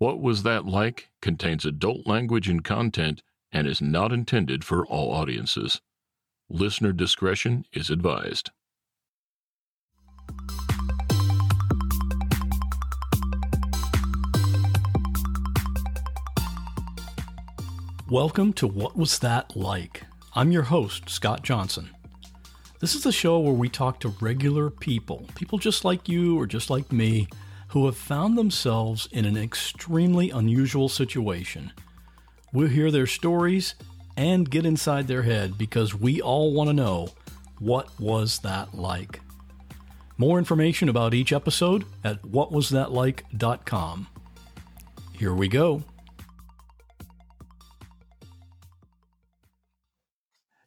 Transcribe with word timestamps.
What 0.00 0.18
Was 0.18 0.44
That 0.44 0.64
Like 0.64 1.10
contains 1.20 1.66
adult 1.66 2.06
language 2.06 2.48
and 2.48 2.64
content 2.64 3.22
and 3.52 3.66
is 3.66 3.82
not 3.82 4.12
intended 4.12 4.64
for 4.64 4.86
all 4.86 5.12
audiences. 5.12 5.82
Listener 6.48 6.94
discretion 6.94 7.66
is 7.74 7.90
advised. 7.90 8.50
Welcome 18.08 18.54
to 18.54 18.66
What 18.66 18.96
Was 18.96 19.18
That 19.18 19.54
Like? 19.54 20.04
I'm 20.34 20.50
your 20.50 20.62
host, 20.62 21.10
Scott 21.10 21.42
Johnson. 21.42 21.90
This 22.78 22.94
is 22.94 23.02
the 23.02 23.12
show 23.12 23.38
where 23.38 23.52
we 23.52 23.68
talk 23.68 24.00
to 24.00 24.14
regular 24.22 24.70
people, 24.70 25.26
people 25.34 25.58
just 25.58 25.84
like 25.84 26.08
you 26.08 26.40
or 26.40 26.46
just 26.46 26.70
like 26.70 26.90
me, 26.90 27.28
who 27.70 27.86
have 27.86 27.96
found 27.96 28.36
themselves 28.36 29.08
in 29.12 29.24
an 29.24 29.36
extremely 29.36 30.30
unusual 30.30 30.88
situation. 30.88 31.72
We'll 32.52 32.68
hear 32.68 32.90
their 32.90 33.06
stories 33.06 33.76
and 34.16 34.50
get 34.50 34.66
inside 34.66 35.06
their 35.06 35.22
head 35.22 35.56
because 35.56 35.94
we 35.94 36.20
all 36.20 36.52
want 36.52 36.68
to 36.68 36.74
know 36.74 37.10
what 37.60 37.88
was 38.00 38.40
that 38.40 38.74
like. 38.74 39.20
More 40.18 40.38
information 40.38 40.88
about 40.88 41.14
each 41.14 41.32
episode 41.32 41.84
at 42.02 42.20
whatwasthatlike.com. 42.22 44.06
Here 45.12 45.32
we 45.32 45.48
go. 45.48 45.84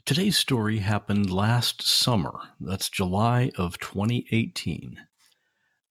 Today's 0.06 0.38
story 0.38 0.80
happened 0.80 1.30
last 1.32 1.82
summer. 1.82 2.34
That's 2.60 2.90
July 2.90 3.52
of 3.58 3.78
2018. 3.80 5.00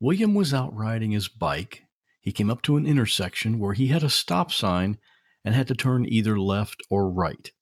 William 0.02 0.34
was 0.34 0.52
out 0.52 0.74
riding 0.74 1.12
his 1.12 1.28
bike. 1.28 1.84
He 2.20 2.32
came 2.32 2.50
up 2.50 2.60
to 2.62 2.76
an 2.76 2.88
intersection 2.88 3.60
where 3.60 3.72
he 3.72 3.86
had 3.86 4.02
a 4.02 4.10
stop 4.10 4.50
sign 4.50 4.98
and 5.44 5.54
had 5.54 5.68
to 5.68 5.76
turn 5.76 6.12
either 6.12 6.40
left 6.40 6.82
or 6.90 7.08
right. 7.08 7.52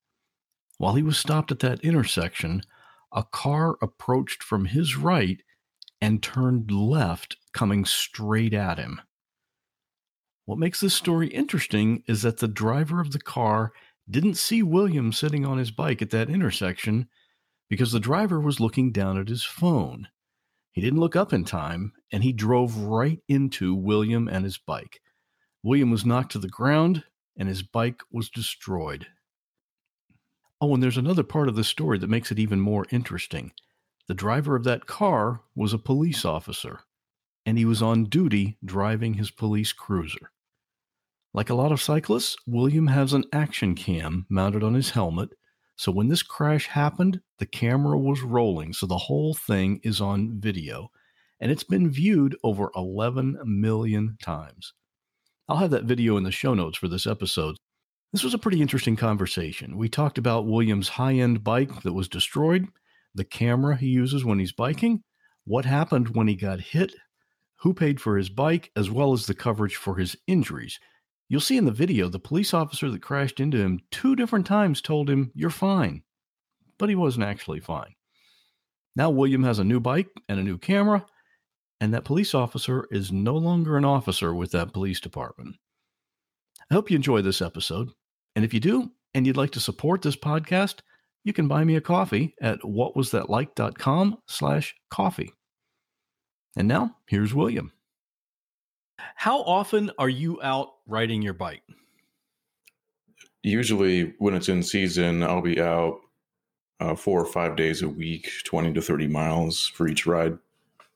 While 0.78 0.94
he 0.94 1.02
was 1.02 1.18
stopped 1.18 1.52
at 1.52 1.58
that 1.58 1.84
intersection, 1.84 2.62
a 3.12 3.24
car 3.24 3.76
approached 3.82 4.42
from 4.42 4.64
his 4.64 4.96
right 4.96 5.42
and 6.00 6.22
turned 6.22 6.70
left, 6.70 7.36
coming 7.52 7.84
straight 7.84 8.54
at 8.54 8.78
him. 8.78 9.02
What 10.46 10.58
makes 10.58 10.80
this 10.80 10.94
story 10.94 11.28
interesting 11.28 12.02
is 12.08 12.22
that 12.22 12.38
the 12.38 12.48
driver 12.48 13.02
of 13.02 13.12
the 13.12 13.20
car 13.20 13.74
didn't 14.08 14.38
see 14.38 14.62
William 14.62 15.12
sitting 15.12 15.44
on 15.44 15.58
his 15.58 15.70
bike 15.70 16.00
at 16.00 16.08
that 16.12 16.30
intersection 16.30 17.06
because 17.68 17.92
the 17.92 18.00
driver 18.00 18.40
was 18.40 18.60
looking 18.60 18.92
down 18.92 19.18
at 19.18 19.28
his 19.28 19.44
phone. 19.44 20.08
He 20.72 20.80
didn't 20.80 21.00
look 21.00 21.16
up 21.16 21.34
in 21.34 21.44
time, 21.44 21.92
and 22.12 22.22
he 22.24 22.32
drove 22.32 22.76
right 22.76 23.20
into 23.28 23.74
William 23.74 24.28
and 24.28 24.44
his 24.44 24.58
bike. 24.58 25.00
William 25.62 25.90
was 25.90 26.06
knocked 26.06 26.32
to 26.32 26.38
the 26.38 26.48
ground, 26.48 27.04
and 27.36 27.48
his 27.48 27.62
bike 27.62 28.02
was 28.10 28.30
destroyed. 28.30 29.06
Oh, 30.60 30.74
and 30.74 30.82
there's 30.82 30.96
another 30.96 31.22
part 31.22 31.48
of 31.48 31.56
the 31.56 31.64
story 31.64 31.98
that 31.98 32.10
makes 32.10 32.30
it 32.30 32.38
even 32.38 32.60
more 32.60 32.86
interesting. 32.90 33.52
The 34.08 34.14
driver 34.14 34.56
of 34.56 34.64
that 34.64 34.86
car 34.86 35.42
was 35.54 35.72
a 35.72 35.78
police 35.78 36.24
officer, 36.24 36.80
and 37.46 37.56
he 37.56 37.64
was 37.64 37.82
on 37.82 38.04
duty 38.04 38.58
driving 38.64 39.14
his 39.14 39.30
police 39.30 39.72
cruiser. 39.72 40.32
Like 41.32 41.48
a 41.48 41.54
lot 41.54 41.72
of 41.72 41.80
cyclists, 41.80 42.36
William 42.46 42.88
has 42.88 43.12
an 43.12 43.24
action 43.32 43.74
cam 43.74 44.26
mounted 44.28 44.64
on 44.64 44.74
his 44.74 44.90
helmet 44.90 45.30
so 45.80 45.90
when 45.90 46.08
this 46.08 46.22
crash 46.22 46.66
happened, 46.66 47.22
the 47.38 47.46
camera 47.46 47.98
was 47.98 48.20
rolling, 48.20 48.74
so 48.74 48.84
the 48.84 48.98
whole 48.98 49.32
thing 49.32 49.80
is 49.82 49.98
on 49.98 50.38
video, 50.38 50.90
and 51.40 51.50
it's 51.50 51.64
been 51.64 51.90
viewed 51.90 52.36
over 52.44 52.70
11 52.76 53.38
million 53.44 54.16
times. 54.22 54.74
I'll 55.48 55.56
have 55.56 55.70
that 55.70 55.84
video 55.84 56.16
in 56.16 56.24
the 56.24 56.30
show 56.30 56.54
notes 56.54 56.78
for 56.78 56.88
this 56.88 57.06
episode. 57.06 57.56
This 58.12 58.22
was 58.22 58.34
a 58.34 58.38
pretty 58.38 58.60
interesting 58.60 58.96
conversation. 58.96 59.76
We 59.76 59.88
talked 59.88 60.18
about 60.18 60.46
William's 60.46 60.88
high 60.88 61.14
end 61.14 61.42
bike 61.42 61.82
that 61.82 61.92
was 61.92 62.08
destroyed, 62.08 62.66
the 63.14 63.24
camera 63.24 63.76
he 63.76 63.88
uses 63.88 64.24
when 64.24 64.38
he's 64.38 64.52
biking, 64.52 65.02
what 65.44 65.64
happened 65.64 66.14
when 66.14 66.28
he 66.28 66.36
got 66.36 66.60
hit, 66.60 66.94
who 67.60 67.74
paid 67.74 68.00
for 68.00 68.16
his 68.16 68.28
bike, 68.28 68.70
as 68.76 68.90
well 68.90 69.12
as 69.12 69.26
the 69.26 69.34
coverage 69.34 69.76
for 69.76 69.96
his 69.96 70.16
injuries. 70.26 70.78
You'll 71.28 71.40
see 71.40 71.56
in 71.56 71.64
the 71.64 71.72
video 71.72 72.08
the 72.08 72.18
police 72.18 72.52
officer 72.52 72.90
that 72.90 73.02
crashed 73.02 73.38
into 73.38 73.58
him 73.58 73.80
two 73.90 74.16
different 74.16 74.46
times 74.46 74.80
told 74.80 75.08
him, 75.08 75.30
You're 75.34 75.50
fine. 75.50 76.02
But 76.78 76.88
he 76.88 76.94
wasn't 76.94 77.24
actually 77.24 77.60
fine. 77.60 77.94
Now 78.96 79.10
William 79.10 79.44
has 79.44 79.58
a 79.58 79.64
new 79.64 79.78
bike 79.78 80.08
and 80.28 80.40
a 80.40 80.42
new 80.42 80.58
camera, 80.58 81.06
and 81.80 81.94
that 81.94 82.04
police 82.04 82.34
officer 82.34 82.86
is 82.90 83.10
no 83.10 83.36
longer 83.36 83.76
an 83.76 83.84
officer 83.84 84.34
with 84.34 84.52
that 84.52 84.72
police 84.72 85.00
department. 85.00 85.56
I 86.70 86.74
hope 86.74 86.90
you 86.90 86.96
enjoy 86.96 87.22
this 87.22 87.40
episode. 87.40 87.90
And 88.36 88.44
if 88.44 88.54
you 88.54 88.60
do, 88.60 88.90
and 89.14 89.26
you'd 89.26 89.36
like 89.36 89.50
to 89.52 89.60
support 89.60 90.02
this 90.02 90.16
podcast, 90.16 90.80
you 91.24 91.32
can 91.32 91.48
buy 91.48 91.64
me 91.64 91.76
a 91.76 91.80
coffee 91.80 92.34
at 92.40 92.60
whatwasthatlike.com 92.60 94.18
slash 94.26 94.74
coffee. 94.90 95.32
And 96.56 96.68
now, 96.68 96.96
here's 97.06 97.34
William. 97.34 97.72
How 99.16 99.40
often 99.40 99.90
are 99.98 100.08
you 100.08 100.40
out 100.42 100.68
riding 100.86 101.22
your 101.22 101.34
bike? 101.34 101.62
Usually, 103.42 104.14
when 104.18 104.34
it's 104.34 104.48
in 104.48 104.62
season, 104.62 105.22
I'll 105.22 105.40
be 105.40 105.60
out 105.60 106.00
uh, 106.80 106.94
four 106.94 107.20
or 107.20 107.26
five 107.26 107.56
days 107.56 107.82
a 107.82 107.88
week, 107.88 108.30
20 108.44 108.72
to 108.74 108.82
30 108.82 109.06
miles 109.08 109.66
for 109.66 109.88
each 109.88 110.06
ride. 110.06 110.38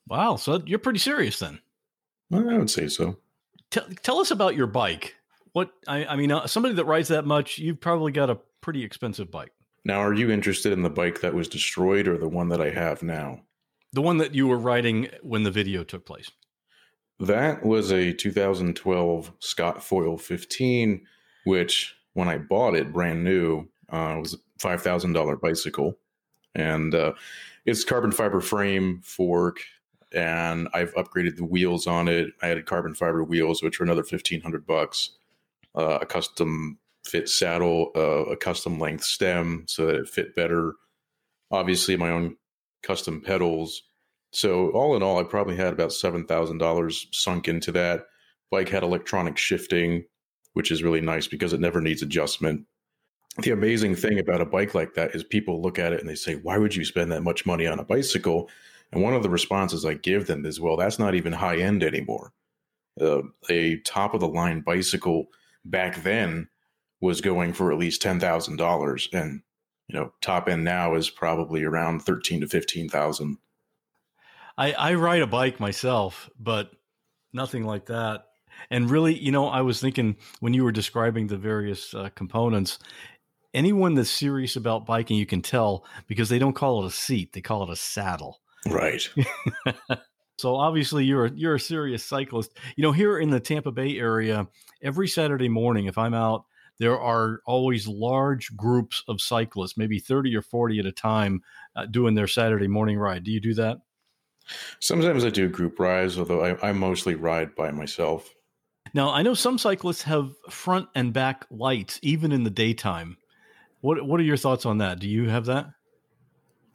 Wow. 0.09 0.37
So 0.37 0.63
you're 0.67 0.79
pretty 0.79 0.99
serious 0.99 1.39
then. 1.39 1.61
Well, 2.31 2.49
I 2.49 2.59
would 2.59 2.71
say 2.71 2.89
so. 2.89 3.19
Tell, 3.71 3.87
tell 4.03 4.19
us 4.19 4.31
about 4.31 4.57
your 4.57 4.67
bike. 4.67 5.17
What, 5.53 5.73
I, 5.87 6.05
I 6.07 6.17
mean, 6.17 6.33
uh, 6.33 6.47
somebody 6.47 6.75
that 6.75 6.85
rides 6.85 7.09
that 7.09 7.25
much, 7.25 7.59
you've 7.59 7.81
probably 7.81 8.13
got 8.13 8.31
a 8.31 8.39
pretty 8.61 8.83
expensive 8.85 9.31
bike. 9.31 9.53
Now, 9.85 9.99
are 9.99 10.15
you 10.15 10.31
interested 10.31 10.73
in 10.73 10.83
the 10.83 10.91
bike 10.91 11.21
that 11.21 11.35
was 11.35 11.49
destroyed 11.49 12.09
or 12.09 12.19
the 12.19 12.29
one 12.29 12.49
that 12.49 12.61
I 12.61 12.71
have 12.71 13.03
now? 13.03 13.41
The 13.93 14.03
one 14.03 14.17
that 14.19 14.35
you 14.35 14.49
were 14.49 14.59
riding 14.59 15.09
when 15.23 15.43
the 15.45 15.51
video 15.51 15.85
took 15.85 16.07
place. 16.07 16.31
That 17.21 17.65
was 17.65 17.93
a 17.93 18.13
2012 18.13 19.33
Scott 19.39 19.83
Foil 19.83 20.19
15, 20.19 21.07
which 21.45 21.95
when 22.15 22.29
I 22.29 22.39
bought 22.39 22.75
it 22.75 22.93
brand 22.93 23.23
new, 23.23 23.69
uh, 23.91 24.17
was 24.19 24.35
a 24.35 24.39
five 24.59 24.83
thousand 24.83 25.13
dollar 25.13 25.37
bicycle, 25.37 25.99
and 26.55 26.95
uh, 26.95 27.13
it's 27.67 27.85
carbon 27.85 28.11
fiber 28.11 28.41
frame 28.41 29.01
fork, 29.05 29.61
and 30.15 30.69
I've 30.75 30.95
upgraded 30.95 31.37
the 31.37 31.45
wheels 31.45 31.87
on 31.87 32.09
it. 32.09 32.29
I 32.43 32.51
added 32.51 32.67
carbon 32.67 32.95
fiber 32.95 33.25
wheels, 33.25 33.63
which 33.63 33.81
are 33.81 33.85
another 33.85 34.05
fifteen 34.05 34.41
hundred 34.41 34.67
bucks. 34.67 35.11
Uh, 35.75 35.99
a 36.03 36.07
custom 36.07 36.79
fit 37.05 37.29
saddle, 37.29 37.91
uh, 37.97 38.25
a 38.27 38.37
custom 38.37 38.79
length 38.79 39.05
stem, 39.05 39.65
so 39.67 39.87
that 39.87 39.97
it 39.97 40.09
fit 40.09 40.35
better. 40.37 40.75
Obviously, 41.51 41.97
my 41.97 42.11
own 42.11 42.37
custom 42.83 43.21
pedals 43.21 43.83
so 44.35 44.71
all 44.71 44.97
in 44.97 45.03
all, 45.03 45.21
I 45.21 45.23
probably 45.23 45.55
had 45.55 45.73
about 45.73 45.93
seven 45.93 46.27
thousand 46.27 46.59
dollars 46.59 47.07
sunk 47.13 47.47
into 47.47 47.71
that. 47.73 48.07
Bike 48.51 48.69
had 48.69 48.83
electronic 48.83 49.39
shifting, 49.39 50.05
which 50.55 50.73
is 50.73 50.83
really 50.83 51.01
nice 51.01 51.29
because 51.29 51.53
it 51.53 51.61
never 51.61 51.81
needs 51.81 52.03
adjustment. 52.03 52.67
The 53.43 53.53
amazing 53.53 53.95
thing 53.95 54.19
about 54.19 54.41
a 54.41 54.45
bike 54.47 54.75
like 54.75 54.95
that 54.95 55.15
is 55.15 55.23
people 55.23 55.63
look 55.63 55.79
at 55.79 55.93
it 55.93 56.01
and 56.01 56.09
they 56.09 56.17
say, 56.17 56.35
"Why 56.35 56.59
would 56.59 56.75
you 56.75 56.85
spend 56.85 57.13
that 57.13 57.23
much 57.23 57.47
money 57.47 57.67
on 57.69 57.79
a 57.79 57.85
bicycle?" 57.85 58.51
And 58.93 59.03
one 59.03 59.15
of 59.15 59.23
the 59.23 59.31
responses 59.31 59.85
I 59.85 59.95
give 59.95 60.27
them 60.27 60.47
is, 60.47 60.61
"Well, 60.61 60.77
that's 60.77 60.99
not 60.99 61.15
even 61.15 61.33
high 61.33 61.57
end 61.57 61.83
anymore. 61.83 62.33
Uh, 63.01 63.23
a 63.49 63.79
top 63.81 64.15
of 64.15 64.21
the 64.21 64.29
line 64.29 64.61
bicycle 64.61 65.27
back 65.65 66.03
then 66.03 66.49
was 67.01 67.21
going 67.21 67.53
for 67.53 67.73
at 67.73 67.79
least 67.79 68.03
ten 68.03 68.21
thousand 68.21 68.57
dollars, 68.57 69.09
and 69.13 69.43
you 69.89 69.99
know, 69.99 70.13
top 70.21 70.49
end 70.49 70.65
now 70.65 70.95
is 70.95 71.11
probably 71.11 71.65
around 71.65 72.01
thirteen 72.01 72.41
to 72.41 72.47
fifteen 72.47 72.89
thousand." 72.89 73.39
I, 74.57 74.73
I 74.73 74.95
ride 74.95 75.23
a 75.23 75.27
bike 75.27 75.59
myself, 75.59 76.31
but 76.39 76.71
nothing 77.33 77.65
like 77.65 77.87
that. 77.87 78.27
And 78.71 78.89
really, 78.89 79.19
you 79.19 79.33
know, 79.33 79.49
I 79.49 79.63
was 79.63 79.81
thinking 79.81 80.17
when 80.39 80.55
you 80.55 80.63
were 80.63 80.73
describing 80.73 81.27
the 81.27 81.37
various 81.37 81.93
uh, 81.93 82.11
components, 82.15 82.79
anyone 83.53 83.95
that's 83.95 84.11
serious 84.11 84.55
about 84.55 84.87
biking, 84.87 85.17
you 85.17 85.27
can 85.27 85.43
tell 85.43 85.85
because 86.07 86.29
they 86.29 86.39
don't 86.39 86.55
call 86.55 86.85
it 86.85 86.87
a 86.87 86.91
seat; 86.91 87.33
they 87.33 87.41
call 87.41 87.65
it 87.65 87.71
a 87.71 87.77
saddle. 87.77 88.41
Right. 88.67 89.09
so 90.39 90.57
obviously, 90.57 91.05
you're 91.05 91.27
a, 91.27 91.31
you're 91.35 91.55
a 91.57 91.61
serious 91.61 92.05
cyclist. 92.05 92.57
You 92.77 92.83
know, 92.83 92.93
here 92.93 93.19
in 93.19 93.31
the 93.31 93.41
Tampa 93.41 93.73
Bay 93.73 93.99
area, 93.99 94.47
every 94.83 95.09
Saturday 95.09 95.49
morning, 95.49 95.87
if 95.87 95.99
I'm 95.99 96.15
out, 96.15 96.45
there 96.79 96.99
are 96.99 97.41
always 97.47 97.87
large 97.87 98.57
groups 98.57 99.03
of 99.09 99.21
cyclists, 99.21 99.77
maybe 99.77 99.99
thirty 99.99 100.35
or 100.35 100.43
forty 100.43 100.79
at 100.79 100.87
a 100.87 100.93
time, 100.93 101.43
uh, 101.77 101.87
doing 101.87 102.15
their 102.15 102.27
Saturday 102.27 102.69
morning 102.69 102.99
ride. 102.99 103.25
Do 103.25 103.31
you 103.31 103.41
do 103.41 103.55
that? 103.55 103.79
Sometimes 104.81 105.25
I 105.25 105.31
do 105.31 105.49
group 105.49 105.79
rides, 105.79 106.19
although 106.19 106.45
I, 106.45 106.69
I 106.69 106.73
mostly 106.73 107.15
ride 107.15 107.55
by 107.55 107.71
myself. 107.71 108.35
Now, 108.93 109.11
I 109.11 109.23
know 109.23 109.35
some 109.35 109.57
cyclists 109.57 110.03
have 110.03 110.35
front 110.51 110.89
and 110.95 111.13
back 111.13 111.47
lights, 111.51 111.99
even 112.03 112.33
in 112.33 112.45
the 112.45 112.51
daytime. 112.51 113.17
What 113.81 114.05
What 114.07 114.21
are 114.21 114.25
your 114.25 114.37
thoughts 114.37 114.67
on 114.67 114.79
that? 114.79 114.99
Do 114.99 115.09
you 115.09 115.29
have 115.29 115.47
that? 115.47 115.67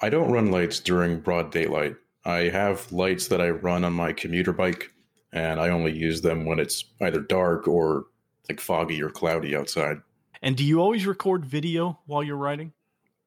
I 0.01 0.09
don't 0.09 0.31
run 0.31 0.51
lights 0.51 0.79
during 0.79 1.19
broad 1.19 1.51
daylight. 1.51 1.95
I 2.25 2.49
have 2.49 2.91
lights 2.91 3.27
that 3.27 3.41
I 3.41 3.49
run 3.49 3.83
on 3.83 3.93
my 3.93 4.13
commuter 4.13 4.53
bike 4.53 4.91
and 5.31 5.59
I 5.59 5.69
only 5.69 5.91
use 5.91 6.21
them 6.21 6.45
when 6.45 6.59
it's 6.59 6.85
either 7.01 7.21
dark 7.21 7.67
or 7.67 8.05
like 8.47 8.59
foggy 8.59 9.01
or 9.01 9.09
cloudy 9.09 9.55
outside. 9.55 9.97
And 10.41 10.55
do 10.55 10.63
you 10.63 10.79
always 10.79 11.05
record 11.05 11.45
video 11.45 11.99
while 12.05 12.23
you're 12.23 12.37
riding? 12.37 12.73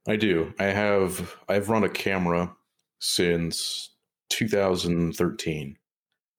I 0.08 0.16
do. 0.16 0.52
I 0.58 0.64
have 0.64 1.36
I've 1.48 1.68
run 1.68 1.84
a 1.84 1.88
camera 1.88 2.54
since 2.98 3.90
2013. 4.30 5.76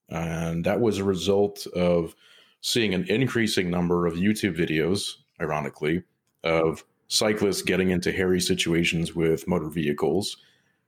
And 0.10 0.66
that 0.66 0.82
was 0.82 0.98
a 0.98 1.04
result 1.04 1.66
of 1.68 2.16
seeing 2.62 2.94
an 2.94 3.06
increasing 3.08 3.70
number 3.70 4.06
of 4.06 4.16
YouTube 4.16 4.58
videos, 4.58 5.16
ironically, 5.42 6.04
of 6.44 6.84
cyclists 7.14 7.62
getting 7.62 7.92
into 7.92 8.12
hairy 8.12 8.42
situations 8.42 9.14
with 9.14 9.48
motor 9.48 9.70
vehicles, 9.70 10.38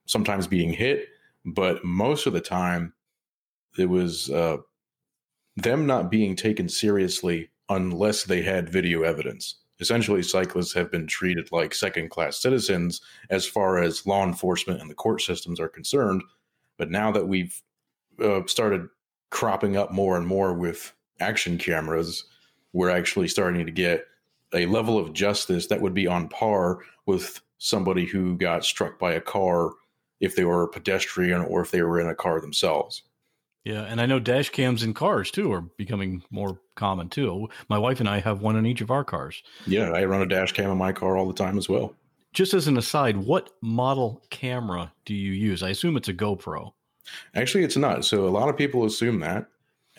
sometimes 0.07 0.47
being 0.47 0.73
hit, 0.73 1.07
but 1.45 1.85
most 1.85 2.25
of 2.25 2.33
the 2.33 2.41
time 2.41 2.93
it 3.77 3.87
was 3.87 4.31
uh, 4.31 4.57
them 5.55 5.85
not 5.85 6.09
being 6.09 6.35
taken 6.35 6.67
seriously 6.67 7.51
unless 7.69 8.23
they 8.23 8.41
had 8.41 8.67
video 8.69 9.03
evidence. 9.03 9.57
Essentially, 9.79 10.23
cyclists 10.23 10.73
have 10.73 10.91
been 10.91 11.05
treated 11.05 11.51
like 11.51 11.75
second 11.75 12.09
class 12.09 12.41
citizens 12.41 13.01
as 13.29 13.45
far 13.45 13.77
as 13.77 14.07
law 14.07 14.23
enforcement 14.23 14.81
and 14.81 14.89
the 14.89 14.95
court 14.95 15.21
systems 15.21 15.59
are 15.59 15.69
concerned. 15.69 16.23
But 16.77 16.89
now 16.89 17.11
that 17.11 17.27
we've 17.27 17.61
uh, 18.23 18.41
started 18.47 18.87
cropping 19.29 19.77
up 19.77 19.91
more 19.91 20.17
and 20.17 20.25
more 20.25 20.55
with 20.55 20.91
action 21.19 21.59
cameras, 21.59 22.23
we're 22.73 22.89
actually 22.89 23.27
starting 23.27 23.63
to 23.65 23.71
get 23.71 24.05
a 24.53 24.65
level 24.65 24.97
of 24.97 25.13
justice 25.13 25.67
that 25.67 25.81
would 25.81 25.93
be 25.93 26.07
on 26.07 26.29
par 26.29 26.79
with 27.05 27.41
somebody 27.57 28.05
who 28.05 28.37
got 28.37 28.65
struck 28.65 28.99
by 28.99 29.13
a 29.13 29.21
car 29.21 29.71
if 30.19 30.35
they 30.35 30.45
were 30.45 30.63
a 30.63 30.67
pedestrian 30.67 31.41
or 31.41 31.61
if 31.61 31.71
they 31.71 31.81
were 31.81 31.99
in 31.99 32.07
a 32.07 32.15
car 32.15 32.39
themselves. 32.39 33.03
Yeah, 33.63 33.81
and 33.81 33.99
I 33.99 34.05
know 34.05 34.19
dash 34.19 34.49
cams 34.49 34.83
in 34.83 34.93
cars 34.93 35.31
too 35.31 35.51
are 35.51 35.61
becoming 35.61 36.23
more 36.29 36.59
common 36.75 37.09
too. 37.09 37.49
My 37.67 37.79
wife 37.79 37.99
and 37.99 38.07
I 38.07 38.19
have 38.19 38.41
one 38.41 38.55
in 38.55 38.65
each 38.65 38.81
of 38.81 38.91
our 38.91 39.03
cars. 39.03 39.41
Yeah, 39.65 39.89
I 39.89 40.05
run 40.05 40.21
a 40.21 40.27
dash 40.27 40.51
cam 40.51 40.69
in 40.69 40.77
my 40.77 40.93
car 40.93 41.17
all 41.17 41.27
the 41.27 41.33
time 41.33 41.57
as 41.57 41.67
well. 41.67 41.95
Just 42.31 42.53
as 42.53 42.67
an 42.67 42.77
aside, 42.77 43.17
what 43.17 43.51
model 43.61 44.21
camera 44.29 44.93
do 45.05 45.15
you 45.15 45.31
use? 45.31 45.63
I 45.63 45.69
assume 45.69 45.97
it's 45.97 46.09
a 46.09 46.13
GoPro. 46.13 46.73
Actually, 47.33 47.63
it's 47.63 47.77
not. 47.77 48.05
So 48.05 48.27
a 48.27 48.29
lot 48.29 48.49
of 48.49 48.57
people 48.57 48.85
assume 48.85 49.19
that 49.21 49.47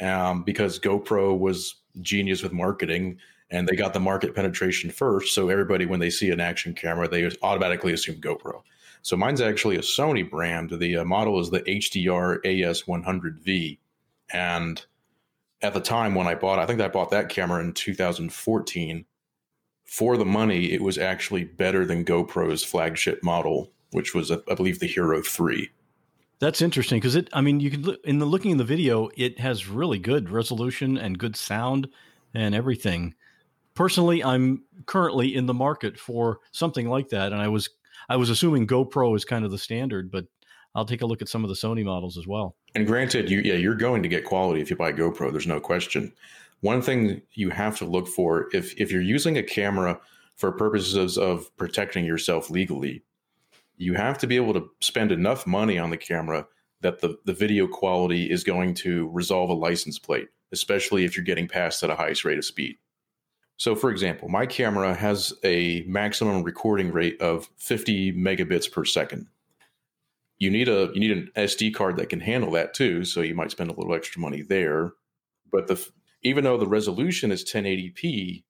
um, 0.00 0.44
because 0.44 0.78
GoPro 0.78 1.37
was 1.37 1.76
genius 2.02 2.42
with 2.42 2.52
marketing 2.52 3.19
and 3.50 3.69
they 3.69 3.76
got 3.76 3.93
the 3.93 4.00
market 4.00 4.34
penetration 4.34 4.90
first. 4.90 5.34
So 5.34 5.48
everybody, 5.48 5.87
when 5.87 6.00
they 6.00 6.10
see 6.10 6.31
an 6.31 6.40
action 6.40 6.75
camera, 6.75 7.08
they 7.08 7.31
automatically 7.43 7.93
assume 7.93 8.20
GoPro. 8.20 8.62
So 9.02 9.16
mine's 9.16 9.40
actually 9.40 9.76
a 9.76 9.81
Sony 9.81 10.28
brand. 10.28 10.70
The 10.70 10.98
uh, 10.98 11.04
model 11.04 11.38
is 11.40 11.50
the 11.50 11.60
HDR 11.60 12.43
AS100V. 12.44 13.78
And 14.32 14.84
at 15.62 15.75
the 15.75 15.81
time 15.81 16.14
when 16.14 16.26
I 16.26 16.34
bought, 16.34 16.58
I 16.58 16.66
think 16.66 16.81
I 16.81 16.88
bought 16.88 17.10
that 17.10 17.28
camera 17.28 17.62
in 17.62 17.72
2014. 17.72 19.04
For 19.84 20.16
the 20.16 20.25
money, 20.25 20.72
it 20.72 20.82
was 20.82 20.99
actually 20.99 21.44
better 21.44 21.87
than 21.87 22.04
GoPro's 22.04 22.64
flagship 22.64 23.22
model, 23.22 23.70
which 23.92 24.12
was, 24.12 24.32
I 24.32 24.54
believe, 24.56 24.81
the 24.81 24.88
Hero 24.88 25.22
3. 25.22 25.70
That's 26.40 26.60
interesting 26.60 26.99
because 26.99 27.14
it. 27.14 27.31
I 27.32 27.40
mean, 27.40 27.60
you 27.60 27.70
can 27.70 27.82
look 27.82 28.00
in 28.04 28.19
the 28.19 28.26
looking 28.26 28.50
in 28.50 28.58
the 28.58 28.64
video. 28.64 29.08
It 29.16 29.38
has 29.38 29.69
really 29.69 29.99
good 29.99 30.28
resolution 30.28 30.99
and 30.99 31.19
good 31.19 31.37
sound 31.37 31.88
and 32.34 32.54
everything. 32.54 33.14
Personally, 33.76 34.25
I'm 34.25 34.64
currently 34.87 35.34
in 35.34 35.46
the 35.46 35.55
market 35.55 35.99
for 35.99 36.40
something 36.50 36.88
like 36.88 37.11
that, 37.11 37.32
and 37.32 37.40
I 37.40 37.49
was 37.49 37.69
I 38.08 38.17
was 38.17 38.31
assuming 38.31 38.67
GoPro 38.67 39.14
is 39.14 39.25
kind 39.25 39.44
of 39.44 39.50
the 39.50 39.58
standard, 39.58 40.11
but 40.11 40.26
I'll 40.75 40.87
take 40.87 41.02
a 41.02 41.06
look 41.06 41.23
at 41.23 41.28
some 41.28 41.44
of 41.44 41.49
the 41.49 41.55
Sony 41.55 41.84
models 41.84 42.19
as 42.19 42.26
well. 42.26 42.56
And 42.75 42.87
granted, 42.87 43.31
you 43.31 43.40
yeah, 43.40 43.55
you're 43.55 43.75
going 43.75 44.02
to 44.02 44.08
get 44.08 44.25
quality 44.25 44.61
if 44.61 44.70
you 44.70 44.76
buy 44.76 44.93
GoPro. 44.93 45.31
There's 45.31 45.46
no 45.46 45.61
question. 45.61 46.12
One 46.61 46.81
thing 46.81 47.20
you 47.34 47.50
have 47.50 47.76
to 47.78 47.84
look 47.84 48.08
for 48.08 48.49
if 48.52 48.75
if 48.81 48.90
you're 48.90 49.02
using 49.02 49.37
a 49.37 49.43
camera 49.43 50.00
for 50.37 50.52
purposes 50.52 51.19
of 51.19 51.55
protecting 51.56 52.06
yourself 52.06 52.50
legally, 52.50 53.02
you 53.76 53.94
have 53.94 54.17
to 54.19 54.26
be 54.26 54.37
able 54.37 54.55
to 54.55 54.70
spend 54.81 55.12
enough 55.12 55.46
money 55.46 55.78
on 55.78 55.90
the 55.90 55.96
camera 55.99 56.46
that 56.81 57.00
the, 57.00 57.19
the 57.25 57.32
video 57.32 57.67
quality 57.67 58.31
is 58.31 58.44
going 58.44 58.75
to 58.75 59.08
resolve 59.11 59.50
a 59.50 59.55
license 59.55 59.99
plate, 59.99 60.28
especially 60.52 61.05
if 61.05 61.17
you're 61.17 61.25
getting 61.25 61.49
past 61.49 61.82
at 61.82 61.90
a 61.90 61.96
highest 61.96 62.25
rate 62.25 62.38
of 62.38 62.44
speed. 62.44 62.76
So, 63.58 63.74
for 63.74 63.90
example, 63.90 64.28
my 64.28 64.44
camera 64.46 64.94
has 64.94 65.32
a 65.42 65.82
maximum 65.86 66.42
recording 66.42 66.92
rate 66.92 67.20
of 67.20 67.48
50 67.56 68.12
megabits 68.12 68.70
per 68.70 68.84
second. 68.84 69.28
You 70.38 70.50
need 70.50 70.68
a 70.68 70.90
you 70.92 71.00
need 71.00 71.12
an 71.12 71.30
SD 71.34 71.74
card 71.74 71.96
that 71.96 72.10
can 72.10 72.20
handle 72.20 72.50
that 72.52 72.74
too, 72.74 73.04
so 73.06 73.22
you 73.22 73.34
might 73.34 73.50
spend 73.50 73.70
a 73.70 73.72
little 73.72 73.94
extra 73.94 74.20
money 74.20 74.42
there. 74.42 74.92
But 75.50 75.66
the 75.66 75.82
even 76.22 76.44
though 76.44 76.58
the 76.58 76.66
resolution 76.66 77.32
is 77.32 77.44
1080p, 77.44 78.44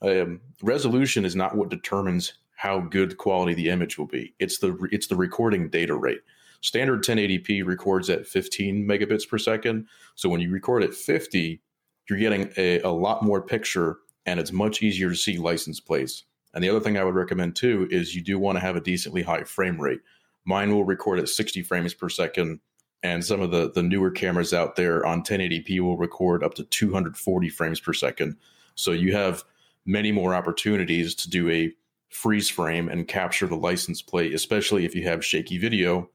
um, 0.00 0.40
resolution 0.62 1.26
is 1.26 1.36
not 1.36 1.54
what 1.56 1.68
determines 1.68 2.32
how 2.56 2.80
good 2.80 3.18
quality 3.18 3.52
the 3.52 3.68
image 3.68 3.98
will 3.98 4.06
be. 4.06 4.34
It's 4.38 4.58
the 4.58 4.88
it's 4.90 5.08
the 5.08 5.16
recording 5.16 5.68
data 5.68 5.94
rate. 5.94 6.20
Standard 6.62 7.04
1080p 7.04 7.66
records 7.66 8.08
at 8.08 8.26
15 8.26 8.88
megabits 8.88 9.28
per 9.28 9.36
second. 9.36 9.86
So 10.14 10.30
when 10.30 10.40
you 10.40 10.50
record 10.50 10.82
at 10.82 10.94
50, 10.94 11.60
you're 12.08 12.18
getting 12.18 12.50
a, 12.56 12.80
a 12.80 12.88
lot 12.88 13.22
more 13.22 13.42
picture 13.42 13.98
and 14.26 14.40
it's 14.40 14.52
much 14.52 14.82
easier 14.82 15.08
to 15.08 15.16
see 15.16 15.38
license 15.38 15.80
plates. 15.80 16.24
And 16.52 16.62
the 16.62 16.68
other 16.68 16.80
thing 16.80 16.98
I 16.98 17.04
would 17.04 17.14
recommend 17.14 17.56
too 17.56 17.86
is 17.90 18.14
you 18.14 18.22
do 18.22 18.38
want 18.38 18.56
to 18.56 18.60
have 18.60 18.76
a 18.76 18.80
decently 18.80 19.22
high 19.22 19.44
frame 19.44 19.80
rate. 19.80 20.00
Mine 20.44 20.72
will 20.72 20.84
record 20.84 21.18
at 21.18 21.28
60 21.28 21.62
frames 21.62 21.94
per 21.94 22.08
second, 22.08 22.60
and 23.02 23.24
some 23.24 23.40
of 23.40 23.50
the, 23.50 23.70
the 23.70 23.82
newer 23.82 24.10
cameras 24.10 24.52
out 24.52 24.76
there 24.76 25.04
on 25.04 25.22
1080p 25.22 25.80
will 25.80 25.96
record 25.96 26.42
up 26.42 26.54
to 26.54 26.64
240 26.64 27.48
frames 27.50 27.80
per 27.80 27.92
second. 27.92 28.36
So 28.74 28.92
you 28.92 29.12
have 29.12 29.44
many 29.84 30.12
more 30.12 30.34
opportunities 30.34 31.14
to 31.16 31.30
do 31.30 31.48
a 31.50 31.72
freeze 32.08 32.48
frame 32.48 32.88
and 32.88 33.08
capture 33.08 33.46
the 33.46 33.56
license 33.56 34.02
plate, 34.02 34.34
especially 34.34 34.84
if 34.84 34.94
you 34.94 35.04
have 35.04 35.24
shaky 35.24 35.58
video. 35.58 36.10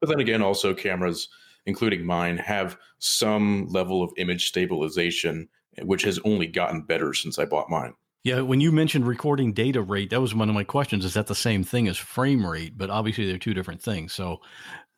But 0.00 0.08
then 0.08 0.20
again, 0.20 0.42
also 0.42 0.74
cameras, 0.74 1.28
including 1.66 2.04
mine, 2.04 2.38
have 2.38 2.76
some 2.98 3.68
level 3.68 4.02
of 4.02 4.12
image 4.16 4.48
stabilization 4.48 5.48
which 5.84 6.02
has 6.02 6.18
only 6.24 6.46
gotten 6.46 6.82
better 6.82 7.14
since 7.14 7.38
I 7.38 7.44
bought 7.44 7.70
mine. 7.70 7.94
Yeah, 8.24 8.40
when 8.40 8.60
you 8.60 8.72
mentioned 8.72 9.06
recording 9.06 9.52
data 9.52 9.80
rate, 9.80 10.10
that 10.10 10.20
was 10.20 10.34
one 10.34 10.48
of 10.48 10.54
my 10.54 10.64
questions. 10.64 11.04
Is 11.04 11.14
that 11.14 11.28
the 11.28 11.34
same 11.34 11.64
thing 11.64 11.88
as 11.88 11.96
frame 11.96 12.44
rate? 12.44 12.76
But 12.76 12.90
obviously, 12.90 13.26
they're 13.26 13.38
two 13.38 13.54
different 13.54 13.80
things. 13.80 14.12
So 14.12 14.40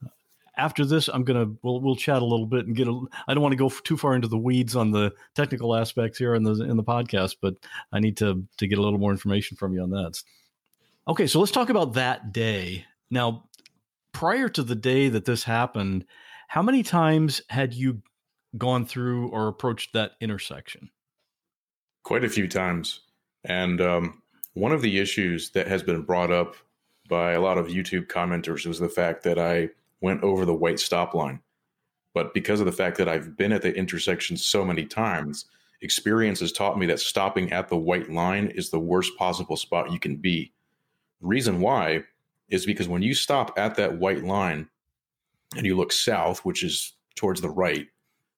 uh, 0.04 0.08
after 0.56 0.84
this, 0.84 1.08
I'm 1.08 1.24
gonna 1.24 1.46
we'll 1.62 1.80
we'll 1.80 1.96
chat 1.96 2.22
a 2.22 2.24
little 2.24 2.46
bit 2.46 2.66
and 2.66 2.74
get 2.74 2.88
a. 2.88 3.00
I 3.28 3.34
don't 3.34 3.42
want 3.42 3.52
to 3.52 3.56
go 3.56 3.68
too 3.68 3.96
far 3.96 4.14
into 4.14 4.28
the 4.28 4.38
weeds 4.38 4.74
on 4.74 4.90
the 4.90 5.12
technical 5.34 5.76
aspects 5.76 6.18
here 6.18 6.34
in 6.34 6.42
the 6.42 6.62
in 6.64 6.76
the 6.76 6.82
podcast, 6.82 7.36
but 7.40 7.54
I 7.92 8.00
need 8.00 8.16
to 8.16 8.42
to 8.56 8.66
get 8.66 8.78
a 8.78 8.82
little 8.82 8.98
more 8.98 9.12
information 9.12 9.56
from 9.56 9.74
you 9.74 9.82
on 9.82 9.90
that. 9.90 10.20
Okay, 11.06 11.26
so 11.26 11.40
let's 11.40 11.52
talk 11.52 11.68
about 11.68 11.94
that 11.94 12.32
day. 12.32 12.86
Now, 13.10 13.44
prior 14.12 14.48
to 14.48 14.62
the 14.62 14.74
day 14.74 15.08
that 15.08 15.24
this 15.24 15.44
happened, 15.44 16.04
how 16.48 16.62
many 16.62 16.82
times 16.82 17.42
had 17.48 17.74
you 17.74 18.02
gone 18.58 18.84
through 18.84 19.28
or 19.28 19.48
approached 19.48 19.92
that 19.92 20.12
intersection? 20.20 20.90
Quite 22.02 22.24
a 22.24 22.28
few 22.28 22.48
times. 22.48 23.00
And 23.44 23.80
um, 23.80 24.22
one 24.54 24.72
of 24.72 24.82
the 24.82 24.98
issues 24.98 25.50
that 25.50 25.68
has 25.68 25.82
been 25.82 26.02
brought 26.02 26.32
up 26.32 26.56
by 27.08 27.32
a 27.32 27.40
lot 27.40 27.58
of 27.58 27.66
YouTube 27.66 28.06
commenters 28.06 28.66
was 28.66 28.78
the 28.78 28.88
fact 28.88 29.22
that 29.24 29.38
I 29.38 29.70
went 30.00 30.22
over 30.22 30.44
the 30.44 30.54
white 30.54 30.80
stop 30.80 31.14
line. 31.14 31.40
But 32.14 32.34
because 32.34 32.60
of 32.60 32.66
the 32.66 32.72
fact 32.72 32.98
that 32.98 33.08
I've 33.08 33.36
been 33.36 33.52
at 33.52 33.62
the 33.62 33.74
intersection 33.74 34.36
so 34.36 34.64
many 34.64 34.84
times, 34.84 35.46
experience 35.82 36.40
has 36.40 36.52
taught 36.52 36.78
me 36.78 36.86
that 36.86 37.00
stopping 37.00 37.52
at 37.52 37.68
the 37.68 37.76
white 37.76 38.10
line 38.10 38.48
is 38.48 38.70
the 38.70 38.80
worst 38.80 39.16
possible 39.16 39.56
spot 39.56 39.92
you 39.92 39.98
can 39.98 40.16
be. 40.16 40.52
The 41.20 41.26
reason 41.26 41.60
why 41.60 42.04
is 42.48 42.66
because 42.66 42.88
when 42.88 43.02
you 43.02 43.14
stop 43.14 43.56
at 43.56 43.76
that 43.76 43.98
white 43.98 44.24
line 44.24 44.68
and 45.56 45.64
you 45.64 45.76
look 45.76 45.92
south, 45.92 46.44
which 46.44 46.64
is 46.64 46.94
towards 47.14 47.40
the 47.40 47.50
right, 47.50 47.86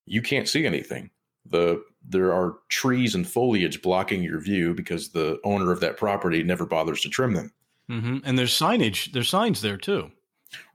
you 0.06 0.22
can't 0.22 0.48
see 0.48 0.66
anything. 0.66 1.10
The 1.46 1.82
there 2.06 2.32
are 2.32 2.56
trees 2.68 3.14
and 3.14 3.26
foliage 3.26 3.82
blocking 3.82 4.22
your 4.22 4.40
view 4.40 4.74
because 4.74 5.10
the 5.10 5.38
owner 5.44 5.70
of 5.70 5.80
that 5.80 5.96
property 5.96 6.42
never 6.42 6.66
bothers 6.66 7.00
to 7.02 7.08
trim 7.08 7.34
them. 7.34 7.52
Mm-hmm. 7.90 8.18
And 8.24 8.38
there's 8.38 8.52
signage, 8.52 9.12
there's 9.12 9.28
signs 9.28 9.60
there 9.60 9.76
too. 9.76 10.10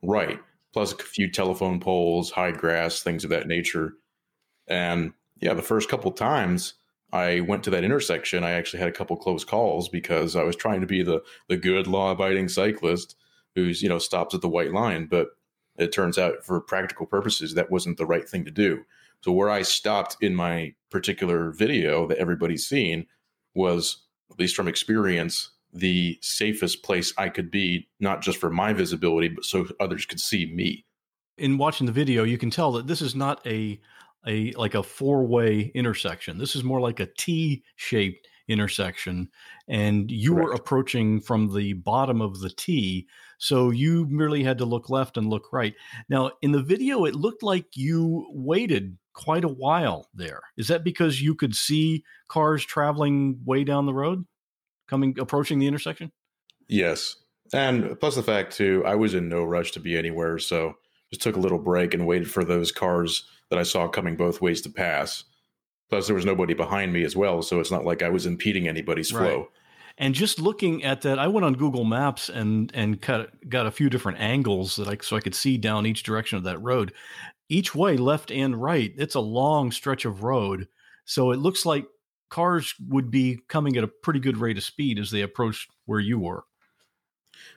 Right. 0.02 0.40
Plus 0.74 0.94
a 0.94 0.98
few 0.98 1.30
telephone 1.32 1.80
poles, 1.80 2.32
high 2.32 2.52
grass, 2.52 3.02
things 3.02 3.24
of 3.24 3.30
that 3.32 3.48
nature. 3.48 3.94
And 4.68 5.14
yeah, 5.40 5.54
the 5.54 5.62
first 5.62 5.90
couple 5.90 6.12
times 6.12 6.76
I 7.12 7.42
went 7.42 7.64
to 7.64 7.70
that 7.72 7.84
intersection, 7.84 8.44
I 8.44 8.52
actually 8.52 8.80
had 8.80 8.90
a 8.90 8.94
couple 8.94 9.16
close 9.16 9.44
calls 9.44 9.90
because 9.90 10.36
I 10.36 10.44
was 10.44 10.56
trying 10.56 10.82
to 10.82 10.88
be 10.88 11.04
the 11.04 11.22
the 11.48 11.58
good 11.58 11.88
law 11.88 12.12
abiding 12.12 12.50
cyclist 12.50 13.16
who's 13.56 13.82
you 13.82 13.90
know 13.90 14.00
stops 14.00 14.36
at 14.36 14.42
the 14.42 14.50
white 14.50 14.74
line, 14.74 15.08
but 15.08 15.30
it 15.78 15.92
turns 15.92 16.18
out 16.18 16.44
for 16.44 16.60
practical 16.60 17.06
purposes 17.06 17.54
that 17.54 17.72
wasn't 17.72 17.98
the 17.98 18.06
right 18.06 18.28
thing 18.28 18.46
to 18.46 18.52
do. 18.52 18.84
So 19.22 19.32
where 19.32 19.50
I 19.50 19.62
stopped 19.62 20.18
in 20.22 20.36
my 20.36 20.74
particular 20.90 21.52
video 21.52 22.08
that 22.08 22.18
everybody's 22.18 22.68
seen 22.68 23.06
was, 23.56 24.06
at 24.32 24.40
least 24.40 24.56
from 24.56 24.68
experience, 24.68 25.52
the 25.74 26.18
safest 26.22 26.84
place 26.84 27.14
I 27.18 27.30
could 27.30 27.52
be, 27.52 27.90
not 28.00 28.22
just 28.22 28.38
for 28.38 28.50
my 28.50 28.74
visibility, 28.74 29.28
but 29.30 29.46
so 29.46 29.68
others 29.80 30.06
could 30.06 30.20
see 30.20 30.52
me. 30.54 30.86
In 31.38 31.58
watching 31.58 31.86
the 31.86 31.92
video, 31.92 32.24
you 32.24 32.38
can 32.38 32.50
tell 32.50 32.72
that 32.74 32.88
this 32.88 33.02
is 33.02 33.16
not 33.16 33.46
a 33.46 33.80
a 34.26 34.52
like 34.54 34.76
a 34.76 34.84
four 34.84 35.26
way 35.26 35.72
intersection. 35.76 36.38
This 36.38 36.56
is 36.56 36.64
more 36.64 36.82
like 36.82 37.00
a 37.00 37.10
T 37.18 37.64
shaped 37.76 38.28
intersection, 38.48 39.30
and 39.68 40.10
you 40.10 40.34
Correct. 40.34 40.48
were 40.48 40.54
approaching 40.54 41.20
from 41.20 41.54
the 41.54 41.74
bottom 41.74 42.22
of 42.22 42.40
the 42.40 42.50
T. 42.50 43.08
So 43.38 43.70
you 43.70 44.08
merely 44.10 44.44
had 44.44 44.58
to 44.60 44.66
look 44.66 44.90
left 44.90 45.18
and 45.18 45.30
look 45.30 45.52
right. 45.54 45.76
Now, 46.10 46.32
in 46.42 46.52
the 46.52 46.64
video, 46.64 47.06
it 47.06 47.16
looked 47.16 47.44
like 47.44 47.66
you 47.76 48.28
waited 48.32 48.98
quite 49.18 49.44
a 49.44 49.50
while 49.50 50.08
there. 50.14 50.42
Is 50.56 50.68
that 50.68 50.84
because 50.84 51.22
you 51.22 51.34
could 51.34 51.56
see 51.56 52.04
cars 52.30 52.64
traveling 52.64 53.40
way 53.44 53.64
down 53.64 53.88
the 53.88 53.94
road, 53.94 54.26
coming 54.88 55.18
approaching 55.20 55.58
the 55.58 55.68
intersection? 55.68 56.12
Yes, 56.68 57.16
and 57.52 58.00
plus 58.00 58.16
the 58.16 58.24
fact 58.24 58.56
too, 58.56 58.84
I 58.86 58.96
was 58.96 59.14
in 59.14 59.28
no 59.28 59.44
rush 59.44 59.72
to 59.72 59.80
be 59.80 59.98
anywhere, 59.98 60.38
so 60.38 60.76
just 61.10 61.22
took 61.22 61.36
a 61.36 61.40
little 61.40 61.58
break 61.58 61.94
and 61.94 62.06
waited 62.06 62.30
for 62.30 62.46
those 62.46 62.72
cars 62.72 63.26
that 63.50 63.58
I 63.58 63.64
saw 63.64 63.88
coming 63.88 64.16
both 64.16 64.42
ways 64.42 64.62
to 64.62 64.70
pass. 64.70 65.24
Plus, 65.90 66.06
there 66.06 66.16
was 66.16 66.26
nobody 66.26 66.54
behind 66.54 66.94
me 66.94 67.04
as 67.04 67.16
well, 67.16 67.42
so 67.42 67.60
it's 67.60 67.72
not 67.72 67.86
like 67.86 68.04
I 68.04 68.10
was 68.10 68.26
impeding 68.26 68.68
anybody's 68.68 69.14
right. 69.14 69.32
flow. 69.32 69.48
And 69.98 70.14
just 70.14 70.40
looking 70.40 70.84
at 70.84 71.02
that, 71.02 71.18
I 71.18 71.28
went 71.28 71.46
on 71.46 71.54
Google 71.54 71.86
Maps 71.86 72.30
and 72.30 72.70
and 72.76 73.02
cut, 73.02 73.50
got 73.50 73.66
a 73.66 73.72
few 73.72 73.90
different 73.90 74.20
angles 74.20 74.76
that 74.76 74.88
I 74.88 74.98
so 75.02 75.16
I 75.16 75.22
could 75.22 75.34
see 75.34 75.58
down 75.58 75.88
each 75.88 76.04
direction 76.04 76.38
of 76.38 76.44
that 76.44 76.62
road, 76.62 76.94
each 77.50 77.74
way, 77.74 77.98
left 77.98 78.32
and 78.32 78.62
right. 78.62 78.94
It's 78.98 79.16
a 79.16 79.20
long 79.20 79.72
stretch 79.72 80.06
of 80.06 80.24
road, 80.24 80.68
so 81.06 81.32
it 81.32 81.40
looks 81.40 81.66
like 81.66 81.86
cars 82.30 82.74
would 82.88 83.10
be 83.10 83.40
coming 83.48 83.78
at 83.78 83.84
a 83.84 83.88
pretty 83.88 84.20
good 84.20 84.38
rate 84.38 84.58
of 84.58 84.64
speed 84.64 85.00
as 85.00 85.12
they 85.12 85.22
approach 85.22 85.68
where 85.86 86.00
you 86.00 86.20
were. 86.20 86.44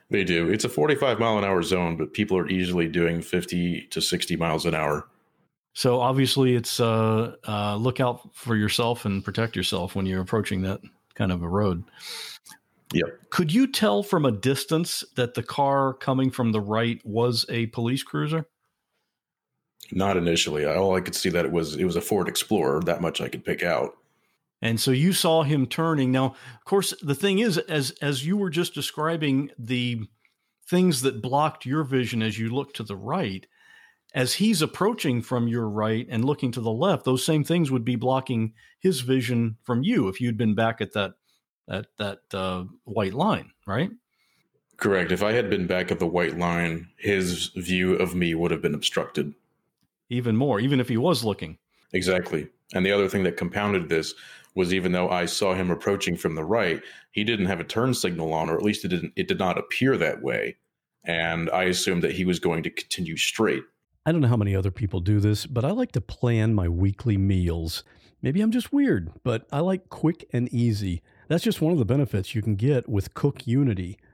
They 0.09 0.23
do. 0.23 0.49
It's 0.49 0.65
a 0.65 0.69
45 0.69 1.19
mile 1.19 1.37
an 1.37 1.43
hour 1.43 1.63
zone, 1.63 1.97
but 1.97 2.13
people 2.13 2.37
are 2.37 2.47
easily 2.47 2.87
doing 2.87 3.21
50 3.21 3.87
to 3.87 4.01
60 4.01 4.35
miles 4.35 4.65
an 4.65 4.75
hour. 4.75 5.07
So 5.73 6.01
obviously, 6.01 6.55
it's 6.55 6.79
uh, 6.79 7.35
uh, 7.47 7.77
look 7.77 8.01
out 8.01 8.35
for 8.35 8.55
yourself 8.55 9.05
and 9.05 9.23
protect 9.23 9.55
yourself 9.55 9.95
when 9.95 10.05
you're 10.05 10.21
approaching 10.21 10.63
that 10.63 10.81
kind 11.15 11.31
of 11.31 11.41
a 11.41 11.47
road. 11.47 11.83
Yep. 12.93 13.29
Could 13.29 13.53
you 13.53 13.67
tell 13.67 14.03
from 14.03 14.25
a 14.25 14.31
distance 14.31 15.03
that 15.15 15.33
the 15.33 15.43
car 15.43 15.93
coming 15.93 16.29
from 16.29 16.51
the 16.51 16.59
right 16.59 16.99
was 17.05 17.45
a 17.47 17.67
police 17.67 18.03
cruiser? 18.03 18.45
Not 19.91 20.17
initially. 20.17 20.65
All 20.65 20.95
I 20.95 21.01
could 21.01 21.15
see 21.15 21.29
that 21.29 21.45
it 21.45 21.51
was 21.51 21.75
it 21.75 21.85
was 21.85 21.95
a 21.95 22.01
Ford 22.01 22.27
Explorer. 22.27 22.81
That 22.81 23.01
much 23.01 23.21
I 23.21 23.27
could 23.27 23.43
pick 23.43 23.63
out. 23.63 23.97
And 24.61 24.79
so 24.79 24.91
you 24.91 25.11
saw 25.11 25.43
him 25.43 25.65
turning. 25.65 26.11
Now, 26.11 26.25
of 26.25 26.65
course, 26.65 26.93
the 27.01 27.15
thing 27.15 27.39
is, 27.39 27.57
as 27.57 27.91
as 28.01 28.25
you 28.25 28.37
were 28.37 28.49
just 28.49 28.73
describing 28.73 29.49
the 29.57 30.03
things 30.69 31.01
that 31.01 31.21
blocked 31.21 31.65
your 31.65 31.83
vision 31.83 32.21
as 32.21 32.39
you 32.39 32.49
looked 32.49 32.75
to 32.77 32.83
the 32.83 32.95
right, 32.95 33.45
as 34.13 34.35
he's 34.35 34.61
approaching 34.61 35.21
from 35.21 35.47
your 35.47 35.67
right 35.67 36.05
and 36.09 36.23
looking 36.23 36.51
to 36.51 36.61
the 36.61 36.71
left, 36.71 37.05
those 37.05 37.25
same 37.25 37.43
things 37.43 37.71
would 37.71 37.85
be 37.85 37.95
blocking 37.95 38.53
his 38.79 39.01
vision 39.01 39.57
from 39.63 39.83
you 39.83 40.07
if 40.07 40.21
you'd 40.21 40.37
been 40.37 40.55
back 40.55 40.79
at 40.79 40.93
that 40.93 41.13
at 41.69 41.87
that 41.97 42.19
uh, 42.33 42.65
white 42.83 43.13
line, 43.13 43.51
right? 43.65 43.91
Correct. 44.77 45.11
If 45.11 45.23
I 45.23 45.31
had 45.31 45.49
been 45.49 45.67
back 45.67 45.91
at 45.91 45.99
the 45.99 46.07
white 46.07 46.37
line, 46.37 46.89
his 46.97 47.47
view 47.55 47.93
of 47.93 48.15
me 48.15 48.33
would 48.35 48.51
have 48.51 48.61
been 48.61 48.73
obstructed. 48.73 49.33
Even 50.11 50.35
more, 50.35 50.59
even 50.59 50.79
if 50.79 50.89
he 50.89 50.97
was 50.97 51.23
looking. 51.23 51.57
Exactly. 51.93 52.47
And 52.73 52.85
the 52.85 52.91
other 52.91 53.07
thing 53.07 53.23
that 53.23 53.37
compounded 53.37 53.89
this 53.89 54.13
was 54.55 54.73
even 54.73 54.91
though 54.91 55.09
I 55.09 55.25
saw 55.25 55.53
him 55.53 55.71
approaching 55.71 56.17
from 56.17 56.35
the 56.35 56.43
right, 56.43 56.81
he 57.11 57.23
didn't 57.23 57.45
have 57.45 57.61
a 57.61 57.65
turn 57.65 57.93
signal 57.93 58.33
on, 58.33 58.49
or 58.49 58.57
at 58.57 58.63
least 58.63 58.83
it 58.83 58.89
didn't 58.89 59.13
it 59.15 59.27
did 59.27 59.39
not 59.39 59.57
appear 59.57 59.97
that 59.97 60.21
way. 60.21 60.57
And 61.05 61.49
I 61.49 61.63
assumed 61.63 62.03
that 62.03 62.11
he 62.11 62.25
was 62.25 62.39
going 62.39 62.61
to 62.63 62.69
continue 62.69 63.17
straight. 63.17 63.63
I 64.05 64.11
don't 64.11 64.21
know 64.21 64.27
how 64.27 64.37
many 64.37 64.55
other 64.55 64.71
people 64.71 64.99
do 64.99 65.19
this, 65.19 65.45
but 65.45 65.63
I 65.63 65.71
like 65.71 65.91
to 65.93 66.01
plan 66.01 66.53
my 66.53 66.67
weekly 66.67 67.17
meals. 67.17 67.83
Maybe 68.21 68.41
I'm 68.41 68.51
just 68.51 68.73
weird, 68.73 69.11
but 69.23 69.47
I 69.51 69.61
like 69.61 69.89
quick 69.89 70.27
and 70.33 70.51
easy. 70.53 71.01
That's 71.27 71.43
just 71.43 71.61
one 71.61 71.71
of 71.71 71.79
the 71.79 71.85
benefits 71.85 72.35
you 72.35 72.41
can 72.41 72.55
get 72.55 72.89
with 72.89 73.13
Cook 73.13 73.47
Unity. 73.47 73.97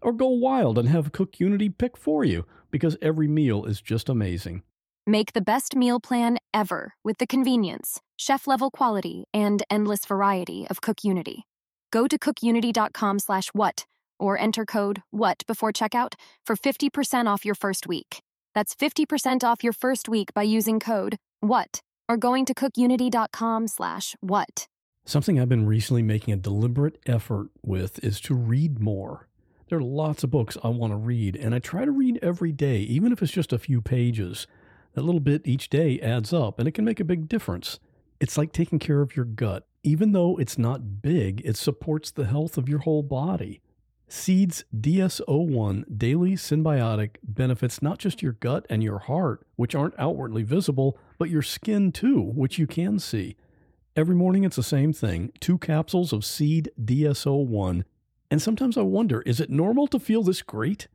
or 0.00 0.12
go 0.12 0.28
wild 0.28 0.78
and 0.78 0.88
have 0.88 1.12
Cook 1.12 1.40
Unity 1.40 1.68
pick 1.68 1.96
for 1.96 2.24
you 2.24 2.46
because 2.70 2.96
every 3.00 3.28
meal 3.28 3.64
is 3.64 3.80
just 3.80 4.08
amazing. 4.08 4.62
Make 5.06 5.32
the 5.34 5.40
best 5.40 5.76
meal 5.76 6.00
plan 6.00 6.38
ever 6.52 6.94
with 7.04 7.18
the 7.18 7.26
convenience, 7.26 8.00
chef 8.16 8.46
level 8.46 8.70
quality, 8.70 9.24
and 9.32 9.62
endless 9.70 10.04
variety 10.04 10.66
of 10.68 10.80
Cook 10.80 11.04
Unity. 11.04 11.46
Go 11.92 12.08
to 12.08 12.18
cookunity.com 12.18 13.20
slash 13.20 13.48
what 13.50 13.86
or 14.18 14.38
enter 14.38 14.64
code 14.64 15.02
WHAT 15.10 15.44
before 15.46 15.72
checkout 15.72 16.14
for 16.44 16.56
50% 16.56 17.26
off 17.26 17.44
your 17.44 17.54
first 17.54 17.86
week. 17.86 18.22
That's 18.54 18.74
50% 18.74 19.44
off 19.44 19.62
your 19.62 19.72
first 19.72 20.08
week 20.08 20.34
by 20.34 20.42
using 20.42 20.80
code 20.80 21.16
WHAT 21.40 21.80
or 22.08 22.16
going 22.16 22.44
to 22.46 22.54
cookunity.com 22.54 23.68
slash 23.68 24.16
what. 24.20 24.66
Something 25.04 25.38
I've 25.38 25.48
been 25.48 25.66
recently 25.66 26.02
making 26.02 26.34
a 26.34 26.36
deliberate 26.36 26.98
effort 27.06 27.50
with 27.62 28.02
is 28.02 28.20
to 28.22 28.34
read 28.34 28.80
more. 28.80 29.28
There 29.68 29.78
are 29.78 29.82
lots 29.82 30.22
of 30.24 30.30
books 30.30 30.56
I 30.62 30.68
want 30.68 30.92
to 30.92 30.96
read, 30.96 31.36
and 31.36 31.54
I 31.54 31.58
try 31.58 31.84
to 31.84 31.90
read 31.90 32.18
every 32.22 32.52
day, 32.52 32.78
even 32.78 33.12
if 33.12 33.22
it's 33.22 33.32
just 33.32 33.52
a 33.52 33.58
few 33.58 33.80
pages. 33.80 34.46
That 34.94 35.02
little 35.02 35.20
bit 35.20 35.42
each 35.44 35.68
day 35.68 36.00
adds 36.00 36.32
up, 36.32 36.58
and 36.58 36.66
it 36.68 36.72
can 36.72 36.84
make 36.84 37.00
a 37.00 37.04
big 37.04 37.28
difference. 37.28 37.78
It's 38.20 38.38
like 38.38 38.52
taking 38.52 38.78
care 38.78 39.02
of 39.02 39.16
your 39.16 39.26
gut 39.26 39.66
even 39.86 40.10
though 40.10 40.36
it's 40.36 40.58
not 40.58 41.00
big, 41.00 41.40
it 41.44 41.56
supports 41.56 42.10
the 42.10 42.26
health 42.26 42.58
of 42.58 42.68
your 42.68 42.80
whole 42.80 43.04
body. 43.04 43.62
Seeds 44.08 44.64
DS01 44.76 45.96
Daily 45.96 46.32
Synbiotic 46.32 47.16
benefits 47.22 47.80
not 47.80 47.98
just 47.98 48.20
your 48.20 48.32
gut 48.32 48.66
and 48.68 48.82
your 48.82 48.98
heart, 48.98 49.46
which 49.54 49.76
aren't 49.76 49.94
outwardly 49.96 50.42
visible, 50.42 50.98
but 51.18 51.30
your 51.30 51.42
skin 51.42 51.92
too, 51.92 52.20
which 52.20 52.58
you 52.58 52.66
can 52.66 52.98
see. 52.98 53.36
Every 53.94 54.16
morning 54.16 54.42
it's 54.42 54.56
the 54.56 54.62
same 54.64 54.92
thing 54.92 55.30
two 55.38 55.56
capsules 55.56 56.12
of 56.12 56.24
Seed 56.24 56.72
DS01. 56.84 57.84
And 58.30 58.42
sometimes 58.42 58.76
I 58.76 58.82
wonder 58.82 59.22
is 59.22 59.40
it 59.40 59.50
normal 59.50 59.86
to 59.88 59.98
feel 59.98 60.22
this 60.22 60.42
great? 60.42 60.88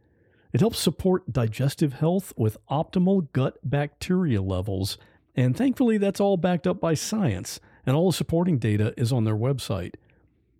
It 0.53 0.59
helps 0.59 0.79
support 0.79 1.31
digestive 1.31 1.93
health 1.93 2.33
with 2.35 2.57
optimal 2.69 3.31
gut 3.31 3.57
bacteria 3.63 4.41
levels. 4.41 4.97
And 5.35 5.55
thankfully, 5.55 5.97
that's 5.97 6.19
all 6.19 6.35
backed 6.35 6.67
up 6.67 6.81
by 6.81 6.93
science 6.93 7.59
and 7.85 7.95
all 7.95 8.11
the 8.11 8.17
supporting 8.17 8.57
data 8.57 8.93
is 8.97 9.11
on 9.11 9.23
their 9.23 9.35
website. 9.35 9.95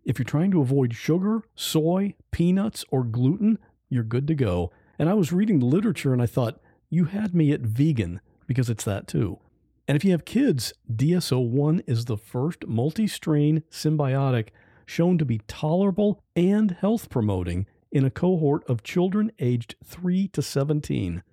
If 0.04 0.18
you're 0.18 0.26
trying 0.26 0.52
to 0.52 0.62
avoid 0.62 0.96
sugar, 0.96 1.44
soy, 1.56 2.16
peanuts, 2.32 2.84
or 2.90 3.04
gluten, 3.04 3.60
you're 3.90 4.04
good 4.04 4.28
to 4.28 4.36
go. 4.36 4.72
And 4.98 5.10
I 5.10 5.14
was 5.14 5.32
reading 5.32 5.60
the 5.60 5.66
literature 5.66 6.14
and 6.14 6.22
I 6.22 6.26
thought, 6.26 6.60
you 6.90 7.06
had 7.06 7.36
me 7.36 7.52
at 7.52 7.62
vegan 7.62 8.22
because 8.48 8.70
it's 8.70 8.84
that 8.86 9.08
too. 9.08 9.40
And 9.88 9.96
if 9.96 10.06
you 10.06 10.12
have 10.12 10.26
kids, 10.26 10.74
DS01 10.94 11.84
is 11.88 12.06
the 12.06 12.18
first 12.18 12.68
multi 12.68 13.08
strain 13.08 13.64
synbiotic 13.70 14.50
shown 14.86 15.18
to 15.18 15.26
be 15.26 15.42
tolerable 15.48 16.24
and 16.36 16.72
health 16.72 17.10
promoting 17.10 17.66
in 17.92 18.06
a 18.06 18.10
cohort 18.10 18.68
of 18.70 18.84
children 18.84 19.32
aged 19.40 19.76
3 19.84 20.28
to 20.30 20.42
17. 20.42 21.24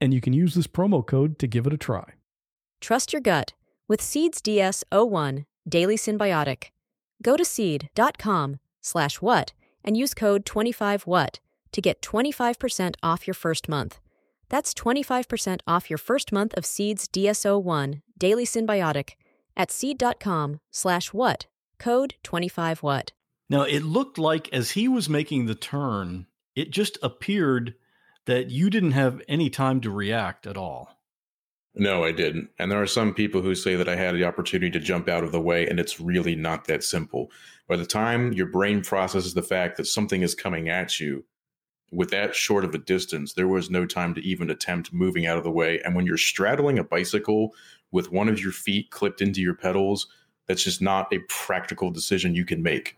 And 0.00 0.14
you 0.14 0.20
can 0.20 0.32
use 0.32 0.54
this 0.54 0.66
promo 0.66 1.04
code 1.06 1.38
to 1.38 1.46
give 1.46 1.66
it 1.66 1.72
a 1.72 1.76
try. 1.76 2.12
Trust 2.80 3.12
your 3.12 3.20
gut 3.20 3.54
with 3.88 4.00
Seeds 4.00 4.40
DS01 4.40 5.44
Daily 5.68 5.96
Synbiotic. 5.96 6.68
Go 7.22 7.36
to 7.36 7.44
seed.com 7.44 8.58
slash 8.80 9.16
what 9.16 9.52
and 9.84 9.96
use 9.96 10.14
code 10.14 10.44
25what 10.44 11.40
to 11.72 11.80
get 11.80 12.00
25% 12.00 12.94
off 13.02 13.26
your 13.26 13.34
first 13.34 13.68
month. 13.68 13.98
That's 14.48 14.72
25% 14.72 15.60
off 15.66 15.90
your 15.90 15.98
first 15.98 16.32
month 16.32 16.54
of 16.56 16.64
Seeds 16.64 17.08
DS01 17.08 18.02
Daily 18.16 18.46
Synbiotic 18.46 19.10
at 19.56 19.70
seed.com 19.70 20.60
slash 20.70 21.12
what, 21.12 21.46
code 21.78 22.14
25what. 22.24 23.10
Now, 23.50 23.62
it 23.62 23.82
looked 23.82 24.18
like 24.18 24.52
as 24.52 24.72
he 24.72 24.88
was 24.88 25.08
making 25.08 25.46
the 25.46 25.54
turn, 25.54 26.26
it 26.54 26.70
just 26.70 26.98
appeared 27.02 27.74
that 28.26 28.50
you 28.50 28.68
didn't 28.68 28.92
have 28.92 29.22
any 29.26 29.48
time 29.48 29.80
to 29.80 29.90
react 29.90 30.46
at 30.46 30.56
all. 30.56 30.98
No, 31.74 32.04
I 32.04 32.12
didn't. 32.12 32.50
And 32.58 32.70
there 32.70 32.82
are 32.82 32.86
some 32.86 33.14
people 33.14 33.40
who 33.40 33.54
say 33.54 33.76
that 33.76 33.88
I 33.88 33.96
had 33.96 34.14
the 34.14 34.24
opportunity 34.24 34.70
to 34.72 34.84
jump 34.84 35.08
out 35.08 35.24
of 35.24 35.32
the 35.32 35.40
way, 35.40 35.66
and 35.66 35.78
it's 35.78 36.00
really 36.00 36.34
not 36.34 36.66
that 36.66 36.82
simple. 36.82 37.30
By 37.68 37.76
the 37.76 37.86
time 37.86 38.32
your 38.32 38.46
brain 38.46 38.82
processes 38.82 39.34
the 39.34 39.42
fact 39.42 39.76
that 39.76 39.86
something 39.86 40.22
is 40.22 40.34
coming 40.34 40.68
at 40.68 40.98
you, 40.98 41.24
with 41.90 42.10
that 42.10 42.34
short 42.34 42.64
of 42.64 42.74
a 42.74 42.78
distance, 42.78 43.32
there 43.32 43.48
was 43.48 43.70
no 43.70 43.86
time 43.86 44.14
to 44.14 44.20
even 44.20 44.50
attempt 44.50 44.92
moving 44.92 45.26
out 45.26 45.38
of 45.38 45.44
the 45.44 45.50
way. 45.50 45.80
And 45.84 45.94
when 45.94 46.04
you're 46.04 46.18
straddling 46.18 46.78
a 46.78 46.84
bicycle 46.84 47.54
with 47.90 48.12
one 48.12 48.28
of 48.28 48.40
your 48.40 48.52
feet 48.52 48.90
clipped 48.90 49.22
into 49.22 49.40
your 49.40 49.54
pedals, 49.54 50.08
that's 50.48 50.64
just 50.64 50.82
not 50.82 51.12
a 51.12 51.18
practical 51.28 51.90
decision 51.90 52.34
you 52.34 52.44
can 52.44 52.62
make. 52.62 52.96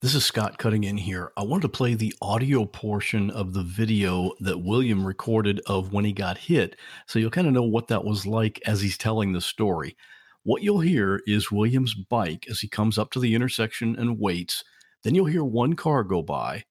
This 0.00 0.14
is 0.14 0.24
Scott 0.24 0.58
cutting 0.58 0.84
in 0.84 0.96
here. 0.96 1.32
I 1.36 1.42
wanted 1.42 1.62
to 1.62 1.68
play 1.70 1.94
the 1.94 2.14
audio 2.22 2.64
portion 2.64 3.30
of 3.30 3.52
the 3.52 3.64
video 3.64 4.32
that 4.40 4.62
William 4.62 5.04
recorded 5.04 5.60
of 5.66 5.92
when 5.92 6.04
he 6.04 6.12
got 6.12 6.38
hit, 6.38 6.76
so 7.06 7.18
you'll 7.18 7.30
kind 7.30 7.48
of 7.48 7.52
know 7.52 7.64
what 7.64 7.88
that 7.88 8.04
was 8.04 8.24
like 8.24 8.60
as 8.64 8.80
he's 8.80 8.96
telling 8.96 9.32
the 9.32 9.40
story. 9.40 9.96
What 10.44 10.62
you'll 10.62 10.80
hear 10.80 11.20
is 11.26 11.50
William's 11.50 11.94
bike 11.94 12.46
as 12.48 12.60
he 12.60 12.68
comes 12.68 12.96
up 12.96 13.10
to 13.12 13.20
the 13.20 13.34
intersection 13.34 13.96
and 13.98 14.20
waits. 14.20 14.62
Then 15.02 15.16
you'll 15.16 15.26
hear 15.26 15.44
one 15.44 15.74
car 15.74 16.04
go 16.04 16.22
by. 16.22 16.64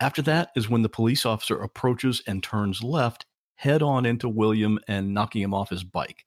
After 0.00 0.20
that 0.22 0.50
is 0.56 0.68
when 0.68 0.82
the 0.82 0.88
police 0.88 1.24
officer 1.24 1.56
approaches 1.62 2.20
and 2.26 2.42
turns 2.42 2.82
left, 2.82 3.26
head 3.54 3.80
on 3.80 4.04
into 4.04 4.28
William 4.28 4.78
and 4.88 5.14
knocking 5.14 5.42
him 5.42 5.54
off 5.54 5.70
his 5.70 5.84
bike. 5.84 6.26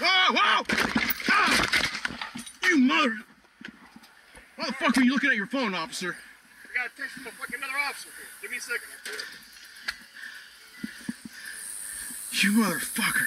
Whoa, 0.00 0.32
whoa! 0.32 0.64
Ah! 1.28 2.32
You 2.62 2.78
mother... 2.78 3.16
Why 4.56 4.66
the 4.66 4.72
fuck 4.74 4.96
are 4.96 5.02
you 5.02 5.12
looking 5.12 5.30
at 5.30 5.36
your 5.36 5.37
phone, 5.48 5.74
officer? 5.74 6.14
I 6.14 6.76
got 6.76 6.86
a 6.86 6.90
text 6.96 7.14
from 7.14 7.26
a 7.26 7.30
fucking 7.30 7.56
another 7.56 7.78
officer 7.88 8.10
here. 8.16 8.28
Give 8.42 8.50
me 8.50 8.58
a 8.58 8.60
second. 8.60 8.88
I'll 8.92 9.04
do 9.04 9.18
it. 9.18 9.24
You 12.44 12.52
motherfucker. 12.52 13.26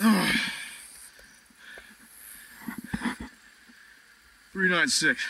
Oh. 0.00 0.32
396. 4.52 5.24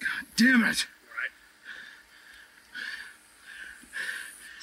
God 0.00 0.26
damn 0.36 0.62
it. 0.62 0.86
All 0.88 1.12
right. 1.12 1.32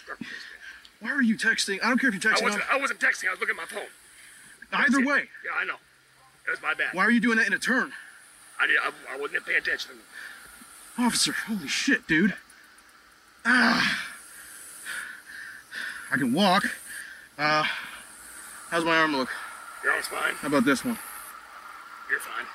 Start 0.04 0.20
with 0.20 0.28
this 0.28 0.38
guy. 0.38 1.06
Why 1.06 1.12
are 1.12 1.21
you 1.32 1.38
texting? 1.38 1.80
I 1.84 1.88
don't 1.90 1.98
care 2.00 2.10
if 2.10 2.24
you're 2.24 2.34
I 2.34 2.36
texting. 2.38 2.44
wasn't, 2.44 2.64
I 2.74 2.78
wasn't 2.78 3.00
texting. 3.00 3.28
I 3.28 3.32
was 3.32 3.40
looking 3.40 3.56
at 3.60 3.70
my 3.70 3.78
phone. 3.78 3.88
Either 4.74 5.00
it. 5.00 5.06
way, 5.06 5.24
Yeah, 5.46 5.52
I 5.60 5.66
know. 5.66 5.76
It 6.48 6.52
was 6.52 6.62
my 6.62 6.74
bad. 6.74 6.94
why 6.94 7.04
are 7.04 7.12
you 7.12 7.20
doing 7.20 7.38
that 7.38 7.48
in 7.48 7.54
a 7.54 7.60
turn? 7.60 7.92
I, 8.60 8.68
did, 8.68 8.78
I, 8.84 9.16
I 9.16 9.20
wasn't 9.20 9.46
paying 9.46 9.58
attention. 9.60 9.92
Officer, 10.98 11.32
holy 11.32 11.68
shit, 11.68 12.08
dude. 12.08 12.36
Ah. 13.46 14.08
I 16.12 16.18
can 16.18 16.34
walk. 16.34 16.66
Uh, 17.38 17.64
how's 18.70 18.84
my 18.86 18.98
arm 18.98 19.16
look? 19.16 19.30
Your 19.84 19.94
arm's 19.94 20.08
fine. 20.08 20.34
How 20.36 20.48
about 20.50 20.66
this 20.66 20.84
one? 20.86 20.98
You're 22.10 22.20
fine. 22.20 22.46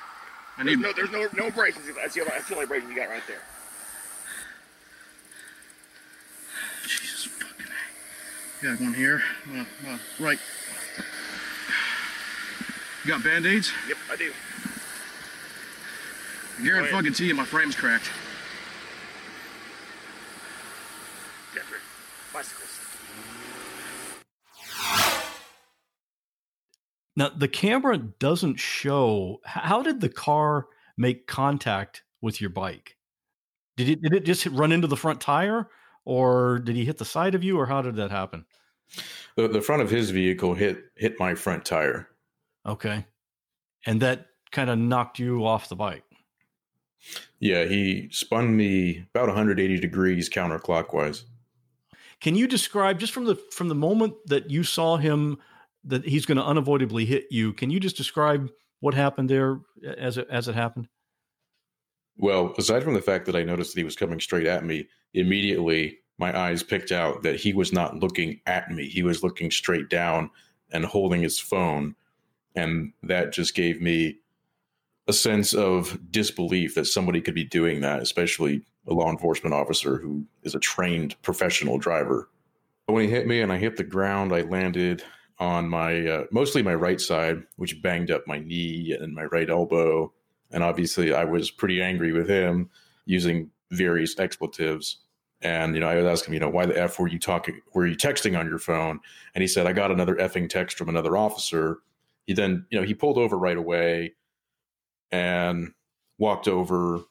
I 0.57 0.63
There's 0.63 0.77
need. 0.77 0.83
no, 0.83 0.93
there's 0.93 1.11
no, 1.11 1.27
no 1.35 1.47
abrasions. 1.47 1.85
That's 1.95 2.13
the, 2.13 2.21
only, 2.21 2.31
that's 2.33 2.47
the 2.47 2.53
only 2.55 2.65
abrasion 2.65 2.89
you 2.89 2.95
got 2.95 3.09
right 3.09 3.23
there. 3.27 3.41
Jesus 6.83 7.25
fucking 7.25 7.65
A. 7.65 7.69
Got 8.61 8.81
one 8.81 8.93
here. 8.93 9.21
Uh, 9.55 9.65
uh, 9.87 9.97
right. 10.19 10.39
You 13.03 13.11
got 13.11 13.23
band-aids? 13.23 13.71
Yep, 13.87 13.97
I 14.11 14.15
do. 14.15 14.31
I 16.59 16.63
guarantee 16.63 16.89
Oh, 16.89 16.91
yeah. 16.91 16.97
fucking 16.97 17.13
to 17.13 17.25
you 17.25 17.35
my 17.35 17.45
frame's 17.45 17.75
cracked. 17.75 18.09
Jeffrey, 21.53 21.77
bicycles. 22.33 22.79
Now, 27.15 27.29
the 27.29 27.47
camera 27.47 27.97
doesn't 27.97 28.59
show. 28.59 29.39
How 29.45 29.81
did 29.83 30.01
the 30.01 30.09
car 30.09 30.67
make 30.97 31.27
contact 31.27 32.03
with 32.21 32.41
your 32.41 32.49
bike? 32.49 32.95
Did 33.75 33.89
it, 33.89 34.01
did 34.01 34.13
it 34.13 34.25
just 34.25 34.45
run 34.47 34.71
into 34.71 34.87
the 34.87 34.97
front 34.97 35.21
tire, 35.21 35.69
or 36.07 36.59
did 36.59 36.77
he 36.77 36.85
hit 36.85 36.99
the 36.99 37.05
side 37.05 37.35
of 37.35 37.43
you, 37.43 37.59
or 37.59 37.65
how 37.65 37.81
did 37.81 37.97
that 37.97 38.11
happen? 38.11 38.45
The, 39.35 39.49
the 39.49 39.61
front 39.61 39.81
of 39.81 39.89
his 39.89 40.09
vehicle 40.09 40.53
hit 40.53 40.85
hit 40.95 41.19
my 41.19 41.35
front 41.35 41.65
tire. 41.65 42.07
Okay. 42.65 43.05
And 43.85 44.01
that 44.01 44.27
kind 44.51 44.69
of 44.69 44.79
knocked 44.79 45.19
you 45.19 45.45
off 45.45 45.67
the 45.67 45.75
bike. 45.75 46.05
Yeah, 47.39 47.65
he 47.65 48.07
spun 48.11 48.55
me 48.55 49.05
about 49.13 49.27
180 49.27 49.79
degrees 49.81 50.29
counterclockwise. 50.29 51.23
Can 52.21 52.35
you 52.35 52.47
describe 52.47 53.01
just 53.01 53.11
from 53.11 53.25
the 53.25 53.35
from 53.51 53.67
the 53.67 53.75
moment 53.75 54.13
that 54.27 54.49
you 54.49 54.63
saw 54.63 54.95
him 54.95 55.37
that 55.83 56.05
he's 56.05 56.25
going 56.25 56.37
to 56.37 56.43
unavoidably 56.45 57.03
hit 57.03 57.25
you? 57.31 57.51
Can 57.51 57.69
you 57.69 57.81
just 57.81 57.97
describe 57.97 58.49
what 58.79 58.93
happened 58.93 59.29
there 59.29 59.59
as 59.97 60.17
it 60.17 60.29
as 60.31 60.47
it 60.47 60.55
happened? 60.55 60.87
Well, 62.17 62.53
aside 62.57 62.83
from 62.83 62.93
the 62.93 63.01
fact 63.01 63.25
that 63.27 63.35
I 63.35 63.43
noticed 63.43 63.73
that 63.73 63.79
he 63.79 63.85
was 63.85 63.95
coming 63.95 64.19
straight 64.19 64.47
at 64.47 64.65
me, 64.65 64.87
immediately 65.13 65.99
my 66.17 66.37
eyes 66.37 66.63
picked 66.63 66.91
out 66.91 67.21
that 67.23 67.35
he 67.35 67.53
was 67.53 67.71
not 67.71 67.99
looking 67.99 68.41
at 68.47 68.71
me. 68.71 68.87
He 68.87 69.03
was 69.03 69.23
looking 69.23 69.51
straight 69.51 69.89
down 69.89 70.31
and 70.71 70.85
holding 70.85 71.21
his 71.21 71.39
phone. 71.39 71.95
And 72.55 72.93
that 73.03 73.31
just 73.33 73.53
gave 73.55 73.81
me 73.81 74.17
a 75.07 75.13
sense 75.13 75.53
of 75.53 75.99
disbelief 76.11 76.75
that 76.75 76.85
somebody 76.85 77.21
could 77.21 77.35
be 77.35 77.43
doing 77.43 77.81
that, 77.81 78.01
especially 78.01 78.63
a 78.87 78.93
law 78.93 79.09
enforcement 79.09 79.53
officer 79.53 79.97
who 79.97 80.25
is 80.43 80.55
a 80.55 80.59
trained 80.59 81.21
professional 81.21 81.77
driver. 81.77 82.29
But 82.87 82.93
when 82.93 83.03
he 83.03 83.09
hit 83.09 83.27
me 83.27 83.41
and 83.41 83.51
I 83.51 83.57
hit 83.57 83.77
the 83.77 83.83
ground, 83.83 84.33
I 84.33 84.41
landed 84.41 85.03
on 85.39 85.69
my 85.69 86.07
uh, 86.07 86.23
mostly 86.31 86.63
my 86.63 86.73
right 86.73 86.99
side, 86.99 87.43
which 87.57 87.81
banged 87.81 88.11
up 88.11 88.23
my 88.27 88.39
knee 88.39 88.97
and 88.99 89.13
my 89.13 89.25
right 89.25 89.49
elbow. 89.49 90.11
And 90.51 90.63
obviously, 90.63 91.13
I 91.13 91.25
was 91.25 91.51
pretty 91.51 91.81
angry 91.81 92.11
with 92.13 92.29
him 92.29 92.69
using 93.05 93.51
various 93.71 94.17
expletives. 94.17 94.97
And 95.41 95.75
you 95.75 95.81
know, 95.81 95.89
I 95.89 95.95
was 95.95 96.05
asking, 96.05 96.31
him, 96.31 96.33
you 96.35 96.39
know, 96.39 96.49
why 96.49 96.65
the 96.65 96.79
f 96.79 96.99
were 96.99 97.07
you 97.07 97.19
talking? 97.19 97.61
Were 97.73 97.85
you 97.85 97.95
texting 97.95 98.37
on 98.37 98.47
your 98.47 98.59
phone? 98.59 98.99
And 99.35 99.41
he 99.41 99.47
said, 99.47 99.67
I 99.67 99.73
got 99.73 99.91
another 99.91 100.15
effing 100.15 100.49
text 100.49 100.77
from 100.77 100.89
another 100.89 101.15
officer. 101.17 101.79
He 102.25 102.33
then, 102.33 102.65
you 102.69 102.79
know, 102.79 102.85
he 102.85 102.93
pulled 102.93 103.17
over 103.17 103.37
right 103.37 103.57
away 103.57 104.13
and 105.11 105.73
walked 106.17 106.47
over, 106.47 107.01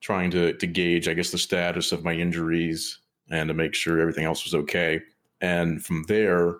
trying 0.00 0.30
to 0.32 0.52
to 0.54 0.66
gauge, 0.66 1.08
I 1.08 1.14
guess, 1.14 1.30
the 1.30 1.38
status 1.38 1.92
of 1.92 2.04
my 2.04 2.12
injuries 2.12 3.00
and 3.30 3.48
to 3.48 3.54
make 3.54 3.74
sure 3.74 4.00
everything 4.00 4.24
else 4.24 4.44
was 4.44 4.54
okay. 4.54 5.00
And 5.40 5.84
from 5.84 6.04
there, 6.08 6.58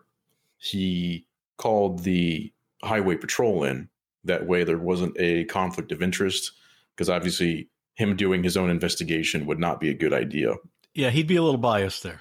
he 0.59 1.27
called 1.57 2.01
the 2.01 2.53
highway 2.83 3.17
patrol 3.17 3.65
in. 3.65 3.89
That 4.29 4.47
way, 4.47 4.63
there 4.63 4.79
wasn't 4.79 5.17
a 5.19 5.45
conflict 5.45 5.91
of 5.91 6.03
interest 6.03 6.53
because 6.95 7.09
obviously, 7.11 7.69
him 7.95 8.15
doing 8.15 8.45
his 8.45 8.57
own 8.57 8.71
investigation 8.71 9.47
would 9.47 9.59
not 9.59 9.81
be 9.81 9.91
a 9.91 9.95
good 9.95 10.13
idea. 10.13 10.55
Yeah, 10.95 11.11
he'd 11.11 11.27
be 11.27 11.37
a 11.37 11.43
little 11.43 11.59
biased 11.59 12.03
there. 12.03 12.21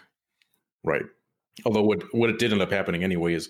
Right. 0.84 1.06
Although 1.66 1.84
what 1.84 2.04
what 2.14 2.30
it 2.30 2.40
did 2.40 2.52
end 2.52 2.62
up 2.62 2.72
happening 2.72 3.04
anyway 3.04 3.34
is 3.34 3.50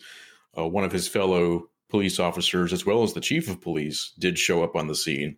uh, 0.58 0.68
one 0.68 0.84
of 0.84 0.92
his 0.92 1.08
fellow 1.08 1.70
police 1.90 2.20
officers, 2.20 2.74
as 2.74 2.86
well 2.86 3.04
as 3.04 3.14
the 3.14 3.22
chief 3.22 3.50
of 3.50 3.62
police, 3.62 4.14
did 4.20 4.38
show 4.38 4.64
up 4.64 4.76
on 4.76 4.88
the 4.88 4.96
scene. 4.96 5.38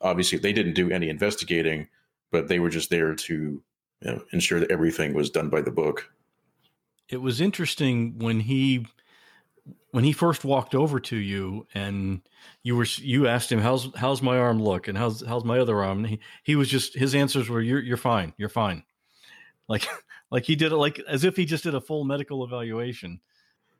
Obviously, 0.00 0.38
they 0.38 0.52
didn't 0.52 0.74
do 0.74 0.90
any 0.90 1.08
investigating, 1.08 1.88
but 2.30 2.48
they 2.48 2.58
were 2.58 2.70
just 2.70 2.90
there 2.90 3.14
to 3.14 3.34
you 3.34 3.62
know, 4.02 4.22
ensure 4.32 4.60
that 4.60 4.70
everything 4.70 5.14
was 5.14 5.30
done 5.30 5.48
by 5.48 5.60
the 5.60 5.70
book. 5.70 6.10
It 7.08 7.18
was 7.18 7.40
interesting 7.40 8.18
when 8.18 8.40
he 8.40 8.86
when 9.92 10.04
he 10.04 10.12
first 10.12 10.44
walked 10.44 10.74
over 10.74 11.00
to 11.00 11.16
you 11.16 11.66
and 11.74 12.22
you 12.62 12.76
were 12.76 12.86
you 12.98 13.26
asked 13.26 13.50
him 13.50 13.60
how's 13.60 13.88
how's 13.96 14.22
my 14.22 14.38
arm 14.38 14.62
look 14.62 14.88
and 14.88 14.96
how's 14.96 15.24
how's 15.26 15.44
my 15.44 15.58
other 15.58 15.82
arm 15.82 15.98
and 15.98 16.06
he, 16.06 16.20
he 16.42 16.56
was 16.56 16.68
just 16.68 16.94
his 16.96 17.14
answers 17.14 17.48
were 17.48 17.60
you're 17.60 17.80
you're 17.80 17.96
fine 17.96 18.32
you're 18.36 18.48
fine 18.48 18.82
like 19.68 19.86
like 20.30 20.44
he 20.44 20.56
did 20.56 20.72
it 20.72 20.76
like 20.76 21.00
as 21.08 21.24
if 21.24 21.36
he 21.36 21.44
just 21.44 21.64
did 21.64 21.74
a 21.74 21.80
full 21.80 22.04
medical 22.04 22.44
evaluation 22.44 23.20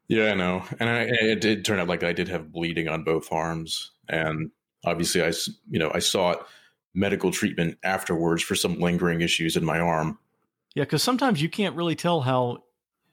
Yeah, 0.08 0.32
I 0.32 0.34
know. 0.34 0.64
And 0.80 0.90
I, 0.90 1.02
it 1.02 1.40
did 1.40 1.64
turn 1.64 1.78
out 1.78 1.86
like 1.86 2.02
I 2.02 2.12
did 2.12 2.26
have 2.28 2.50
bleeding 2.50 2.88
on 2.88 3.04
both 3.04 3.30
arms. 3.30 3.92
And 4.08 4.50
obviously, 4.84 5.22
i 5.22 5.30
you 5.70 5.78
know, 5.78 5.92
I 5.94 6.00
sought 6.00 6.48
medical 6.94 7.30
treatment 7.30 7.78
afterwards 7.84 8.42
for 8.42 8.56
some 8.56 8.80
lingering 8.80 9.20
issues 9.20 9.56
in 9.56 9.64
my 9.64 9.78
arm. 9.78 10.18
yeah 10.74 10.82
because 10.82 11.02
sometimes 11.02 11.40
you 11.40 11.48
can't 11.48 11.76
really 11.76 11.94
tell 11.94 12.22
how 12.22 12.64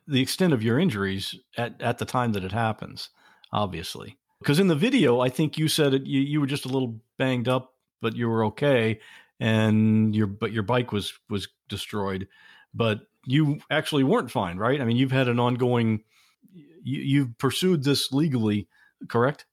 the 0.07 0.21
extent 0.21 0.53
of 0.53 0.63
your 0.63 0.79
injuries 0.79 1.35
at 1.57 1.81
at 1.81 1.97
the 1.97 2.05
time 2.05 2.33
that 2.33 2.43
it 2.43 2.51
happens 2.51 3.09
obviously 3.51 4.17
because 4.39 4.59
in 4.59 4.67
the 4.67 4.75
video 4.75 5.19
i 5.19 5.29
think 5.29 5.57
you 5.57 5.67
said 5.67 5.93
it 5.93 6.05
you, 6.05 6.21
you 6.21 6.39
were 6.39 6.47
just 6.47 6.65
a 6.65 6.69
little 6.69 6.99
banged 7.17 7.47
up 7.47 7.73
but 8.01 8.15
you 8.15 8.27
were 8.27 8.45
okay 8.45 8.99
and 9.39 10.15
your 10.15 10.27
but 10.27 10.51
your 10.51 10.63
bike 10.63 10.91
was 10.91 11.13
was 11.29 11.47
destroyed 11.69 12.27
but 12.73 13.01
you 13.25 13.59
actually 13.69 14.03
weren't 14.03 14.31
fine 14.31 14.57
right 14.57 14.81
i 14.81 14.85
mean 14.85 14.97
you've 14.97 15.11
had 15.11 15.27
an 15.27 15.39
ongoing 15.39 16.03
you, 16.53 17.01
you've 17.01 17.37
pursued 17.37 17.83
this 17.83 18.11
legally 18.11 18.67
correct 19.07 19.45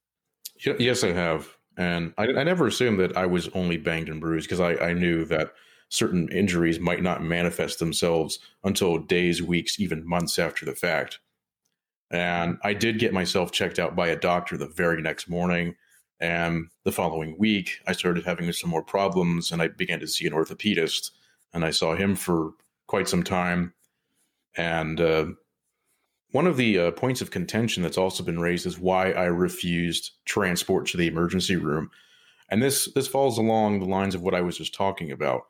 Yes, 0.79 1.05
I 1.05 1.13
have. 1.13 1.57
And 1.77 2.15
I, 2.19 2.25
I 2.25 2.45
never 2.45 2.67
assumed 2.67 3.01
that 3.01 3.17
I 3.17 3.27
was 3.27 3.49
only 3.49 3.77
banged 3.77 4.09
and 4.09 4.21
bruised 4.21 4.49
because 4.49 4.61
I, 4.61 4.77
I 4.77 4.93
knew 4.93 5.25
that 5.27 5.53
certain 5.95 6.29
injuries 6.31 6.81
might 6.81 7.03
not 7.03 7.23
manifest 7.23 7.79
themselves 7.79 8.39
until 8.65 8.99
days, 8.99 9.43
weeks, 9.43 9.79
even 9.79 10.07
months 10.07 10.39
after 10.39 10.65
the 10.65 10.75
fact. 10.75 11.21
And 12.11 12.59
I 12.63 12.75
did 12.75 12.99
get 12.99 13.13
myself 13.13 13.53
checked 13.53 13.79
out 13.79 13.97
by 13.97 14.09
a 14.09 14.19
doctor 14.19 14.57
the 14.57 14.67
very 14.67 15.01
next 15.01 15.29
morning. 15.29 15.77
And 16.21 16.67
the 16.85 16.93
following 16.93 17.37
week, 17.39 17.81
I 17.87 17.93
started 17.93 18.25
having 18.25 18.51
some 18.53 18.71
more 18.71 18.83
problems 18.83 19.53
and 19.53 19.63
I 19.63 19.69
began 19.69 20.01
to 20.01 20.07
see 20.07 20.27
an 20.27 20.33
orthopedist. 20.33 21.11
And 21.53 21.65
I 21.65 21.71
saw 21.71 21.95
him 21.95 22.17
for 22.17 22.53
quite 22.87 23.09
some 23.09 23.23
time. 23.23 23.73
And 24.57 25.01
uh, 25.01 25.27
one 26.35 26.49
of 26.49 26.57
the 26.57 26.79
uh, 26.79 26.91
points 26.91 27.21
of 27.21 27.31
contention 27.31 27.85
that's 27.85 27.97
also 27.97 28.25
been 28.25 28.41
raised 28.41 28.67
is 28.67 28.77
why 28.77 29.13
I 29.13 29.27
refused 29.27 30.11
transport 30.25 30.87
to 30.89 30.97
the 30.97 31.07
emergency 31.07 31.55
room, 31.55 31.93
and 32.51 32.61
this 32.61 32.89
this 32.95 33.07
falls 33.07 33.39
along 33.39 33.79
the 33.79 33.87
lines 33.87 34.17
of 34.17 34.23
what 34.23 34.35
I 34.35 34.41
was 34.41 34.59
just 34.59 34.75
talking 34.75 35.13
about. 35.13 35.47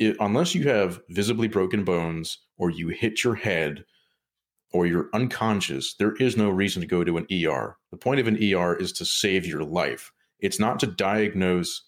It, 0.00 0.16
unless 0.18 0.54
you 0.54 0.66
have 0.68 1.00
visibly 1.10 1.46
broken 1.46 1.84
bones, 1.84 2.38
or 2.56 2.70
you 2.70 2.88
hit 2.88 3.22
your 3.22 3.36
head, 3.36 3.84
or 4.72 4.86
you're 4.86 5.10
unconscious, 5.12 5.94
there 5.94 6.14
is 6.14 6.36
no 6.36 6.48
reason 6.48 6.80
to 6.80 6.88
go 6.88 7.04
to 7.04 7.18
an 7.18 7.26
ER. 7.30 7.76
The 7.90 7.96
point 7.98 8.18
of 8.18 8.26
an 8.26 8.36
ER 8.42 8.74
is 8.74 8.92
to 8.94 9.04
save 9.04 9.46
your 9.46 9.62
life. 9.62 10.10
It's 10.40 10.58
not 10.58 10.80
to 10.80 10.86
diagnose 10.86 11.82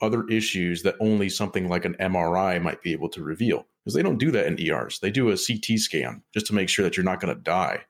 other 0.00 0.24
issues 0.28 0.82
that 0.84 0.94
only 1.00 1.28
something 1.28 1.68
like 1.68 1.84
an 1.84 1.94
MRI 1.94 2.62
might 2.62 2.82
be 2.82 2.92
able 2.92 3.08
to 3.10 3.22
reveal 3.22 3.66
because 3.82 3.94
they 3.94 4.02
don't 4.02 4.18
do 4.18 4.30
that 4.30 4.46
in 4.46 4.60
ERs. 4.60 5.00
They 5.00 5.10
do 5.10 5.30
a 5.30 5.36
CT 5.36 5.78
scan 5.78 6.22
just 6.32 6.46
to 6.46 6.54
make 6.54 6.68
sure 6.68 6.84
that 6.84 6.96
you're 6.96 7.04
not 7.04 7.20
going 7.20 7.34
to 7.34 7.42
die. 7.42 7.84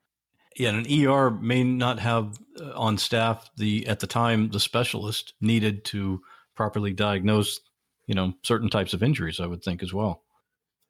yeah 0.56 0.70
and 0.70 0.86
an 0.86 1.06
er 1.06 1.30
may 1.30 1.62
not 1.62 1.98
have 1.98 2.38
uh, 2.60 2.72
on 2.74 2.96
staff 2.96 3.50
the 3.56 3.86
at 3.86 4.00
the 4.00 4.06
time 4.06 4.48
the 4.50 4.60
specialist 4.60 5.34
needed 5.40 5.84
to 5.84 6.22
properly 6.54 6.92
diagnose 6.92 7.60
you 8.08 8.14
know 8.16 8.34
certain 8.42 8.68
types 8.68 8.92
of 8.92 9.02
injuries 9.04 9.38
i 9.38 9.46
would 9.46 9.62
think 9.62 9.80
as 9.84 9.94
well 9.94 10.22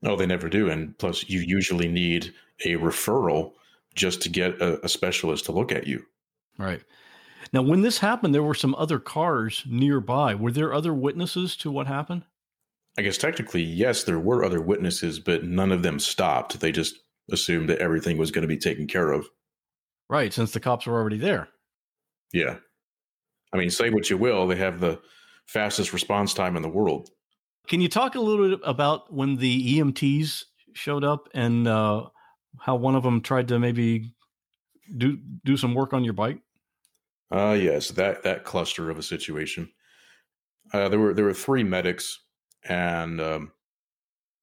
No, 0.00 0.16
they 0.16 0.26
never 0.26 0.48
do. 0.48 0.70
And 0.70 0.96
plus, 0.98 1.28
you 1.28 1.40
usually 1.40 1.88
need 1.88 2.32
a 2.64 2.76
referral 2.76 3.54
just 3.96 4.22
to 4.22 4.28
get 4.28 4.62
a, 4.62 4.78
a 4.84 4.88
specialist 4.88 5.46
to 5.46 5.52
look 5.52 5.72
at 5.72 5.88
you. 5.88 6.04
Right. 6.56 6.82
Now, 7.52 7.62
when 7.62 7.82
this 7.82 7.98
happened, 7.98 8.32
there 8.32 8.44
were 8.44 8.54
some 8.54 8.76
other 8.76 9.00
cars 9.00 9.64
nearby. 9.66 10.36
Were 10.36 10.52
there 10.52 10.72
other 10.72 10.94
witnesses 10.94 11.56
to 11.56 11.72
what 11.72 11.88
happened? 11.88 12.22
I 12.96 13.02
guess 13.02 13.18
technically, 13.18 13.62
yes, 13.64 14.04
there 14.04 14.20
were 14.20 14.44
other 14.44 14.60
witnesses, 14.60 15.18
but 15.18 15.42
none 15.42 15.72
of 15.72 15.82
them 15.82 15.98
stopped. 15.98 16.60
They 16.60 16.70
just 16.70 16.94
assumed 17.32 17.68
that 17.68 17.80
everything 17.80 18.18
was 18.18 18.30
going 18.30 18.42
to 18.42 18.54
be 18.54 18.56
taken 18.56 18.86
care 18.86 19.10
of. 19.10 19.26
Right, 20.08 20.32
since 20.32 20.52
the 20.52 20.60
cops 20.60 20.86
were 20.86 20.94
already 20.94 21.18
there. 21.18 21.48
Yeah. 22.32 22.58
I 23.52 23.56
mean, 23.56 23.70
say 23.70 23.90
what 23.90 24.10
you 24.10 24.16
will, 24.16 24.46
they 24.46 24.56
have 24.56 24.78
the 24.78 25.00
fastest 25.48 25.92
response 25.92 26.34
time 26.34 26.56
in 26.56 26.62
the 26.62 26.68
world. 26.68 27.10
Can 27.66 27.80
you 27.80 27.88
talk 27.88 28.14
a 28.14 28.20
little 28.20 28.48
bit 28.48 28.60
about 28.64 29.12
when 29.12 29.36
the 29.36 29.78
EMTs 29.78 30.44
showed 30.74 31.04
up 31.04 31.28
and 31.34 31.66
uh, 31.66 32.06
how 32.60 32.76
one 32.76 32.94
of 32.94 33.02
them 33.02 33.20
tried 33.20 33.48
to 33.48 33.58
maybe 33.58 34.12
do 34.96 35.18
do 35.44 35.56
some 35.56 35.74
work 35.74 35.92
on 35.92 36.04
your 36.04 36.14
bike? 36.14 36.38
Uh 37.30 37.56
yes, 37.58 37.88
that 37.90 38.22
that 38.22 38.44
cluster 38.44 38.90
of 38.90 38.98
a 38.98 39.02
situation. 39.02 39.68
Uh, 40.72 40.88
there 40.88 40.98
were 40.98 41.12
there 41.12 41.24
were 41.24 41.34
three 41.34 41.62
medics, 41.62 42.20
and 42.68 43.20
um, 43.20 43.52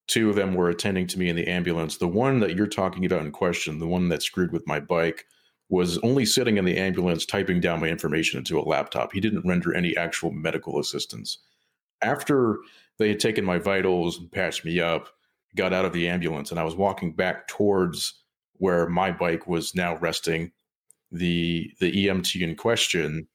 two 0.06 0.30
of 0.30 0.36
them 0.36 0.54
were 0.54 0.68
attending 0.68 1.06
to 1.08 1.18
me 1.18 1.28
in 1.28 1.36
the 1.36 1.48
ambulance. 1.48 1.96
The 1.96 2.08
one 2.08 2.40
that 2.40 2.54
you're 2.54 2.66
talking 2.66 3.04
about 3.04 3.22
in 3.22 3.32
question, 3.32 3.78
the 3.78 3.88
one 3.88 4.08
that 4.10 4.22
screwed 4.22 4.52
with 4.52 4.66
my 4.66 4.78
bike, 4.78 5.24
was 5.68 5.98
only 5.98 6.24
sitting 6.24 6.58
in 6.58 6.64
the 6.64 6.76
ambulance 6.76 7.26
typing 7.26 7.60
down 7.60 7.80
my 7.80 7.88
information 7.88 8.38
into 8.38 8.58
a 8.58 8.62
laptop. 8.62 9.12
He 9.12 9.20
didn't 9.20 9.46
render 9.46 9.74
any 9.74 9.96
actual 9.96 10.30
medical 10.30 10.78
assistance. 10.78 11.38
After 12.02 12.58
they 12.98 13.08
had 13.08 13.20
taken 13.20 13.44
my 13.44 13.58
vitals 13.58 14.18
and 14.18 14.30
patched 14.30 14.64
me 14.64 14.80
up, 14.80 15.08
got 15.56 15.72
out 15.72 15.84
of 15.84 15.92
the 15.92 16.08
ambulance, 16.08 16.50
and 16.50 16.60
I 16.60 16.64
was 16.64 16.76
walking 16.76 17.14
back 17.14 17.48
towards 17.48 18.22
where 18.58 18.88
my 18.88 19.10
bike 19.10 19.46
was 19.46 19.74
now 19.74 19.96
resting 19.96 20.52
the 21.10 21.70
the 21.80 21.92
EMT 22.06 22.40
in 22.40 22.56
question 22.56 23.28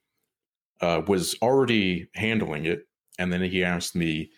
uh, 0.82 1.02
was 1.08 1.36
already 1.42 2.08
handling 2.16 2.66
it, 2.66 2.88
and 3.20 3.32
then 3.32 3.42
he 3.42 3.64
asked 3.64 3.96
me 3.96 4.32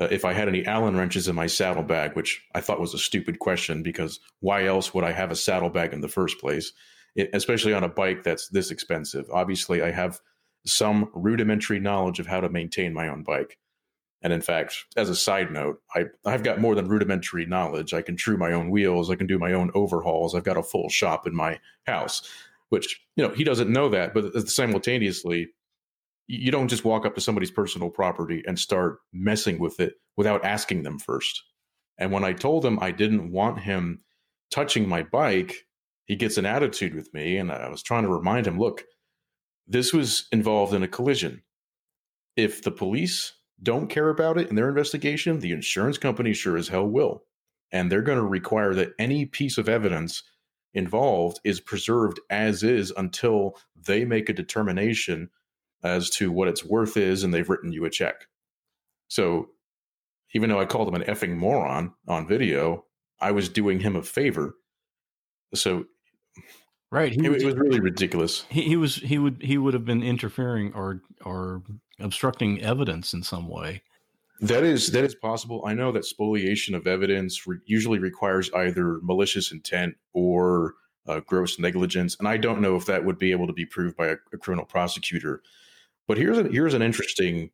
uh, 0.00 0.08
if 0.10 0.24
I 0.24 0.32
had 0.32 0.48
any 0.48 0.64
Allen 0.66 0.96
wrenches 0.96 1.28
in 1.28 1.34
my 1.34 1.46
saddlebag, 1.46 2.14
which 2.14 2.42
I 2.54 2.60
thought 2.60 2.80
was 2.80 2.94
a 2.94 2.98
stupid 2.98 3.38
question 3.38 3.82
because 3.82 4.20
why 4.40 4.64
else 4.64 4.94
would 4.94 5.04
I 5.04 5.12
have 5.12 5.30
a 5.30 5.36
saddlebag 5.36 5.92
in 5.92 6.00
the 6.00 6.08
first 6.08 6.38
place, 6.38 6.72
especially 7.32 7.74
on 7.74 7.84
a 7.84 7.88
bike 7.88 8.22
that's 8.22 8.48
this 8.48 8.70
expensive? 8.70 9.26
Obviously, 9.32 9.82
I 9.82 9.90
have 9.90 10.20
some 10.66 11.10
rudimentary 11.14 11.80
knowledge 11.80 12.20
of 12.20 12.26
how 12.26 12.40
to 12.40 12.48
maintain 12.48 12.94
my 12.94 13.08
own 13.08 13.22
bike. 13.22 13.58
And 14.24 14.32
in 14.32 14.40
fact, 14.40 14.84
as 14.96 15.08
a 15.08 15.16
side 15.16 15.50
note, 15.50 15.80
I, 15.96 16.04
I've 16.24 16.44
got 16.44 16.60
more 16.60 16.76
than 16.76 16.86
rudimentary 16.86 17.44
knowledge. 17.44 17.92
I 17.92 18.02
can 18.02 18.16
true 18.16 18.36
my 18.36 18.52
own 18.52 18.70
wheels. 18.70 19.10
I 19.10 19.16
can 19.16 19.26
do 19.26 19.38
my 19.38 19.52
own 19.52 19.72
overhauls. 19.74 20.34
I've 20.34 20.44
got 20.44 20.56
a 20.56 20.62
full 20.62 20.88
shop 20.88 21.26
in 21.26 21.34
my 21.34 21.58
house 21.86 22.28
which 22.72 23.02
you 23.16 23.22
know 23.22 23.28
he 23.34 23.44
doesn't 23.44 23.70
know 23.70 23.90
that 23.90 24.14
but 24.14 24.48
simultaneously 24.48 25.50
you 26.26 26.50
don't 26.50 26.68
just 26.68 26.86
walk 26.86 27.04
up 27.04 27.14
to 27.14 27.20
somebody's 27.20 27.50
personal 27.50 27.90
property 27.90 28.42
and 28.46 28.58
start 28.58 29.00
messing 29.12 29.58
with 29.58 29.78
it 29.78 29.96
without 30.16 30.42
asking 30.42 30.82
them 30.82 30.98
first 30.98 31.42
and 31.98 32.10
when 32.10 32.24
i 32.24 32.32
told 32.32 32.64
him 32.64 32.78
i 32.80 32.90
didn't 32.90 33.30
want 33.30 33.58
him 33.58 34.00
touching 34.50 34.88
my 34.88 35.02
bike 35.02 35.66
he 36.06 36.16
gets 36.16 36.36
an 36.36 36.46
attitude 36.46 36.94
with 36.94 37.12
me 37.14 37.36
and 37.36 37.50
i 37.50 37.68
was 37.68 37.82
trying 37.82 38.02
to 38.02 38.08
remind 38.08 38.46
him 38.46 38.58
look 38.58 38.84
this 39.66 39.92
was 39.92 40.26
involved 40.32 40.74
in 40.74 40.82
a 40.82 40.88
collision 40.88 41.42
if 42.36 42.62
the 42.62 42.70
police 42.70 43.34
don't 43.62 43.88
care 43.88 44.08
about 44.08 44.38
it 44.38 44.48
in 44.48 44.56
their 44.56 44.68
investigation 44.68 45.38
the 45.38 45.52
insurance 45.52 45.98
company 45.98 46.32
sure 46.32 46.56
as 46.56 46.68
hell 46.68 46.86
will 46.86 47.22
and 47.72 47.90
they're 47.90 48.02
going 48.02 48.18
to 48.18 48.24
require 48.24 48.74
that 48.74 48.92
any 48.98 49.24
piece 49.24 49.56
of 49.58 49.68
evidence 49.68 50.22
involved 50.74 51.40
is 51.44 51.60
preserved 51.60 52.20
as 52.30 52.62
is 52.62 52.92
until 52.96 53.56
they 53.76 54.04
make 54.04 54.28
a 54.28 54.34
determination 54.34 55.30
as 55.82 56.08
to 56.10 56.30
what 56.30 56.48
its 56.48 56.64
worth 56.64 56.96
is 56.96 57.24
and 57.24 57.32
they've 57.32 57.48
written 57.48 57.72
you 57.72 57.84
a 57.84 57.90
check. 57.90 58.26
So 59.08 59.48
even 60.34 60.48
though 60.48 60.60
I 60.60 60.66
called 60.66 60.88
him 60.88 60.94
an 60.94 61.02
effing 61.02 61.36
moron 61.36 61.92
on 62.06 62.28
video, 62.28 62.84
I 63.20 63.32
was 63.32 63.48
doing 63.48 63.80
him 63.80 63.96
a 63.96 64.02
favor. 64.02 64.54
So 65.54 65.84
Right. 66.92 67.10
He 67.10 67.24
it, 67.24 67.30
was, 67.30 67.42
it 67.42 67.46
was 67.46 67.54
really 67.54 67.80
ridiculous. 67.80 68.44
he, 68.50 68.60
he 68.60 68.76
was 68.76 68.96
he 68.96 69.16
would 69.16 69.42
he 69.42 69.56
would 69.56 69.72
have 69.72 69.86
been 69.86 70.02
interfering 70.02 70.74
or 70.74 71.00
or 71.24 71.62
obstructing 71.98 72.60
evidence 72.60 73.14
in 73.14 73.22
some 73.22 73.48
way. 73.48 73.82
That 74.42 74.62
is 74.62 74.92
that 74.92 75.02
is 75.02 75.14
possible. 75.14 75.64
I 75.66 75.72
know 75.72 75.90
that 75.92 76.04
spoliation 76.04 76.74
of 76.74 76.86
evidence 76.86 77.46
re- 77.46 77.60
usually 77.64 77.98
requires 77.98 78.50
either 78.54 78.98
malicious 79.02 79.52
intent 79.52 79.94
or 80.12 80.74
uh, 81.08 81.20
gross 81.20 81.58
negligence, 81.58 82.14
and 82.18 82.28
I 82.28 82.36
don't 82.36 82.60
know 82.60 82.76
if 82.76 82.84
that 82.84 83.06
would 83.06 83.18
be 83.18 83.32
able 83.32 83.46
to 83.46 83.54
be 83.54 83.64
proved 83.64 83.96
by 83.96 84.08
a, 84.08 84.16
a 84.34 84.36
criminal 84.36 84.66
prosecutor. 84.66 85.40
But 86.06 86.18
here's 86.18 86.36
a, 86.36 86.42
here's 86.42 86.74
an 86.74 86.82
interesting 86.82 87.52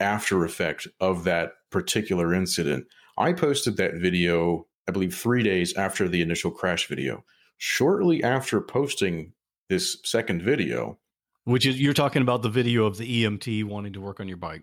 after 0.00 0.44
effect 0.44 0.88
of 0.98 1.22
that 1.24 1.52
particular 1.70 2.34
incident. 2.34 2.86
I 3.16 3.34
posted 3.34 3.76
that 3.76 3.94
video, 3.94 4.66
I 4.88 4.90
believe, 4.90 5.14
three 5.14 5.44
days 5.44 5.74
after 5.74 6.08
the 6.08 6.22
initial 6.22 6.50
crash 6.50 6.88
video. 6.88 7.24
Shortly 7.58 8.22
after 8.22 8.60
posting 8.60 9.32
this 9.68 9.98
second 10.04 10.42
video, 10.42 10.98
Which 11.44 11.66
is 11.66 11.80
you're 11.80 11.94
talking 11.94 12.22
about 12.22 12.42
the 12.42 12.48
video 12.48 12.86
of 12.86 12.98
the 12.98 13.24
EMT 13.24 13.64
wanting 13.64 13.92
to 13.92 14.00
work 14.00 14.20
on 14.20 14.28
your 14.28 14.36
bike. 14.36 14.62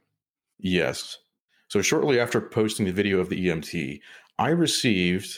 Yes. 0.59 1.17
So 1.67 1.81
shortly 1.81 2.19
after 2.19 2.39
posting 2.39 2.85
the 2.85 2.91
video 2.93 3.19
of 3.19 3.29
the 3.29 3.47
EMT, 3.47 3.99
I 4.37 4.49
received 4.49 5.35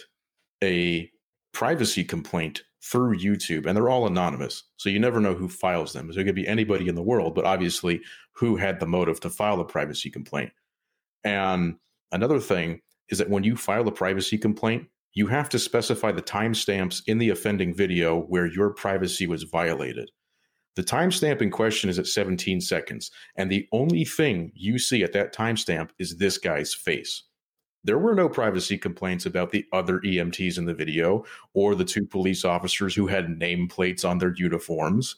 a 0.63 1.09
privacy 1.53 2.03
complaint 2.03 2.63
through 2.83 3.17
YouTube, 3.17 3.65
and 3.65 3.75
they're 3.75 3.89
all 3.89 4.07
anonymous. 4.07 4.63
So 4.77 4.89
you 4.89 4.99
never 4.99 5.19
know 5.19 5.33
who 5.33 5.49
files 5.49 5.93
them. 5.93 6.11
So 6.13 6.19
it 6.19 6.25
could 6.25 6.35
be 6.35 6.47
anybody 6.47 6.87
in 6.87 6.95
the 6.95 7.01
world, 7.01 7.33
but 7.33 7.45
obviously 7.45 8.01
who 8.33 8.55
had 8.55 8.79
the 8.79 8.85
motive 8.85 9.19
to 9.21 9.29
file 9.29 9.59
a 9.59 9.65
privacy 9.65 10.09
complaint. 10.09 10.51
And 11.23 11.77
another 12.11 12.39
thing 12.39 12.81
is 13.09 13.17
that 13.17 13.29
when 13.29 13.43
you 13.43 13.55
file 13.55 13.87
a 13.87 13.91
privacy 13.91 14.37
complaint, 14.37 14.87
you 15.17 15.25
have 15.25 15.49
to 15.49 15.57
specify 15.57 16.11
the 16.11 16.21
timestamps 16.21 17.01
in 17.07 17.17
the 17.17 17.31
offending 17.31 17.73
video 17.73 18.19
where 18.25 18.45
your 18.45 18.69
privacy 18.69 19.25
was 19.25 19.41
violated. 19.41 20.11
The 20.75 20.83
timestamp 20.83 21.41
in 21.41 21.49
question 21.49 21.89
is 21.89 21.97
at 21.97 22.05
17 22.05 22.61
seconds, 22.61 23.09
and 23.35 23.51
the 23.51 23.67
only 23.71 24.05
thing 24.05 24.51
you 24.53 24.77
see 24.77 25.01
at 25.01 25.13
that 25.13 25.33
timestamp 25.33 25.89
is 25.97 26.17
this 26.17 26.37
guy's 26.37 26.71
face. 26.71 27.23
There 27.83 27.97
were 27.97 28.13
no 28.13 28.29
privacy 28.29 28.77
complaints 28.77 29.25
about 29.25 29.49
the 29.49 29.65
other 29.73 30.01
EMTs 30.01 30.59
in 30.59 30.65
the 30.65 30.75
video 30.75 31.25
or 31.55 31.73
the 31.73 31.83
two 31.83 32.05
police 32.05 32.45
officers 32.45 32.93
who 32.93 33.07
had 33.07 33.39
nameplates 33.39 34.07
on 34.07 34.19
their 34.19 34.35
uniforms. 34.35 35.15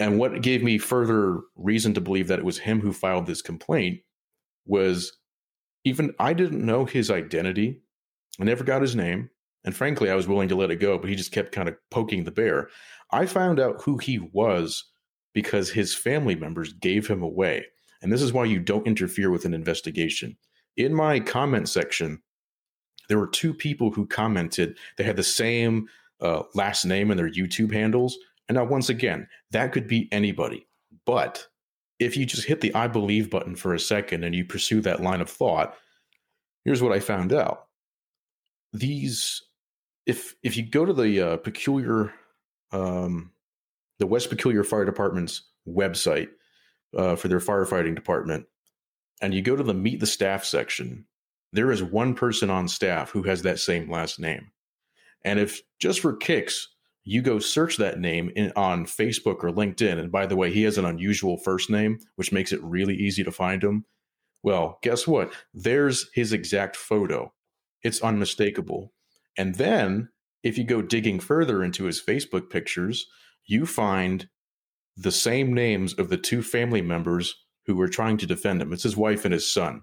And 0.00 0.18
what 0.18 0.42
gave 0.42 0.64
me 0.64 0.76
further 0.76 1.38
reason 1.54 1.94
to 1.94 2.00
believe 2.00 2.26
that 2.26 2.40
it 2.40 2.44
was 2.44 2.58
him 2.58 2.80
who 2.80 2.92
filed 2.92 3.26
this 3.26 3.42
complaint 3.42 4.00
was 4.66 5.12
even 5.84 6.14
I 6.18 6.32
didn't 6.32 6.66
know 6.66 6.84
his 6.84 7.12
identity. 7.12 7.82
I 8.40 8.44
never 8.44 8.64
got 8.64 8.82
his 8.82 8.96
name. 8.96 9.30
And 9.64 9.76
frankly, 9.76 10.10
I 10.10 10.14
was 10.14 10.26
willing 10.26 10.48
to 10.48 10.56
let 10.56 10.70
it 10.70 10.76
go, 10.76 10.98
but 10.98 11.10
he 11.10 11.16
just 11.16 11.32
kept 11.32 11.52
kind 11.52 11.68
of 11.68 11.76
poking 11.90 12.24
the 12.24 12.30
bear. 12.30 12.68
I 13.10 13.26
found 13.26 13.60
out 13.60 13.82
who 13.82 13.98
he 13.98 14.18
was 14.18 14.84
because 15.34 15.70
his 15.70 15.94
family 15.94 16.34
members 16.34 16.72
gave 16.72 17.06
him 17.06 17.22
away. 17.22 17.66
And 18.02 18.10
this 18.10 18.22
is 18.22 18.32
why 18.32 18.46
you 18.46 18.58
don't 18.58 18.86
interfere 18.86 19.30
with 19.30 19.44
an 19.44 19.52
investigation. 19.52 20.36
In 20.76 20.94
my 20.94 21.20
comment 21.20 21.68
section, 21.68 22.22
there 23.08 23.18
were 23.18 23.26
two 23.26 23.52
people 23.52 23.90
who 23.90 24.06
commented. 24.06 24.78
They 24.96 25.04
had 25.04 25.16
the 25.16 25.22
same 25.22 25.88
uh, 26.20 26.44
last 26.54 26.84
name 26.84 27.10
in 27.10 27.16
their 27.16 27.30
YouTube 27.30 27.72
handles. 27.72 28.16
And 28.48 28.56
now, 28.56 28.64
once 28.64 28.88
again, 28.88 29.28
that 29.50 29.72
could 29.72 29.86
be 29.86 30.08
anybody. 30.10 30.66
But 31.04 31.46
if 31.98 32.16
you 32.16 32.24
just 32.24 32.46
hit 32.46 32.62
the 32.62 32.74
I 32.74 32.86
believe 32.86 33.28
button 33.28 33.54
for 33.54 33.74
a 33.74 33.80
second 33.80 34.24
and 34.24 34.34
you 34.34 34.44
pursue 34.44 34.80
that 34.82 35.02
line 35.02 35.20
of 35.20 35.28
thought, 35.28 35.76
here's 36.64 36.82
what 36.82 36.92
I 36.92 37.00
found 37.00 37.32
out. 37.32 37.66
These, 38.72 39.42
if 40.06 40.34
if 40.42 40.56
you 40.56 40.68
go 40.68 40.84
to 40.84 40.92
the 40.92 41.20
uh, 41.20 41.36
peculiar, 41.38 42.12
um, 42.72 43.32
the 43.98 44.06
West 44.06 44.30
Peculiar 44.30 44.64
Fire 44.64 44.84
Department's 44.84 45.42
website 45.68 46.28
uh, 46.96 47.16
for 47.16 47.28
their 47.28 47.40
firefighting 47.40 47.94
department, 47.94 48.46
and 49.20 49.34
you 49.34 49.42
go 49.42 49.56
to 49.56 49.62
the 49.62 49.74
meet 49.74 50.00
the 50.00 50.06
staff 50.06 50.44
section, 50.44 51.06
there 51.52 51.70
is 51.70 51.82
one 51.82 52.14
person 52.14 52.50
on 52.50 52.68
staff 52.68 53.10
who 53.10 53.22
has 53.24 53.42
that 53.42 53.58
same 53.58 53.90
last 53.90 54.18
name. 54.20 54.52
And 55.24 55.38
if 55.38 55.62
just 55.78 56.00
for 56.00 56.16
kicks, 56.16 56.68
you 57.04 57.22
go 57.22 57.38
search 57.38 57.76
that 57.76 57.98
name 57.98 58.30
in, 58.36 58.52
on 58.56 58.86
Facebook 58.86 59.42
or 59.42 59.50
LinkedIn. 59.50 59.98
And 59.98 60.12
by 60.12 60.26
the 60.26 60.36
way, 60.36 60.52
he 60.52 60.62
has 60.62 60.78
an 60.78 60.84
unusual 60.84 61.36
first 61.38 61.70
name, 61.70 61.98
which 62.16 62.32
makes 62.32 62.52
it 62.52 62.62
really 62.62 62.94
easy 62.94 63.24
to 63.24 63.32
find 63.32 63.62
him. 63.62 63.84
Well, 64.42 64.78
guess 64.82 65.06
what? 65.06 65.32
There's 65.52 66.08
his 66.14 66.32
exact 66.32 66.76
photo. 66.76 67.32
It's 67.82 68.02
unmistakable. 68.02 68.92
And 69.36 69.54
then 69.54 70.08
if 70.42 70.58
you 70.58 70.64
go 70.64 70.82
digging 70.82 71.20
further 71.20 71.62
into 71.62 71.84
his 71.84 72.02
Facebook 72.02 72.50
pictures, 72.50 73.06
you 73.46 73.66
find 73.66 74.28
the 74.96 75.12
same 75.12 75.54
names 75.54 75.94
of 75.94 76.08
the 76.08 76.16
two 76.16 76.42
family 76.42 76.82
members 76.82 77.34
who 77.66 77.74
were 77.76 77.88
trying 77.88 78.16
to 78.18 78.26
defend 78.26 78.60
him. 78.60 78.72
It's 78.72 78.82
his 78.82 78.96
wife 78.96 79.24
and 79.24 79.32
his 79.32 79.52
son. 79.52 79.82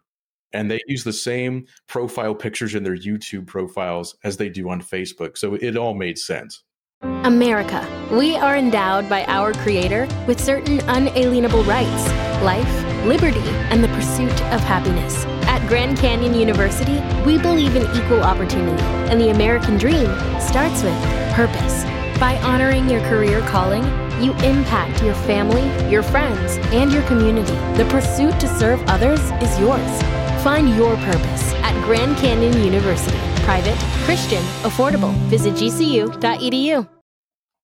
And 0.53 0.71
they 0.71 0.79
use 0.87 1.03
the 1.03 1.13
same 1.13 1.65
profile 1.87 2.33
pictures 2.33 2.73
in 2.73 2.83
their 2.83 2.95
YouTube 2.95 3.47
profiles 3.47 4.15
as 4.23 4.37
they 4.37 4.49
do 4.49 4.69
on 4.69 4.81
Facebook. 4.81 5.37
So 5.37 5.55
it 5.55 5.75
all 5.75 5.93
made 5.93 6.17
sense. 6.17 6.63
America. 7.01 7.85
We 8.11 8.35
are 8.37 8.55
endowed 8.55 9.09
by 9.09 9.25
our 9.25 9.53
Creator 9.53 10.07
with 10.27 10.39
certain 10.39 10.79
unalienable 10.87 11.63
rights 11.63 12.07
life, 12.41 13.05
liberty, 13.05 13.39
and 13.69 13.83
the 13.83 13.87
pursuit 13.89 14.41
of 14.53 14.61
happiness. 14.61 15.25
Grand 15.67 15.97
Canyon 15.97 16.33
University, 16.33 17.01
we 17.25 17.37
believe 17.37 17.75
in 17.75 17.83
equal 17.93 18.23
opportunity, 18.23 18.81
and 19.11 19.19
the 19.19 19.31
American 19.31 19.77
dream 19.77 20.07
starts 20.39 20.81
with 20.81 20.95
purpose. 21.33 21.83
By 22.21 22.39
honoring 22.41 22.89
your 22.89 23.01
career 23.01 23.41
calling, 23.41 23.83
you 24.23 24.31
impact 24.45 25.03
your 25.03 25.13
family, 25.13 25.67
your 25.91 26.03
friends, 26.03 26.55
and 26.73 26.93
your 26.93 27.03
community. 27.03 27.51
The 27.75 27.85
pursuit 27.89 28.39
to 28.39 28.47
serve 28.57 28.81
others 28.87 29.19
is 29.43 29.59
yours. 29.59 30.01
Find 30.41 30.73
your 30.73 30.95
purpose 30.95 31.53
at 31.55 31.73
Grand 31.83 32.15
Canyon 32.15 32.63
University. 32.63 33.17
Private, 33.43 33.77
Christian, 34.05 34.41
affordable. 34.63 35.13
Visit 35.27 35.55
gcu.edu. 35.55 36.87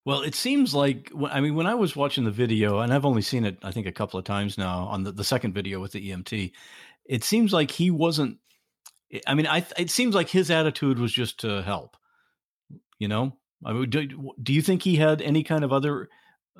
Well, 0.05 0.21
it 0.23 0.35
seems 0.35 0.75
like 0.75 1.09
I 1.29 1.39
mean, 1.39 1.55
when 1.55 1.67
I 1.67 1.75
was 1.75 1.95
watching 1.95 2.25
the 2.25 2.31
video, 2.31 2.79
and 2.79 2.93
I've 2.93 3.05
only 3.05 3.21
seen 3.21 3.45
it, 3.45 3.59
I 3.63 3.71
think, 3.71 3.87
a 3.87 3.91
couple 3.93 4.19
of 4.19 4.25
times 4.25 4.57
now 4.57 4.79
on 4.79 5.03
the, 5.03 5.13
the 5.13 5.23
second 5.23 5.53
video 5.53 5.79
with 5.79 5.93
the 5.93 6.11
EMT. 6.11 6.51
It 7.05 7.23
seems 7.23 7.53
like 7.53 7.71
he 7.71 7.91
wasn't. 7.91 8.37
I 9.27 9.35
mean, 9.35 9.47
I 9.47 9.65
it 9.77 9.89
seems 9.89 10.15
like 10.15 10.29
his 10.29 10.49
attitude 10.49 10.99
was 10.99 11.11
just 11.11 11.39
to 11.41 11.61
help. 11.61 11.97
You 12.99 13.07
know, 13.07 13.37
I 13.65 13.73
mean, 13.73 13.89
do, 13.89 14.33
do 14.41 14.53
you 14.53 14.61
think 14.61 14.81
he 14.81 14.95
had 14.95 15.21
any 15.21 15.43
kind 15.43 15.63
of 15.63 15.73
other 15.73 16.09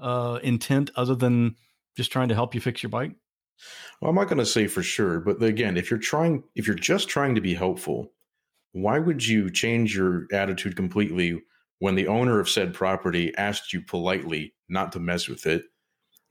uh, 0.02 0.40
intent 0.44 0.92
other 0.96 1.16
than 1.16 1.56
just 1.96 2.12
trying 2.12 2.30
to 2.30 2.36
help 2.36 2.56
you 2.56 2.62
fix 2.62 2.84
your 2.84 2.90
bike? 2.90 3.14
Well, 4.02 4.10
I'm 4.10 4.16
not 4.16 4.28
going 4.28 4.40
to 4.40 4.46
say 4.46 4.68
for 4.68 4.84
sure, 4.84 5.20
but 5.20 5.42
again, 5.42 5.78
if 5.78 5.90
you're 5.90 6.00
trying, 6.00 6.44
if 6.56 6.68
you're 6.68 6.76
just 6.76 7.08
trying 7.08 7.36
to 7.36 7.42
be 7.42 7.54
helpful, 7.54 8.12
why 8.72 9.00
would 9.00 9.26
you 9.26 9.50
change 9.50 9.96
your 9.96 10.26
attitude 10.32 10.76
completely 10.76 11.42
when 11.80 11.96
the 11.96 12.08
owner 12.08 12.40
of 12.40 12.50
said 12.50 12.74
property 12.74 13.34
asked 13.38 13.72
you 13.72 13.82
politely 13.82 14.56
not 14.68 14.92
to 14.94 15.00
mess 15.00 15.28
with 15.28 15.46
it? 15.46 15.66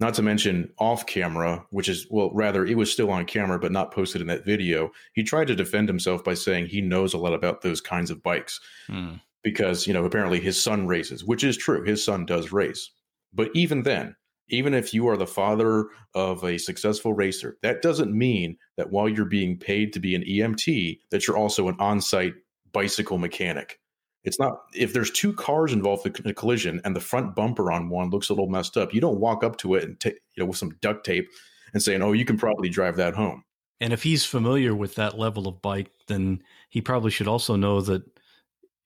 Not 0.02 0.14
to 0.14 0.22
mention 0.22 0.72
off 0.78 1.06
camera, 1.06 1.64
which 1.70 1.88
is, 1.88 2.08
well, 2.10 2.32
rather, 2.34 2.66
it 2.66 2.76
was 2.76 2.90
still 2.90 3.08
on 3.08 3.24
camera, 3.24 3.60
but 3.60 3.70
not 3.70 3.92
posted 3.92 4.20
in 4.20 4.26
that 4.26 4.44
video. 4.44 4.90
He 5.12 5.22
tried 5.22 5.46
to 5.46 5.54
defend 5.54 5.88
himself 5.88 6.24
by 6.24 6.34
saying 6.34 6.66
he 6.66 6.80
knows 6.80 7.14
a 7.14 7.18
lot 7.18 7.34
about 7.34 7.60
those 7.60 7.80
kinds 7.80 8.10
of 8.10 8.20
bikes 8.20 8.58
Hmm. 8.88 9.14
because, 9.44 9.86
you 9.86 9.92
know, 9.92 10.04
apparently 10.04 10.40
his 10.40 10.60
son 10.60 10.88
races, 10.88 11.24
which 11.24 11.44
is 11.44 11.56
true. 11.56 11.84
His 11.84 12.04
son 12.04 12.26
does 12.26 12.50
race. 12.50 12.90
But 13.32 13.52
even 13.54 13.84
then, 13.84 14.16
even 14.48 14.74
if 14.74 14.92
you 14.92 15.06
are 15.06 15.16
the 15.16 15.24
father 15.24 15.86
of 16.16 16.42
a 16.42 16.58
successful 16.58 17.14
racer, 17.14 17.56
that 17.62 17.80
doesn't 17.80 18.12
mean 18.12 18.56
that 18.76 18.90
while 18.90 19.08
you're 19.08 19.24
being 19.24 19.56
paid 19.56 19.92
to 19.92 20.00
be 20.00 20.16
an 20.16 20.24
EMT, 20.24 20.98
that 21.12 21.28
you're 21.28 21.38
also 21.38 21.68
an 21.68 21.76
on-site 21.78 22.34
bicycle 22.72 23.18
mechanic. 23.18 23.78
It's 24.24 24.38
not 24.38 24.62
if 24.74 24.92
there's 24.92 25.10
two 25.10 25.32
cars 25.32 25.72
involved 25.72 26.06
in 26.06 26.26
a 26.30 26.34
collision 26.34 26.80
and 26.84 26.94
the 26.94 27.00
front 27.00 27.34
bumper 27.34 27.72
on 27.72 27.88
one 27.88 28.10
looks 28.10 28.28
a 28.28 28.32
little 28.32 28.48
messed 28.48 28.76
up, 28.76 28.94
you 28.94 29.00
don't 29.00 29.18
walk 29.20 29.42
up 29.42 29.56
to 29.58 29.74
it 29.74 29.84
and 29.84 29.98
take 29.98 30.14
you 30.34 30.42
know 30.42 30.46
with 30.46 30.58
some 30.58 30.76
duct 30.80 31.04
tape 31.04 31.28
and 31.74 31.82
saying, 31.82 32.02
"Oh, 32.02 32.12
you 32.12 32.24
can 32.24 32.36
probably 32.36 32.68
drive 32.68 32.96
that 32.96 33.14
home." 33.14 33.44
And 33.80 33.92
if 33.92 34.02
he's 34.04 34.24
familiar 34.24 34.74
with 34.74 34.94
that 34.94 35.18
level 35.18 35.48
of 35.48 35.60
bike, 35.60 35.90
then 36.06 36.42
he 36.70 36.80
probably 36.80 37.10
should 37.10 37.26
also 37.28 37.56
know 37.56 37.80
that 37.80 38.02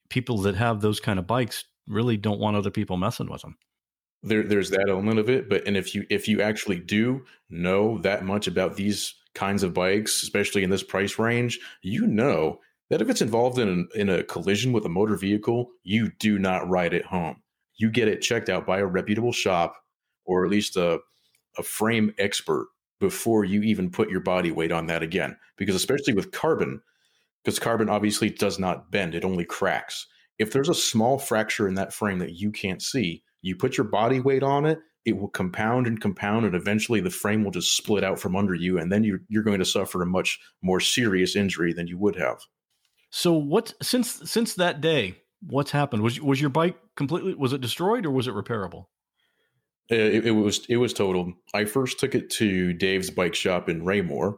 people 0.09 0.39
that 0.39 0.55
have 0.55 0.81
those 0.81 0.99
kind 0.99 1.19
of 1.19 1.27
bikes 1.27 1.65
really 1.87 2.17
don't 2.17 2.39
want 2.39 2.57
other 2.57 2.71
people 2.71 2.97
messing 2.97 3.29
with 3.29 3.41
them. 3.41 3.57
there 4.23 4.43
there's 4.43 4.69
that 4.71 4.89
element 4.89 5.19
of 5.19 5.29
it 5.29 5.47
but 5.49 5.65
and 5.67 5.77
if 5.77 5.93
you 5.93 6.05
if 6.09 6.27
you 6.27 6.41
actually 6.41 6.79
do 6.79 7.23
know 7.49 7.97
that 7.99 8.25
much 8.25 8.47
about 8.47 8.75
these 8.75 9.15
kinds 9.35 9.63
of 9.63 9.73
bikes 9.73 10.23
especially 10.23 10.63
in 10.63 10.69
this 10.69 10.83
price 10.83 11.19
range 11.19 11.59
you 11.81 12.07
know 12.07 12.59
that 12.89 13.01
if 13.01 13.09
it's 13.09 13.21
involved 13.21 13.59
in 13.59 13.87
in 13.95 14.09
a 14.09 14.23
collision 14.23 14.71
with 14.71 14.85
a 14.85 14.89
motor 14.89 15.15
vehicle 15.15 15.69
you 15.83 16.11
do 16.19 16.39
not 16.39 16.67
ride 16.69 16.93
it 16.93 17.05
home. 17.05 17.41
You 17.77 17.91
get 17.91 18.07
it 18.07 18.21
checked 18.21 18.49
out 18.49 18.65
by 18.65 18.79
a 18.79 18.85
reputable 18.85 19.31
shop 19.31 19.75
or 20.25 20.45
at 20.45 20.51
least 20.51 20.75
a 20.77 20.99
a 21.57 21.63
frame 21.63 22.13
expert 22.19 22.67
before 22.99 23.43
you 23.43 23.61
even 23.63 23.89
put 23.89 24.09
your 24.09 24.19
body 24.19 24.51
weight 24.51 24.71
on 24.71 24.87
that 24.87 25.03
again. 25.03 25.35
Because 25.57 25.75
especially 25.75 26.13
with 26.13 26.31
carbon 26.31 26.81
because 27.43 27.59
carbon 27.59 27.89
obviously 27.89 28.29
does 28.29 28.59
not 28.59 28.91
bend 28.91 29.15
it 29.15 29.23
only 29.23 29.45
cracks. 29.45 30.05
If 30.37 30.51
there's 30.51 30.69
a 30.69 30.75
small 30.75 31.17
fracture 31.17 31.67
in 31.67 31.75
that 31.75 31.93
frame 31.93 32.19
that 32.19 32.33
you 32.33 32.51
can't 32.51 32.81
see 32.81 33.23
you 33.41 33.55
put 33.55 33.77
your 33.77 33.87
body 33.87 34.19
weight 34.19 34.43
on 34.43 34.65
it 34.65 34.79
it 35.05 35.17
will 35.17 35.29
compound 35.29 35.87
and 35.87 36.01
compound 36.01 36.45
and 36.45 36.53
eventually 36.53 36.99
the 36.99 37.09
frame 37.09 37.43
will 37.43 37.51
just 37.51 37.77
split 37.77 38.03
out 38.03 38.19
from 38.19 38.35
under 38.35 38.53
you 38.53 38.77
and 38.77 38.91
then 38.91 39.03
you're, 39.03 39.21
you're 39.29 39.43
going 39.43 39.59
to 39.59 39.65
suffer 39.65 40.01
a 40.01 40.05
much 40.05 40.37
more 40.61 40.81
serious 40.81 41.35
injury 41.35 41.71
than 41.71 41.87
you 41.87 41.97
would 41.97 42.15
have 42.15 42.39
So 43.17 43.33
what 43.33 43.73
since 43.81 44.29
since 44.29 44.53
that 44.53 44.79
day, 44.79 45.17
what's 45.41 45.71
happened? 45.71 46.03
Was 46.03 46.21
was 46.21 46.39
your 46.39 46.51
bike 46.51 46.77
completely 46.95 47.33
was 47.33 47.51
it 47.51 47.61
destroyed 47.61 48.05
or 48.05 48.11
was 48.11 48.27
it 48.27 48.35
repairable? 48.35 48.85
Uh, 49.91 49.95
it, 49.95 50.27
it 50.27 50.31
was 50.31 50.65
it 50.67 50.75
was 50.75 50.93
totaled 50.93 51.31
i 51.53 51.63
first 51.63 51.97
took 51.97 52.13
it 52.13 52.29
to 52.29 52.73
dave's 52.73 53.09
bike 53.09 53.33
shop 53.33 53.69
in 53.69 53.85
raymore 53.85 54.37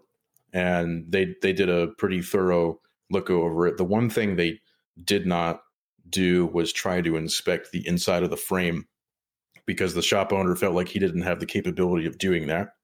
and 0.53 1.11
they 1.11 1.33
they 1.41 1.51
did 1.51 1.67
a 1.67 1.87
pretty 1.97 2.21
thorough 2.21 2.79
look 3.09 3.31
over 3.31 3.65
it 3.65 3.75
the 3.77 3.83
one 3.83 4.11
thing 4.11 4.35
they 4.35 4.59
did 5.03 5.25
not 5.25 5.61
do 6.07 6.45
was 6.45 6.71
try 6.71 7.01
to 7.01 7.17
inspect 7.17 7.71
the 7.71 7.85
inside 7.87 8.21
of 8.21 8.29
the 8.29 8.37
frame 8.37 8.85
because 9.65 9.95
the 9.95 10.03
shop 10.03 10.31
owner 10.31 10.55
felt 10.55 10.75
like 10.75 10.87
he 10.87 10.99
didn't 10.99 11.23
have 11.23 11.39
the 11.39 11.47
capability 11.47 12.05
of 12.05 12.19
doing 12.19 12.45
that 12.45 12.75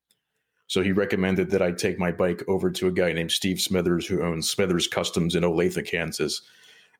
so 0.67 0.81
he 0.81 0.91
recommended 0.91 1.51
that 1.51 1.61
I 1.61 1.71
take 1.71 1.99
my 1.99 2.11
bike 2.11 2.43
over 2.47 2.71
to 2.71 2.87
a 2.87 2.91
guy 2.91 3.11
named 3.13 3.31
Steve 3.31 3.61
Smithers, 3.61 4.07
who 4.07 4.23
owns 4.23 4.49
Smithers 4.49 4.87
Customs 4.87 5.35
in 5.35 5.43
Olathe, 5.43 5.85
Kansas. 5.87 6.41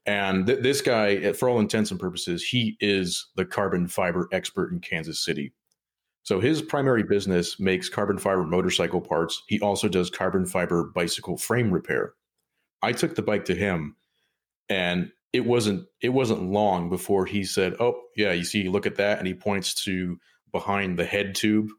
And 0.05 0.45
th- 0.45 0.59
this 0.59 0.81
guy, 0.81 1.15
eh, 1.15 1.33
for 1.33 1.49
all 1.49 1.59
intents 1.59 1.89
and 1.89 1.99
purposes, 1.99 2.43
he 2.43 2.77
is 2.79 3.27
the 3.35 3.45
carbon 3.45 3.87
fiber 3.87 4.29
expert 4.31 4.71
in 4.71 4.79
Kansas 4.79 5.23
City. 5.23 5.53
So 6.21 6.39
his 6.39 6.61
primary 6.61 7.03
business 7.03 7.59
makes 7.59 7.89
carbon 7.89 8.17
fiber 8.17 8.43
motorcycle 8.43 9.01
parts. 9.01 9.43
He 9.47 9.59
also 9.59 9.87
does 9.87 10.09
carbon 10.09 10.45
fiber 10.45 10.91
bicycle 10.93 11.37
frame 11.37 11.71
repair. 11.71 12.13
I 12.81 12.91
took 12.91 13.15
the 13.15 13.21
bike 13.21 13.45
to 13.45 13.55
him 13.55 13.95
and 14.69 15.11
it 15.33 15.45
wasn't 15.45 15.85
it 16.01 16.09
wasn't 16.09 16.43
long 16.43 16.89
before 16.89 17.25
he 17.25 17.43
said, 17.43 17.75
"Oh, 17.79 18.01
yeah, 18.15 18.31
you 18.31 18.43
see, 18.43 18.69
look 18.69 18.85
at 18.85 18.95
that." 18.95 19.17
And 19.19 19.27
he 19.27 19.33
points 19.33 19.83
to 19.83 20.19
behind 20.51 20.97
the 20.97 21.05
head 21.05 21.35
tube 21.35 21.69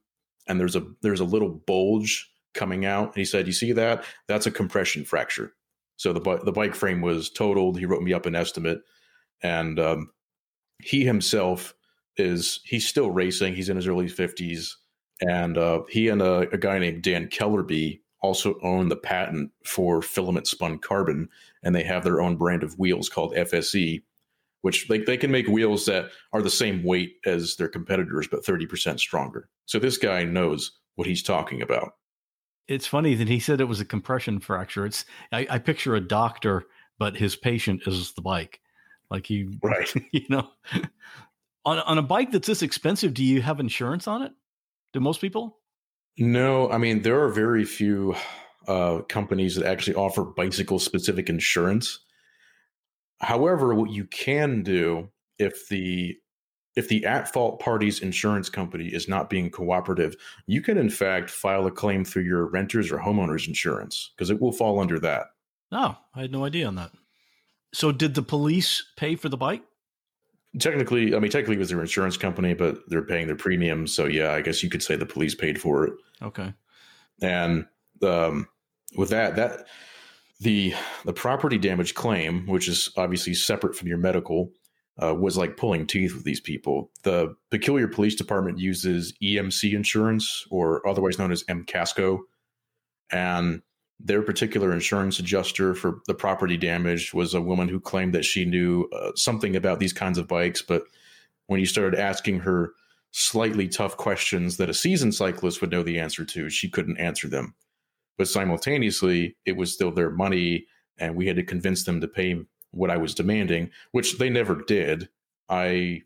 and 0.47 0.61
there's 0.61 0.77
a 0.77 0.87
there's 1.03 1.21
a 1.21 1.25
little 1.25 1.49
bulge 1.49 2.31
coming 2.55 2.85
out. 2.85 3.09
And 3.09 3.17
he 3.17 3.25
said, 3.25 3.47
"You 3.47 3.53
see 3.53 3.73
that? 3.73 4.05
That's 4.29 4.47
a 4.47 4.51
compression 4.51 5.05
fracture." 5.05 5.53
So 5.97 6.13
the 6.13 6.41
the 6.45 6.53
bike 6.53 6.75
frame 6.75 7.01
was 7.01 7.31
totaled. 7.31 7.79
He 7.79 7.87
wrote 7.87 8.03
me 8.03 8.13
up 8.13 8.27
an 8.27 8.35
estimate, 8.35 8.83
and 9.43 9.79
um, 9.79 10.11
he 10.83 11.05
himself 11.05 11.75
is 12.17 12.61
he's 12.65 12.87
still 12.87 13.11
racing. 13.11 13.55
He's 13.55 13.69
in 13.69 13.77
his 13.77 13.87
early 13.87 14.09
fifties, 14.09 14.77
and 15.21 15.57
uh, 15.57 15.83
he 15.89 16.09
and 16.09 16.23
a, 16.23 16.49
a, 16.53 16.59
guy 16.59 16.79
named 16.79 17.03
Dan 17.03 17.29
Kellerby 17.29 18.01
also 18.21 18.59
own 18.63 18.89
the 18.89 18.97
patent 18.97 19.51
for 19.65 20.03
filament 20.03 20.47
spun 20.47 20.79
carbon, 20.79 21.29
and 21.63 21.75
they 21.75 21.85
have 21.85 22.05
their 22.05 22.21
own 22.21 22.37
brand 22.37 22.63
of 22.63 22.79
wheels 22.79 23.09
called 23.09 23.35
FSE, 23.35 24.03
which 24.67 24.89
they, 24.89 24.99
they 24.99 25.17
can 25.17 25.31
make 25.31 25.47
wheels 25.47 25.87
that 25.87 26.11
are 26.33 26.43
the 26.43 26.51
same 26.51 26.83
weight 26.83 27.15
as 27.25 27.55
their 27.55 27.69
competitors 27.69 28.27
but 28.29 28.45
30% 28.45 28.99
stronger. 28.99 29.49
So 29.65 29.79
this 29.79 29.97
guy 29.97 30.25
knows 30.25 30.73
what 30.97 31.07
he's 31.07 31.23
talking 31.23 31.63
about 31.63 31.93
it's 32.69 32.87
funny 32.87 33.15
that 33.15 33.29
he 33.29 33.39
said 33.39 33.61
it 33.61 33.69
was 33.69 33.81
a 33.81 33.85
compression 33.85 34.41
fracture. 34.41 34.87
It's 34.87 35.05
I, 35.31 35.47
I, 35.49 35.59
picture 35.59 35.95
a 35.95 36.01
doctor, 36.01 36.65
but 36.99 37.17
his 37.17 37.37
patient 37.37 37.83
is 37.87 38.13
the 38.15 38.23
bike. 38.23 38.61
Like 39.09 39.27
he, 39.27 39.49
right? 39.63 39.93
You 40.13 40.27
know, 40.29 40.49
on 41.65 41.79
on 41.79 41.99
a 41.99 42.03
bike 42.03 42.33
that's 42.33 42.49
this 42.49 42.63
expensive, 42.63 43.15
do 43.15 43.23
you 43.23 43.41
have 43.41 43.61
insurance 43.61 44.09
on 44.09 44.23
it? 44.23 44.33
Do 44.93 45.01
most 45.01 45.21
people? 45.21 45.59
No, 46.19 46.69
I 46.71 46.79
mean 46.79 47.03
there 47.03 47.23
are 47.23 47.29
very 47.29 47.65
few 47.65 48.17
uh, 48.67 49.03
companies 49.09 49.55
that 49.55 49.67
actually 49.67 49.95
offer 49.95 50.25
bicycle 50.25 50.81
specific 50.81 51.29
insurance. 51.29 52.01
However, 53.21 53.75
what 53.75 53.91
you 53.91 54.05
can 54.05 54.63
do 54.63 55.11
if 55.39 55.69
the 55.69 56.17
if 56.77 56.89
the 56.89 57.07
at 57.07 57.33
fault 57.33 57.59
party's 57.59 58.01
insurance 58.01 58.51
company 58.51 58.89
is 58.89 59.09
not 59.09 59.31
being 59.31 59.51
cooperative, 59.51 60.15
you 60.47 60.61
can 60.61 60.77
in 60.77 60.91
fact 60.91 61.31
file 61.31 61.67
a 61.67 61.71
claim 61.71 62.05
through 62.05 62.25
your 62.25 62.47
renter's 62.47 62.93
or 62.93 62.99
homeowner's 62.99 63.49
insurance 63.49 64.13
because 64.15 64.29
it 64.29 64.41
will 64.41 64.53
fall 64.53 64.79
under 64.79 64.99
that. 65.01 65.29
Oh, 65.73 65.97
I 66.15 66.21
had 66.21 66.33
no 66.33 66.45
idea 66.45 66.67
on 66.67 66.75
that. 66.77 66.93
So, 67.73 67.93
did 67.93 68.15
the 68.15 68.23
police 68.23 68.85
pay 68.97 69.17
for 69.17 69.29
the 69.29 69.37
bike? 69.37 69.63
Technically, 70.59 71.15
I 71.15 71.19
mean, 71.19 71.31
technically 71.31 71.57
it 71.57 71.59
was 71.59 71.71
their 71.71 71.81
insurance 71.81 72.17
company, 72.17 72.55
but 72.55 72.79
they're 72.89 73.03
paying 73.03 73.27
their 73.27 73.37
premium. 73.37 73.87
So, 73.87 74.07
yeah, 74.07 74.33
I 74.33 74.41
guess 74.41 74.63
you 74.63 74.71
could 74.71 74.83
say 74.83 74.97
the 74.97 75.05
police 75.05 75.35
paid 75.35 75.61
for 75.61 75.87
it. 75.87 75.93
Okay. 76.23 76.55
And 77.21 77.67
um, 78.03 78.49
with 78.97 79.11
that, 79.11 79.37
that 79.37 79.67
the 80.41 80.75
the 81.05 81.13
property 81.13 81.59
damage 81.59 81.95
claim, 81.95 82.47
which 82.47 82.69
is 82.69 82.91
obviously 82.97 83.35
separate 83.35 83.75
from 83.75 83.89
your 83.89 83.99
medical, 83.99 84.53
uh, 85.03 85.15
was 85.15 85.37
like 85.37 85.57
pulling 85.57 85.87
teeth 85.87 86.15
with 86.15 86.25
these 86.25 86.41
people. 86.41 86.91
The 87.03 87.35
Peculiar 87.51 87.89
Police 87.89 88.15
Department 88.15 88.59
uses 88.59 89.15
EMC 89.23 89.73
insurance, 89.73 90.47
or 90.51 90.87
otherwise 90.87 91.19
known 91.19 91.33
as 91.33 91.45
EMCASCO, 91.45 92.21
and 93.11 93.63
their 93.99 94.23
particular 94.23 94.73
insurance 94.73 95.19
adjuster 95.19 95.75
for 95.75 96.01
the 96.07 96.15
property 96.15 96.57
damage 96.57 97.15
was 97.15 97.33
a 97.33 97.41
woman 97.41 97.69
who 97.69 97.81
claimed 97.81 98.15
that 98.15 98.25
she 98.25 98.45
knew 98.45 98.89
uh, 98.93 99.13
something 99.15 99.57
about 99.57 99.81
these 99.81 99.93
kinds 99.93 100.19
of 100.19 100.29
bikes, 100.29 100.61
but 100.61 100.83
when 101.47 101.61
you 101.61 101.67
started 101.67 101.99
asking 101.99 102.41
her 102.41 102.73
slightly 103.13 103.69
tough 103.69 103.97
questions 103.97 104.59
that 104.59 104.69
a 104.69 104.75
seasoned 104.75 105.15
cyclist 105.15 105.61
would 105.61 105.71
know 105.71 105.83
the 105.83 105.99
answer 105.99 106.25
to, 106.25 106.51
she 106.51 106.69
couldn't 106.69 106.99
answer 106.99 107.29
them. 107.29 107.55
But 108.19 108.29
simultaneously, 108.29 109.37
it 109.45 109.57
was 109.57 109.73
still 109.73 109.91
their 109.91 110.11
money, 110.11 110.67
and 110.99 111.17
we 111.17 111.27
had 111.27 111.37
to 111.37 111.43
convince 111.43 111.85
them 111.85 112.01
to 112.01 112.09
pay 112.09 112.41
what 112.71 112.91
I 112.91 112.97
was 112.97 113.15
demanding, 113.15 113.71
which 113.93 114.19
they 114.19 114.31
never 114.31 114.63
did. 114.67 115.09
I 115.49 116.03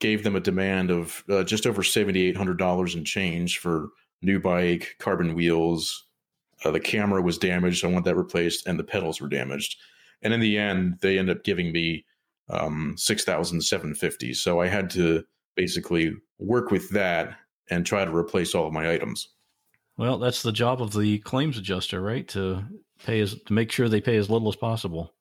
gave 0.00 0.24
them 0.24 0.36
a 0.36 0.40
demand 0.40 0.90
of 0.90 1.24
uh, 1.28 1.44
just 1.44 1.66
over 1.66 1.82
seventy 1.82 2.26
eight 2.26 2.36
hundred 2.36 2.58
dollars 2.58 2.94
in 2.94 3.04
change 3.04 3.58
for 3.58 3.88
new 4.22 4.40
bike, 4.40 4.96
carbon 4.98 5.34
wheels. 5.34 6.06
Uh, 6.64 6.70
the 6.70 6.80
camera 6.80 7.20
was 7.20 7.36
damaged, 7.38 7.84
I 7.84 7.88
want 7.88 8.04
that 8.06 8.16
replaced, 8.16 8.66
and 8.66 8.78
the 8.78 8.84
pedals 8.84 9.20
were 9.20 9.28
damaged. 9.28 9.76
And 10.22 10.32
in 10.32 10.40
the 10.40 10.56
end, 10.56 10.98
they 11.00 11.18
end 11.18 11.28
up 11.28 11.44
giving 11.44 11.72
me 11.72 12.06
um, 12.48 12.94
six 12.96 13.24
thousand 13.24 13.60
seven 13.62 13.94
fifty. 13.94 14.34
So 14.34 14.60
I 14.60 14.68
had 14.68 14.90
to 14.90 15.24
basically 15.56 16.14
work 16.38 16.70
with 16.70 16.90
that 16.90 17.36
and 17.70 17.84
try 17.84 18.04
to 18.04 18.14
replace 18.14 18.54
all 18.54 18.66
of 18.66 18.72
my 18.72 18.92
items. 18.92 19.28
Well, 19.96 20.18
that's 20.18 20.42
the 20.42 20.52
job 20.52 20.82
of 20.82 20.92
the 20.92 21.18
claims 21.20 21.56
adjuster, 21.56 22.00
right? 22.00 22.26
To 22.28 22.64
pay 23.04 23.20
as 23.20 23.40
to 23.46 23.52
make 23.52 23.70
sure 23.70 23.88
they 23.88 24.00
pay 24.00 24.16
as 24.16 24.30
little 24.30 24.48
as 24.48 24.56
possible. 24.56 25.14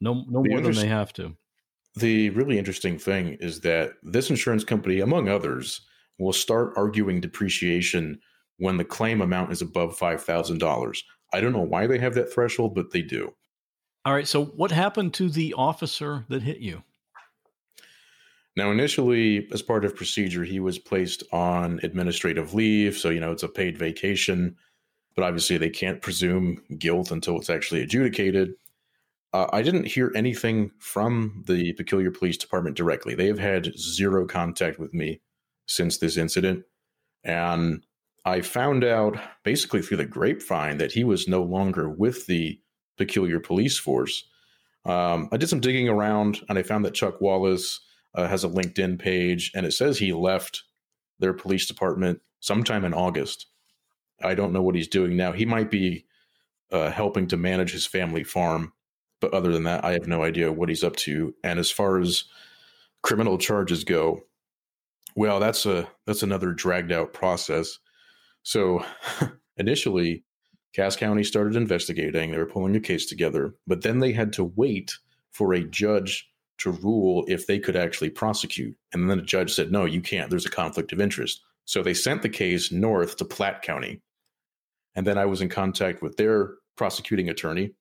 No, 0.00 0.24
no 0.28 0.42
more 0.44 0.60
than 0.60 0.74
they 0.74 0.88
have 0.88 1.12
to. 1.14 1.36
The 1.96 2.30
really 2.30 2.58
interesting 2.58 2.98
thing 2.98 3.36
is 3.40 3.60
that 3.60 3.92
this 4.02 4.30
insurance 4.30 4.64
company, 4.64 5.00
among 5.00 5.28
others, 5.28 5.80
will 6.18 6.32
start 6.32 6.74
arguing 6.76 7.20
depreciation 7.20 8.20
when 8.58 8.76
the 8.76 8.84
claim 8.84 9.20
amount 9.20 9.52
is 9.52 9.62
above 9.62 9.98
$5,000. 9.98 11.02
I 11.32 11.40
don't 11.40 11.52
know 11.52 11.60
why 11.60 11.86
they 11.86 11.98
have 11.98 12.14
that 12.14 12.32
threshold, 12.32 12.74
but 12.74 12.90
they 12.92 13.02
do. 13.02 13.32
All 14.04 14.12
right. 14.12 14.28
So, 14.28 14.44
what 14.44 14.70
happened 14.70 15.14
to 15.14 15.28
the 15.28 15.54
officer 15.56 16.24
that 16.28 16.42
hit 16.42 16.58
you? 16.58 16.82
Now, 18.56 18.70
initially, 18.70 19.48
as 19.52 19.62
part 19.62 19.84
of 19.84 19.96
procedure, 19.96 20.44
he 20.44 20.60
was 20.60 20.78
placed 20.78 21.22
on 21.32 21.80
administrative 21.82 22.52
leave. 22.52 22.96
So, 22.96 23.10
you 23.10 23.20
know, 23.20 23.32
it's 23.32 23.42
a 23.42 23.48
paid 23.48 23.78
vacation, 23.78 24.56
but 25.14 25.24
obviously 25.24 25.56
they 25.56 25.70
can't 25.70 26.02
presume 26.02 26.62
guilt 26.78 27.10
until 27.10 27.36
it's 27.38 27.50
actually 27.50 27.82
adjudicated. 27.82 28.54
Uh, 29.32 29.46
I 29.52 29.62
didn't 29.62 29.86
hear 29.86 30.10
anything 30.16 30.72
from 30.80 31.44
the 31.46 31.72
Peculiar 31.74 32.10
Police 32.10 32.36
Department 32.36 32.76
directly. 32.76 33.14
They 33.14 33.28
have 33.28 33.38
had 33.38 33.78
zero 33.78 34.26
contact 34.26 34.78
with 34.80 34.92
me 34.92 35.20
since 35.66 35.98
this 35.98 36.16
incident. 36.16 36.64
And 37.22 37.86
I 38.24 38.40
found 38.40 38.82
out 38.82 39.16
basically 39.44 39.82
through 39.82 39.98
the 39.98 40.04
grapevine 40.04 40.78
that 40.78 40.92
he 40.92 41.04
was 41.04 41.28
no 41.28 41.42
longer 41.42 41.88
with 41.88 42.26
the 42.26 42.60
Peculiar 42.98 43.38
Police 43.38 43.78
Force. 43.78 44.24
Um, 44.84 45.28
I 45.30 45.36
did 45.36 45.48
some 45.48 45.60
digging 45.60 45.88
around 45.88 46.40
and 46.48 46.58
I 46.58 46.62
found 46.62 46.84
that 46.84 46.94
Chuck 46.94 47.20
Wallace 47.20 47.80
uh, 48.14 48.26
has 48.26 48.44
a 48.44 48.48
LinkedIn 48.48 48.98
page 48.98 49.52
and 49.54 49.66
it 49.66 49.72
says 49.72 49.98
he 49.98 50.12
left 50.12 50.64
their 51.18 51.32
police 51.32 51.66
department 51.66 52.20
sometime 52.40 52.84
in 52.84 52.94
August. 52.94 53.46
I 54.22 54.34
don't 54.34 54.52
know 54.52 54.62
what 54.62 54.74
he's 54.74 54.88
doing 54.88 55.16
now. 55.16 55.32
He 55.32 55.46
might 55.46 55.70
be 55.70 56.06
uh, 56.70 56.90
helping 56.90 57.26
to 57.28 57.36
manage 57.36 57.72
his 57.72 57.86
family 57.86 58.24
farm 58.24 58.72
but 59.20 59.34
other 59.34 59.52
than 59.52 59.64
that, 59.64 59.84
I 59.84 59.92
have 59.92 60.08
no 60.08 60.24
idea 60.24 60.50
what 60.50 60.70
he's 60.70 60.82
up 60.82 60.96
to. 60.96 61.34
And 61.44 61.58
as 61.58 61.70
far 61.70 61.98
as 61.98 62.24
criminal 63.02 63.38
charges 63.38 63.84
go, 63.84 64.22
well, 65.14 65.38
that's 65.40 65.66
a 65.66 65.88
that's 66.06 66.22
another 66.22 66.52
dragged 66.52 66.92
out 66.92 67.12
process. 67.12 67.78
So 68.42 68.84
initially, 69.56 70.24
Cass 70.74 70.96
County 70.96 71.24
started 71.24 71.56
investigating. 71.56 72.30
They 72.30 72.38
were 72.38 72.46
pulling 72.46 72.74
a 72.76 72.80
case 72.80 73.06
together, 73.06 73.54
but 73.66 73.82
then 73.82 73.98
they 73.98 74.12
had 74.12 74.32
to 74.34 74.44
wait 74.44 74.92
for 75.30 75.52
a 75.52 75.62
judge 75.62 76.28
to 76.60 76.70
rule 76.70 77.24
if 77.28 77.46
they 77.46 77.58
could 77.58 77.76
actually 77.76 78.10
prosecute. 78.10 78.76
And 78.92 79.10
then 79.10 79.18
the 79.18 79.24
judge 79.24 79.52
said, 79.52 79.70
no, 79.70 79.84
you 79.84 80.00
can't. 80.00 80.30
There's 80.30 80.46
a 80.46 80.50
conflict 80.50 80.92
of 80.92 81.00
interest. 81.00 81.42
So 81.64 81.82
they 81.82 81.94
sent 81.94 82.22
the 82.22 82.28
case 82.28 82.72
north 82.72 83.16
to 83.16 83.24
Platte 83.24 83.62
County. 83.62 84.00
And 84.94 85.06
then 85.06 85.18
I 85.18 85.26
was 85.26 85.40
in 85.40 85.48
contact 85.48 86.02
with 86.02 86.16
their 86.16 86.54
prosecuting 86.76 87.28
attorney 87.28 87.72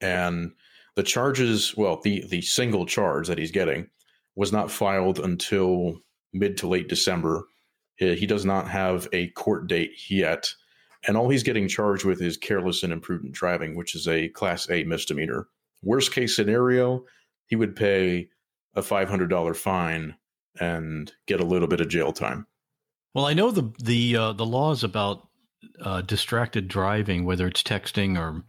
and 0.00 0.52
the 0.96 1.02
charges, 1.02 1.76
well, 1.76 2.00
the 2.02 2.24
the 2.28 2.40
single 2.42 2.86
charge 2.86 3.26
that 3.28 3.38
he's 3.38 3.50
getting 3.50 3.88
was 4.36 4.52
not 4.52 4.70
filed 4.70 5.18
until 5.18 5.98
mid 6.32 6.56
to 6.58 6.68
late 6.68 6.88
December. 6.88 7.46
He 7.96 8.26
does 8.26 8.44
not 8.44 8.68
have 8.68 9.08
a 9.12 9.28
court 9.28 9.66
date 9.66 10.10
yet, 10.10 10.52
and 11.06 11.16
all 11.16 11.28
he's 11.28 11.42
getting 11.42 11.68
charged 11.68 12.04
with 12.04 12.20
is 12.20 12.36
careless 12.36 12.82
and 12.82 12.92
imprudent 12.92 13.32
driving, 13.32 13.76
which 13.76 13.94
is 13.94 14.08
a 14.08 14.28
class 14.30 14.68
A 14.70 14.84
misdemeanor. 14.84 15.48
Worst 15.82 16.12
case 16.12 16.34
scenario, 16.34 17.04
he 17.46 17.56
would 17.56 17.76
pay 17.76 18.28
a 18.74 18.82
$500 18.82 19.56
fine 19.56 20.14
and 20.60 21.12
get 21.26 21.40
a 21.40 21.44
little 21.44 21.68
bit 21.68 21.80
of 21.80 21.88
jail 21.88 22.12
time. 22.12 22.46
Well, 23.14 23.26
I 23.26 23.34
know 23.34 23.52
the 23.52 23.72
the 23.82 24.16
uh, 24.16 24.32
the 24.32 24.44
laws 24.44 24.82
about 24.82 25.28
uh, 25.80 26.02
distracted 26.02 26.66
driving, 26.66 27.24
whether 27.24 27.46
it's 27.46 27.62
texting 27.62 28.18
or 28.18 28.44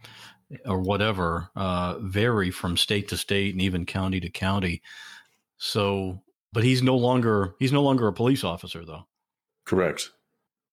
or 0.64 0.80
whatever 0.80 1.50
uh, 1.56 1.98
vary 2.00 2.50
from 2.50 2.76
state 2.76 3.08
to 3.08 3.16
state 3.16 3.54
and 3.54 3.62
even 3.62 3.86
county 3.86 4.20
to 4.20 4.30
county. 4.30 4.82
So, 5.58 6.22
but 6.52 6.64
he's 6.64 6.82
no 6.82 6.96
longer 6.96 7.54
he's 7.60 7.72
no 7.72 7.82
longer 7.82 8.08
a 8.08 8.12
police 8.12 8.42
officer 8.42 8.84
though. 8.84 9.06
Correct. 9.64 10.10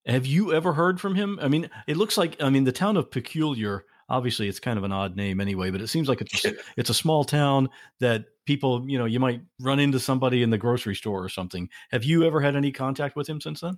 Have 0.05 0.25
you 0.25 0.53
ever 0.53 0.73
heard 0.73 0.99
from 0.99 1.15
him? 1.15 1.39
I 1.41 1.47
mean, 1.47 1.69
it 1.87 1.97
looks 1.97 2.17
like 2.17 2.41
I 2.41 2.49
mean 2.49 2.63
the 2.63 2.71
town 2.71 2.97
of 2.97 3.11
Peculiar. 3.11 3.85
Obviously, 4.09 4.47
it's 4.47 4.59
kind 4.59 4.77
of 4.77 4.83
an 4.83 4.91
odd 4.91 5.15
name 5.15 5.39
anyway, 5.39 5.69
but 5.71 5.81
it 5.81 5.87
seems 5.87 6.09
like 6.09 6.21
it's 6.21 6.45
it's 6.77 6.89
a 6.89 6.93
small 6.93 7.23
town 7.23 7.69
that 7.99 8.25
people, 8.45 8.89
you 8.89 8.97
know, 8.97 9.05
you 9.05 9.19
might 9.19 9.41
run 9.59 9.79
into 9.79 9.99
somebody 9.99 10.43
in 10.43 10.49
the 10.49 10.57
grocery 10.57 10.95
store 10.95 11.23
or 11.23 11.29
something. 11.29 11.69
Have 11.91 12.03
you 12.03 12.23
ever 12.23 12.41
had 12.41 12.55
any 12.55 12.71
contact 12.71 13.15
with 13.15 13.27
him 13.27 13.39
since 13.39 13.61
then? 13.61 13.77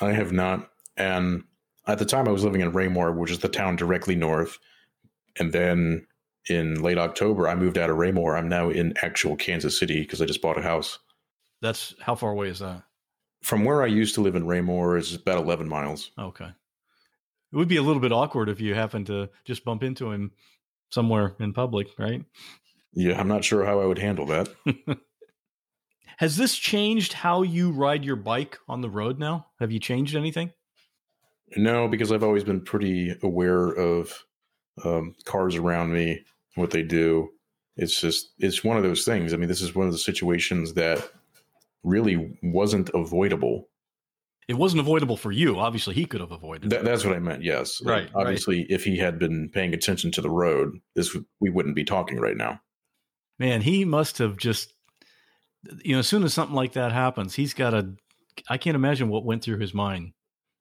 I 0.00 0.12
have 0.12 0.32
not. 0.32 0.70
And 0.96 1.44
at 1.86 1.98
the 1.98 2.04
time, 2.04 2.28
I 2.28 2.32
was 2.32 2.44
living 2.44 2.60
in 2.60 2.72
Raymore, 2.72 3.12
which 3.12 3.30
is 3.30 3.40
the 3.40 3.48
town 3.48 3.76
directly 3.76 4.14
north. 4.14 4.58
And 5.38 5.52
then 5.52 6.06
in 6.48 6.82
late 6.82 6.98
October, 6.98 7.48
I 7.48 7.54
moved 7.54 7.78
out 7.78 7.90
of 7.90 7.96
Raymore. 7.96 8.36
I'm 8.36 8.48
now 8.48 8.70
in 8.70 8.94
actual 9.02 9.36
Kansas 9.36 9.78
City 9.78 10.00
because 10.00 10.22
I 10.22 10.26
just 10.26 10.42
bought 10.42 10.58
a 10.58 10.62
house. 10.62 10.98
That's 11.60 11.94
how 12.00 12.14
far 12.14 12.30
away 12.30 12.48
is 12.48 12.58
that? 12.58 12.82
From 13.42 13.64
where 13.64 13.82
I 13.82 13.86
used 13.86 14.14
to 14.14 14.20
live 14.20 14.36
in 14.36 14.46
Raymore 14.46 14.96
is 14.96 15.14
about 15.14 15.38
11 15.38 15.68
miles. 15.68 16.10
Okay. 16.18 16.48
It 17.54 17.56
would 17.56 17.68
be 17.68 17.76
a 17.76 17.82
little 17.82 18.02
bit 18.02 18.10
awkward 18.10 18.48
if 18.48 18.60
you 18.60 18.74
happened 18.74 19.06
to 19.06 19.30
just 19.44 19.64
bump 19.64 19.84
into 19.84 20.10
him 20.10 20.32
somewhere 20.90 21.36
in 21.38 21.52
public, 21.52 21.86
right? 22.00 22.24
Yeah, 22.94 23.20
I'm 23.20 23.28
not 23.28 23.44
sure 23.44 23.64
how 23.64 23.78
I 23.80 23.86
would 23.86 23.98
handle 23.98 24.26
that. 24.26 24.48
Has 26.16 26.36
this 26.36 26.56
changed 26.56 27.12
how 27.12 27.42
you 27.42 27.70
ride 27.70 28.04
your 28.04 28.16
bike 28.16 28.58
on 28.68 28.80
the 28.80 28.90
road 28.90 29.20
now? 29.20 29.46
Have 29.60 29.70
you 29.70 29.78
changed 29.78 30.16
anything? 30.16 30.50
No, 31.56 31.86
because 31.86 32.10
I've 32.10 32.24
always 32.24 32.42
been 32.42 32.60
pretty 32.60 33.14
aware 33.22 33.68
of 33.68 34.24
um, 34.84 35.14
cars 35.24 35.54
around 35.54 35.92
me, 35.92 36.24
what 36.56 36.72
they 36.72 36.82
do. 36.82 37.28
It's 37.76 38.00
just, 38.00 38.32
it's 38.40 38.64
one 38.64 38.76
of 38.76 38.82
those 38.82 39.04
things. 39.04 39.32
I 39.32 39.36
mean, 39.36 39.48
this 39.48 39.62
is 39.62 39.76
one 39.76 39.86
of 39.86 39.92
the 39.92 39.98
situations 39.98 40.74
that 40.74 41.08
really 41.84 42.36
wasn't 42.42 42.90
avoidable. 42.94 43.68
It 44.46 44.54
wasn't 44.54 44.80
avoidable 44.80 45.16
for 45.16 45.32
you. 45.32 45.58
Obviously, 45.58 45.94
he 45.94 46.04
could 46.04 46.20
have 46.20 46.32
avoided 46.32 46.70
That, 46.70 46.80
it. 46.80 46.84
that's 46.84 47.04
what 47.04 47.16
I 47.16 47.18
meant. 47.18 47.42
Yes. 47.42 47.80
Right, 47.82 48.02
right. 48.04 48.10
Obviously, 48.14 48.66
if 48.68 48.84
he 48.84 48.98
had 48.98 49.18
been 49.18 49.48
paying 49.48 49.72
attention 49.72 50.10
to 50.12 50.20
the 50.20 50.30
road, 50.30 50.78
this 50.94 51.16
we 51.40 51.50
wouldn't 51.50 51.74
be 51.74 51.84
talking 51.84 52.18
right 52.20 52.36
now. 52.36 52.60
Man, 53.38 53.62
he 53.62 53.84
must 53.84 54.18
have 54.18 54.36
just, 54.36 54.74
you 55.82 55.94
know, 55.94 56.00
as 56.00 56.06
soon 56.06 56.24
as 56.24 56.34
something 56.34 56.54
like 56.54 56.74
that 56.74 56.92
happens, 56.92 57.34
he's 57.34 57.54
got 57.54 57.72
a, 57.74 57.94
I 58.48 58.58
can't 58.58 58.76
imagine 58.76 59.08
what 59.08 59.24
went 59.24 59.42
through 59.42 59.58
his 59.58 59.72
mind. 59.74 60.12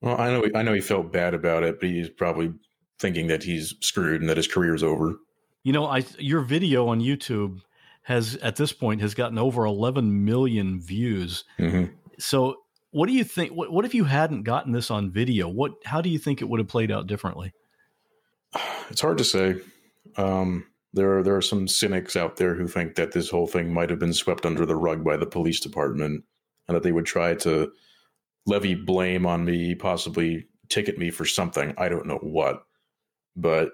Well, 0.02 0.20
I 0.20 0.30
know, 0.30 0.46
I 0.56 0.64
know 0.64 0.74
he 0.74 0.82
felt 0.82 1.12
bad 1.12 1.34
about 1.34 1.64
it, 1.64 1.80
but 1.80 1.90
he's 1.90 2.10
probably 2.10 2.54
thinking 3.00 3.28
that 3.28 3.44
he's 3.44 3.76
screwed 3.82 4.22
and 4.22 4.30
that 4.30 4.38
his 4.38 4.48
career's 4.48 4.82
over. 4.84 5.16
You 5.64 5.74
know, 5.74 5.86
I 5.86 6.04
your 6.18 6.42
video 6.42 6.88
on 6.88 7.00
YouTube 7.00 7.60
has 8.04 8.36
at 8.38 8.56
this 8.58 8.74
point 8.74 9.02
has 9.02 9.14
gotten 9.14 9.38
over 9.38 9.66
11 9.66 10.26
million 10.26 10.82
views. 10.82 11.44
hmm 11.58 11.86
So, 12.18 12.58
what 12.94 13.08
do 13.08 13.14
you 13.14 13.24
think? 13.24 13.52
What, 13.52 13.72
what 13.72 13.86
if 13.86 13.96
you 13.96 14.04
hadn't 14.04 14.44
gotten 14.44 14.72
this 14.72 14.92
on 14.92 15.12
video? 15.12 15.50
What? 15.50 15.74
How 15.84 16.00
do 16.00 16.10
you 16.10 16.20
think 16.20 16.42
it 16.42 16.46
would 16.48 16.60
have 16.60 16.68
played 16.68 16.92
out 16.92 17.08
differently? 17.08 17.54
It's 18.90 19.02
hard 19.02 19.18
to 19.18 19.24
say. 19.24 19.56
Um, 20.16 20.68
there 20.94 21.18
are 21.18 21.24
there 21.24 21.36
are 21.36 21.42
some 21.42 21.68
cynics 21.68 22.16
out 22.16 22.38
there 22.38 22.54
who 22.54 22.68
think 22.68 22.96
that 22.96 23.12
this 23.12 23.32
whole 23.32 23.48
thing 23.48 23.74
might 23.74 23.90
have 23.90 23.98
been 23.98 24.14
swept 24.14 24.46
under 24.46 24.64
the 24.66 24.76
rug 24.76 25.04
by 25.04 25.18
the 25.18 25.26
police 25.26 25.60
department, 25.60 26.24
and 26.68 26.76
that 26.76 26.84
they 26.84 26.92
would 26.92 27.08
try 27.08 27.34
to 27.34 27.72
levy 28.46 28.76
blame 28.76 29.26
on 29.26 29.44
me, 29.44 29.74
possibly 29.74 30.48
ticket 30.70 31.00
me 31.00 31.10
for 31.10 31.26
something. 31.26 31.74
I 31.78 31.90
don't 31.90 32.06
know 32.06 32.20
what, 32.22 32.64
but 33.36 33.72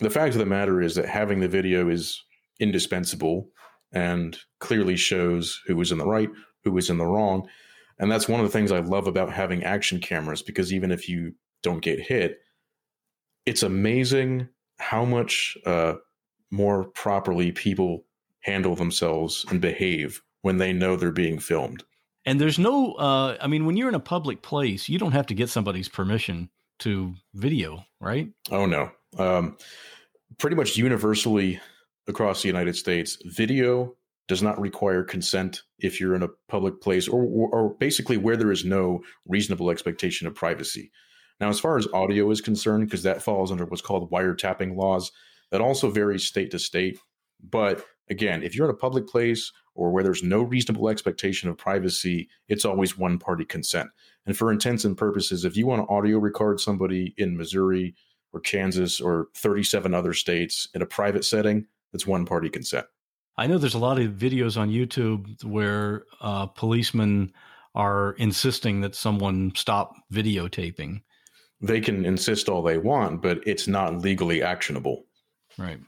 the 0.00 0.10
fact 0.10 0.34
of 0.34 0.38
the 0.38 0.46
matter 0.46 0.82
is 0.82 0.96
that 0.96 1.08
having 1.08 1.40
the 1.40 1.48
video 1.48 1.88
is 1.88 2.22
indispensable 2.60 3.48
and 3.92 4.38
clearly 4.58 4.96
shows 4.96 5.62
who 5.66 5.76
was 5.76 5.92
in 5.92 5.98
the 5.98 6.06
right, 6.06 6.28
who 6.64 6.72
was 6.72 6.90
in 6.90 6.98
the 6.98 7.06
wrong. 7.06 7.48
And 7.98 8.10
that's 8.10 8.28
one 8.28 8.40
of 8.40 8.46
the 8.46 8.52
things 8.52 8.72
I 8.72 8.80
love 8.80 9.06
about 9.06 9.32
having 9.32 9.62
action 9.62 10.00
cameras 10.00 10.42
because 10.42 10.72
even 10.72 10.90
if 10.90 11.08
you 11.08 11.34
don't 11.62 11.82
get 11.82 12.00
hit, 12.00 12.40
it's 13.46 13.62
amazing 13.62 14.48
how 14.78 15.04
much 15.04 15.56
uh, 15.66 15.94
more 16.50 16.84
properly 16.84 17.52
people 17.52 18.04
handle 18.40 18.74
themselves 18.74 19.44
and 19.50 19.60
behave 19.60 20.22
when 20.42 20.58
they 20.58 20.72
know 20.72 20.96
they're 20.96 21.12
being 21.12 21.38
filmed. 21.38 21.84
And 22.26 22.40
there's 22.40 22.58
no, 22.58 22.94
uh, 22.94 23.36
I 23.40 23.46
mean, 23.46 23.66
when 23.66 23.76
you're 23.76 23.88
in 23.88 23.94
a 23.94 24.00
public 24.00 24.42
place, 24.42 24.88
you 24.88 24.98
don't 24.98 25.12
have 25.12 25.26
to 25.26 25.34
get 25.34 25.50
somebody's 25.50 25.88
permission 25.88 26.48
to 26.80 27.14
video, 27.34 27.84
right? 28.00 28.28
Oh 28.50 28.66
no. 28.66 28.90
Um, 29.18 29.56
pretty 30.38 30.56
much 30.56 30.76
universally 30.76 31.60
across 32.08 32.42
the 32.42 32.48
United 32.48 32.76
States, 32.76 33.18
video 33.24 33.94
does 34.26 34.42
not 34.42 34.60
require 34.60 35.02
consent 35.02 35.62
if 35.78 36.00
you're 36.00 36.14
in 36.14 36.22
a 36.22 36.30
public 36.48 36.80
place 36.80 37.08
or, 37.08 37.24
or, 37.24 37.74
basically 37.74 38.16
where 38.16 38.36
there 38.36 38.52
is 38.52 38.64
no 38.64 39.02
reasonable 39.26 39.70
expectation 39.70 40.26
of 40.26 40.34
privacy. 40.34 40.90
Now, 41.40 41.50
as 41.50 41.60
far 41.60 41.76
as 41.76 41.88
audio 41.92 42.30
is 42.30 42.40
concerned, 42.40 42.86
because 42.86 43.02
that 43.02 43.22
falls 43.22 43.52
under 43.52 43.66
what's 43.66 43.82
called 43.82 44.10
wiretapping 44.10 44.76
laws, 44.76 45.12
that 45.50 45.60
also 45.60 45.90
varies 45.90 46.24
state 46.26 46.50
to 46.52 46.58
state. 46.58 46.98
But 47.42 47.84
again, 48.08 48.42
if 48.42 48.54
you're 48.54 48.68
in 48.68 48.74
a 48.74 48.78
public 48.78 49.06
place 49.06 49.52
or 49.74 49.90
where 49.90 50.02
there's 50.02 50.22
no 50.22 50.42
reasonable 50.42 50.88
expectation 50.88 51.48
of 51.48 51.58
privacy, 51.58 52.28
it's 52.48 52.64
always 52.64 52.96
one 52.96 53.18
party 53.18 53.44
consent. 53.44 53.90
And 54.26 54.36
for 54.36 54.52
intents 54.52 54.84
and 54.84 54.96
purposes, 54.96 55.44
if 55.44 55.56
you 55.56 55.66
want 55.66 55.86
to 55.86 55.92
audio 55.92 56.18
record 56.18 56.60
somebody 56.60 57.14
in 57.18 57.36
Missouri 57.36 57.94
or 58.32 58.40
Kansas 58.40 59.00
or 59.00 59.28
37 59.36 59.92
other 59.92 60.14
states 60.14 60.68
in 60.74 60.80
a 60.80 60.86
private 60.86 61.24
setting, 61.24 61.66
it's 61.92 62.06
one 62.06 62.24
party 62.24 62.48
consent. 62.48 62.86
I 63.36 63.46
know 63.46 63.58
there's 63.58 63.74
a 63.74 63.78
lot 63.78 63.98
of 63.98 64.12
videos 64.12 64.56
on 64.56 64.70
YouTube 64.70 65.42
where 65.44 66.04
uh, 66.20 66.46
policemen 66.46 67.32
are 67.74 68.12
insisting 68.12 68.80
that 68.82 68.94
someone 68.94 69.52
stop 69.56 69.94
videotaping. 70.12 71.02
They 71.60 71.80
can 71.80 72.04
insist 72.04 72.48
all 72.48 72.62
they 72.62 72.78
want, 72.78 73.22
but 73.22 73.40
it's 73.46 73.66
not 73.66 73.98
legally 73.98 74.42
actionable. 74.42 75.06
Right. 75.58 75.80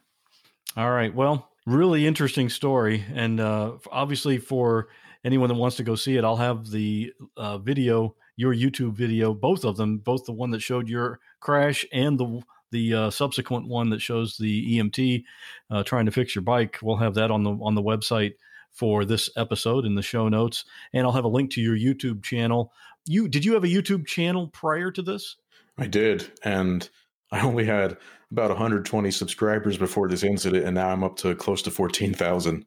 All 0.76 0.90
right. 0.90 1.14
Well, 1.14 1.51
really 1.66 2.07
interesting 2.07 2.49
story. 2.49 3.05
And 3.14 3.40
uh, 3.40 3.72
obviously, 3.92 4.38
for 4.38 4.88
anyone 5.24 5.49
that 5.49 5.55
wants 5.55 5.76
to 5.76 5.82
go 5.84 5.94
see 5.94 6.16
it, 6.16 6.24
I'll 6.24 6.36
have 6.36 6.70
the 6.70 7.12
uh, 7.36 7.59
video, 7.59 8.16
your 8.36 8.55
YouTube 8.55 8.92
video, 8.92 9.32
both 9.34 9.64
of 9.64 9.76
them, 9.76 9.99
both 9.99 10.24
the 10.24 10.32
one 10.32 10.51
that 10.51 10.61
showed 10.62 10.88
your 10.88 11.20
crash 11.40 11.84
and 11.92 12.18
the 12.18 12.42
the 12.70 12.94
uh, 12.94 13.10
subsequent 13.10 13.68
one 13.68 13.90
that 13.90 14.00
shows 14.00 14.36
the 14.36 14.78
EMT 14.78 15.24
uh, 15.70 15.82
trying 15.82 16.06
to 16.06 16.12
fix 16.12 16.34
your 16.34 16.42
bike. 16.42 16.78
We'll 16.82 16.96
have 16.96 17.14
that 17.14 17.30
on 17.30 17.42
the 17.44 17.50
on 17.50 17.74
the 17.74 17.82
website 17.82 18.34
for 18.72 19.04
this 19.04 19.30
episode 19.36 19.84
in 19.84 19.94
the 19.94 20.02
show 20.02 20.28
notes, 20.28 20.64
and 20.92 21.06
I'll 21.06 21.12
have 21.12 21.24
a 21.24 21.28
link 21.28 21.50
to 21.52 21.60
your 21.60 21.76
YouTube 21.76 22.22
channel. 22.22 22.72
You 23.06 23.28
did 23.28 23.44
you 23.44 23.54
have 23.54 23.64
a 23.64 23.68
YouTube 23.68 24.06
channel 24.06 24.48
prior 24.48 24.90
to 24.90 25.02
this? 25.02 25.36
I 25.78 25.86
did, 25.86 26.30
and 26.42 26.88
I 27.32 27.40
only 27.40 27.64
had 27.64 27.96
about 28.30 28.50
120 28.50 29.10
subscribers 29.10 29.76
before 29.76 30.08
this 30.08 30.22
incident, 30.22 30.64
and 30.64 30.74
now 30.74 30.88
I'm 30.88 31.04
up 31.04 31.16
to 31.18 31.34
close 31.34 31.62
to 31.62 31.70
14,000. 31.70 32.66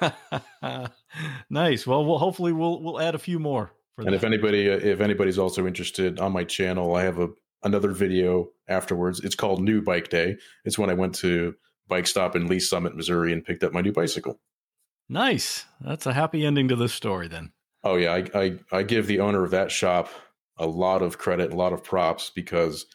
nice. 1.50 1.86
Well, 1.86 2.04
we'll 2.04 2.18
hopefully 2.18 2.52
we'll 2.52 2.82
we'll 2.82 3.00
add 3.00 3.14
a 3.14 3.18
few 3.18 3.38
more. 3.38 3.72
For 3.94 4.02
And 4.02 4.12
that. 4.12 4.16
if 4.16 4.24
anybody, 4.24 4.70
uh, 4.70 4.76
if 4.76 5.00
anybody's 5.00 5.38
also 5.38 5.66
interested 5.66 6.18
on 6.18 6.32
my 6.32 6.44
channel, 6.44 6.94
I 6.94 7.02
have 7.04 7.18
a 7.18 7.28
another 7.62 7.92
video 7.92 8.50
afterwards. 8.68 9.20
It's 9.20 9.34
called 9.34 9.62
New 9.62 9.82
Bike 9.82 10.08
Day. 10.08 10.36
It's 10.64 10.78
when 10.78 10.90
I 10.90 10.94
went 10.94 11.14
to 11.16 11.54
Bike 11.88 12.06
Stop 12.06 12.36
in 12.36 12.46
Lee's 12.46 12.68
Summit, 12.68 12.96
Missouri, 12.96 13.32
and 13.32 13.44
picked 13.44 13.64
up 13.64 13.72
my 13.72 13.80
new 13.80 13.92
bicycle. 13.92 14.40
nice, 15.08 15.64
that's 15.80 16.06
a 16.06 16.12
happy 16.12 16.44
ending 16.44 16.68
to 16.68 16.76
this 16.76 16.92
story. 16.92 17.28
Then 17.28 17.52
Oh 17.84 17.96
yeah, 17.96 18.14
I, 18.14 18.24
I 18.34 18.58
I 18.72 18.82
give 18.82 19.06
the 19.06 19.20
owner 19.20 19.44
of 19.44 19.52
that 19.52 19.70
shop 19.70 20.08
a 20.58 20.66
lot 20.66 21.02
of 21.02 21.18
credit, 21.18 21.52
a 21.52 21.56
lot 21.56 21.72
of 21.72 21.84
props 21.84 22.32
because 22.34 22.86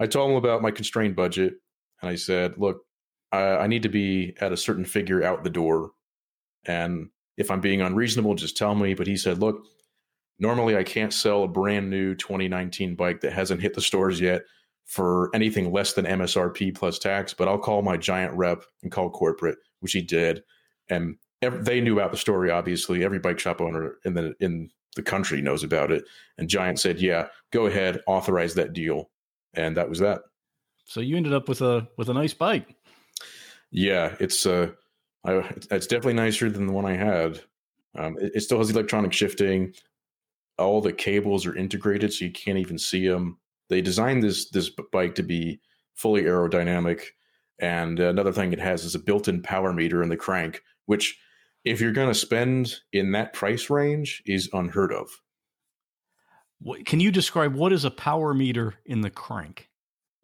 I 0.00 0.06
told 0.06 0.30
him 0.30 0.36
about 0.36 0.62
my 0.62 0.70
constrained 0.70 1.14
budget, 1.14 1.54
and 2.02 2.10
I 2.10 2.16
said, 2.16 2.54
"Look, 2.58 2.82
I, 3.30 3.42
I 3.42 3.66
need 3.68 3.84
to 3.84 3.88
be 3.88 4.34
at 4.40 4.52
a 4.52 4.56
certain 4.56 4.84
figure 4.84 5.22
out 5.22 5.44
the 5.44 5.50
door, 5.50 5.92
and 6.64 7.10
if 7.36 7.50
I'm 7.50 7.60
being 7.60 7.80
unreasonable, 7.80 8.34
just 8.34 8.56
tell 8.56 8.74
me." 8.74 8.94
But 8.94 9.06
he 9.06 9.16
said, 9.16 9.38
"Look, 9.38 9.62
normally 10.40 10.76
I 10.76 10.82
can't 10.82 11.12
sell 11.12 11.44
a 11.44 11.48
brand 11.48 11.88
new 11.90 12.14
2019 12.16 12.96
bike 12.96 13.20
that 13.20 13.32
hasn't 13.32 13.60
hit 13.62 13.74
the 13.74 13.80
stores 13.80 14.20
yet 14.20 14.42
for 14.86 15.30
anything 15.34 15.70
less 15.72 15.92
than 15.92 16.04
MSRP 16.06 16.74
plus 16.74 16.98
tax, 16.98 17.32
but 17.32 17.46
I'll 17.46 17.58
call 17.58 17.82
my 17.82 17.96
giant 17.96 18.34
rep 18.34 18.64
and 18.82 18.90
call 18.90 19.08
corporate, 19.10 19.58
which 19.80 19.92
he 19.92 20.02
did, 20.02 20.42
and." 20.88 21.16
ev- 21.42 21.64
They 21.64 21.80
knew 21.80 21.94
about 21.98 22.10
the 22.10 22.18
story. 22.18 22.50
Obviously, 22.50 23.04
every 23.04 23.18
bike 23.18 23.38
shop 23.38 23.60
owner 23.60 23.94
in 24.04 24.14
the 24.14 24.34
in 24.40 24.70
the 24.96 25.02
country 25.02 25.40
knows 25.40 25.62
about 25.62 25.90
it. 25.92 26.04
And 26.36 26.48
Giant 26.50 26.80
said, 26.80 27.00
"Yeah, 27.00 27.28
go 27.52 27.66
ahead, 27.66 28.00
authorize 28.06 28.54
that 28.54 28.72
deal," 28.72 29.08
and 29.54 29.76
that 29.76 29.88
was 29.88 30.00
that. 30.00 30.22
so 30.84 31.00
you 31.00 31.16
ended 31.16 31.32
up 31.32 31.48
with 31.48 31.60
a 31.62 31.88
with 31.96 32.08
a 32.08 32.14
nice 32.14 32.34
bike. 32.34 32.74
Yeah, 33.70 34.16
it's 34.20 34.44
uh, 34.46 34.72
I, 35.24 35.34
it's 35.70 35.86
definitely 35.86 36.14
nicer 36.14 36.50
than 36.50 36.66
the 36.66 36.72
one 36.72 36.84
I 36.86 36.94
had. 36.96 37.40
Um, 37.94 38.16
it, 38.18 38.32
it 38.34 38.40
still 38.40 38.58
has 38.58 38.70
electronic 38.70 39.12
shifting. 39.12 39.72
All 40.60 40.80
the 40.80 40.92
cables 40.92 41.46
are 41.46 41.56
integrated, 41.56 42.12
so 42.12 42.24
you 42.24 42.30
can't 42.30 42.58
even 42.58 42.78
see 42.78 43.08
them. 43.08 43.38
They 43.68 43.80
designed 43.80 44.22
this 44.22 44.50
this 44.50 44.70
bike 44.92 45.14
to 45.16 45.22
be 45.22 45.60
fully 45.94 46.22
aerodynamic, 46.22 47.02
and 47.58 47.98
another 47.98 48.32
thing 48.32 48.52
it 48.52 48.60
has 48.60 48.84
is 48.84 48.94
a 48.94 49.00
built-in 49.00 49.42
power 49.42 49.72
meter 49.72 50.02
in 50.02 50.08
the 50.08 50.16
crank, 50.16 50.62
which, 50.86 51.18
if 51.64 51.80
you're 51.80 51.92
going 51.92 52.08
to 52.08 52.14
spend 52.14 52.76
in 52.92 53.12
that 53.12 53.32
price 53.32 53.70
range, 53.70 54.22
is 54.26 54.48
unheard 54.52 54.92
of. 54.92 55.08
What, 56.60 56.84
can 56.84 57.00
you 57.00 57.10
describe 57.10 57.54
what 57.54 57.72
is 57.72 57.84
a 57.84 57.90
power 57.90 58.34
meter 58.34 58.74
in 58.84 59.00
the 59.00 59.10
crank? 59.10 59.70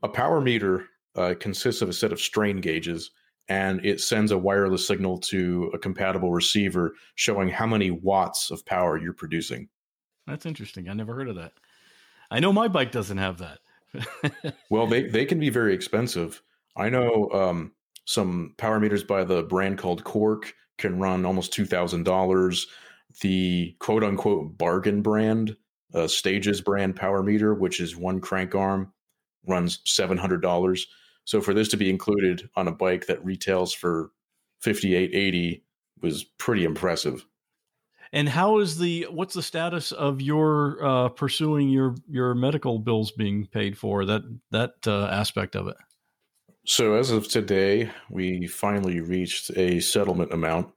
a 0.02 0.08
power 0.08 0.40
meter 0.40 0.86
uh, 1.16 1.34
consists 1.40 1.82
of 1.82 1.88
a 1.88 1.92
set 1.92 2.12
of 2.12 2.20
strain 2.20 2.60
gauges 2.60 3.10
and 3.48 3.84
it 3.84 4.00
sends 4.00 4.32
a 4.32 4.38
wireless 4.38 4.86
signal 4.86 5.18
to 5.18 5.70
a 5.72 5.78
compatible 5.78 6.32
receiver 6.32 6.94
showing 7.14 7.48
how 7.48 7.66
many 7.66 7.90
watts 7.90 8.50
of 8.50 8.64
power 8.66 8.98
you're 8.98 9.12
producing. 9.12 9.68
That's 10.26 10.46
interesting. 10.46 10.88
I 10.88 10.92
never 10.92 11.14
heard 11.14 11.28
of 11.28 11.36
that. 11.36 11.52
I 12.30 12.40
know 12.40 12.52
my 12.52 12.68
bike 12.68 12.92
doesn't 12.92 13.18
have 13.18 13.38
that. 13.38 14.54
well, 14.70 14.86
they, 14.86 15.04
they 15.04 15.24
can 15.24 15.38
be 15.38 15.50
very 15.50 15.74
expensive. 15.74 16.42
I 16.76 16.90
know 16.90 17.30
um, 17.32 17.72
some 18.04 18.54
power 18.58 18.80
meters 18.80 19.04
by 19.04 19.24
the 19.24 19.42
brand 19.44 19.78
called 19.78 20.04
Quarq 20.04 20.52
can 20.78 20.98
run 20.98 21.24
almost 21.24 21.52
$2,000. 21.52 22.66
The 23.20 23.76
quote 23.78 24.04
unquote 24.04 24.58
bargain 24.58 25.02
brand, 25.02 25.56
uh, 25.94 26.08
Stages 26.08 26.60
brand 26.60 26.96
power 26.96 27.22
meter, 27.22 27.54
which 27.54 27.80
is 27.80 27.96
one 27.96 28.20
crank 28.20 28.54
arm, 28.54 28.92
runs 29.46 29.78
$700. 29.86 30.80
So 31.24 31.40
for 31.40 31.54
this 31.54 31.68
to 31.68 31.76
be 31.76 31.88
included 31.88 32.48
on 32.56 32.68
a 32.68 32.72
bike 32.72 33.06
that 33.06 33.24
retails 33.24 33.72
for 33.72 34.10
5880 34.60 35.64
was 36.02 36.24
pretty 36.24 36.64
impressive. 36.64 37.24
And 38.16 38.30
how 38.30 38.60
is 38.60 38.78
the 38.78 39.06
what's 39.10 39.34
the 39.34 39.42
status 39.42 39.92
of 39.92 40.22
your 40.22 40.82
uh, 40.82 41.08
pursuing 41.10 41.68
your 41.68 41.94
your 42.08 42.34
medical 42.34 42.78
bills 42.78 43.10
being 43.10 43.44
paid 43.44 43.76
for 43.76 44.06
that 44.06 44.22
that 44.52 44.72
uh, 44.86 45.04
aspect 45.08 45.54
of 45.54 45.68
it? 45.68 45.76
So 46.64 46.94
as 46.94 47.10
of 47.10 47.28
today, 47.28 47.90
we 48.08 48.46
finally 48.46 49.00
reached 49.00 49.50
a 49.54 49.80
settlement 49.80 50.32
amount, 50.32 50.68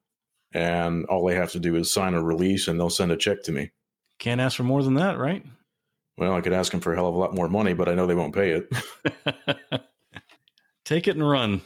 and 0.52 1.06
all 1.06 1.30
I 1.30 1.34
have 1.36 1.54
to 1.54 1.62
do 1.62 1.78
is 1.78 1.94
sign 1.94 2.14
a 2.14 2.22
release, 2.22 2.68
and 2.68 2.78
they'll 2.78 2.90
send 2.90 3.14
a 3.14 3.16
check 3.16 3.42
to 3.44 3.54
me. 3.54 3.72
Can't 4.18 4.42
ask 4.42 4.58
for 4.58 4.64
more 4.64 4.84
than 4.84 4.96
that, 4.96 5.18
right? 5.18 5.46
Well, 6.18 6.34
I 6.34 6.42
could 6.42 6.52
ask 6.52 6.74
them 6.74 6.82
for 6.82 6.92
a 6.92 6.96
hell 6.98 7.08
of 7.08 7.16
a 7.16 7.18
lot 7.18 7.34
more 7.34 7.48
money, 7.48 7.74
but 7.74 7.88
I 7.88 7.96
know 7.96 8.06
they 8.06 8.16
won't 8.16 8.36
pay 8.36 8.52
it. 8.52 8.70
Take 10.84 11.08
it 11.08 11.16
and 11.16 11.28
run. 11.28 11.62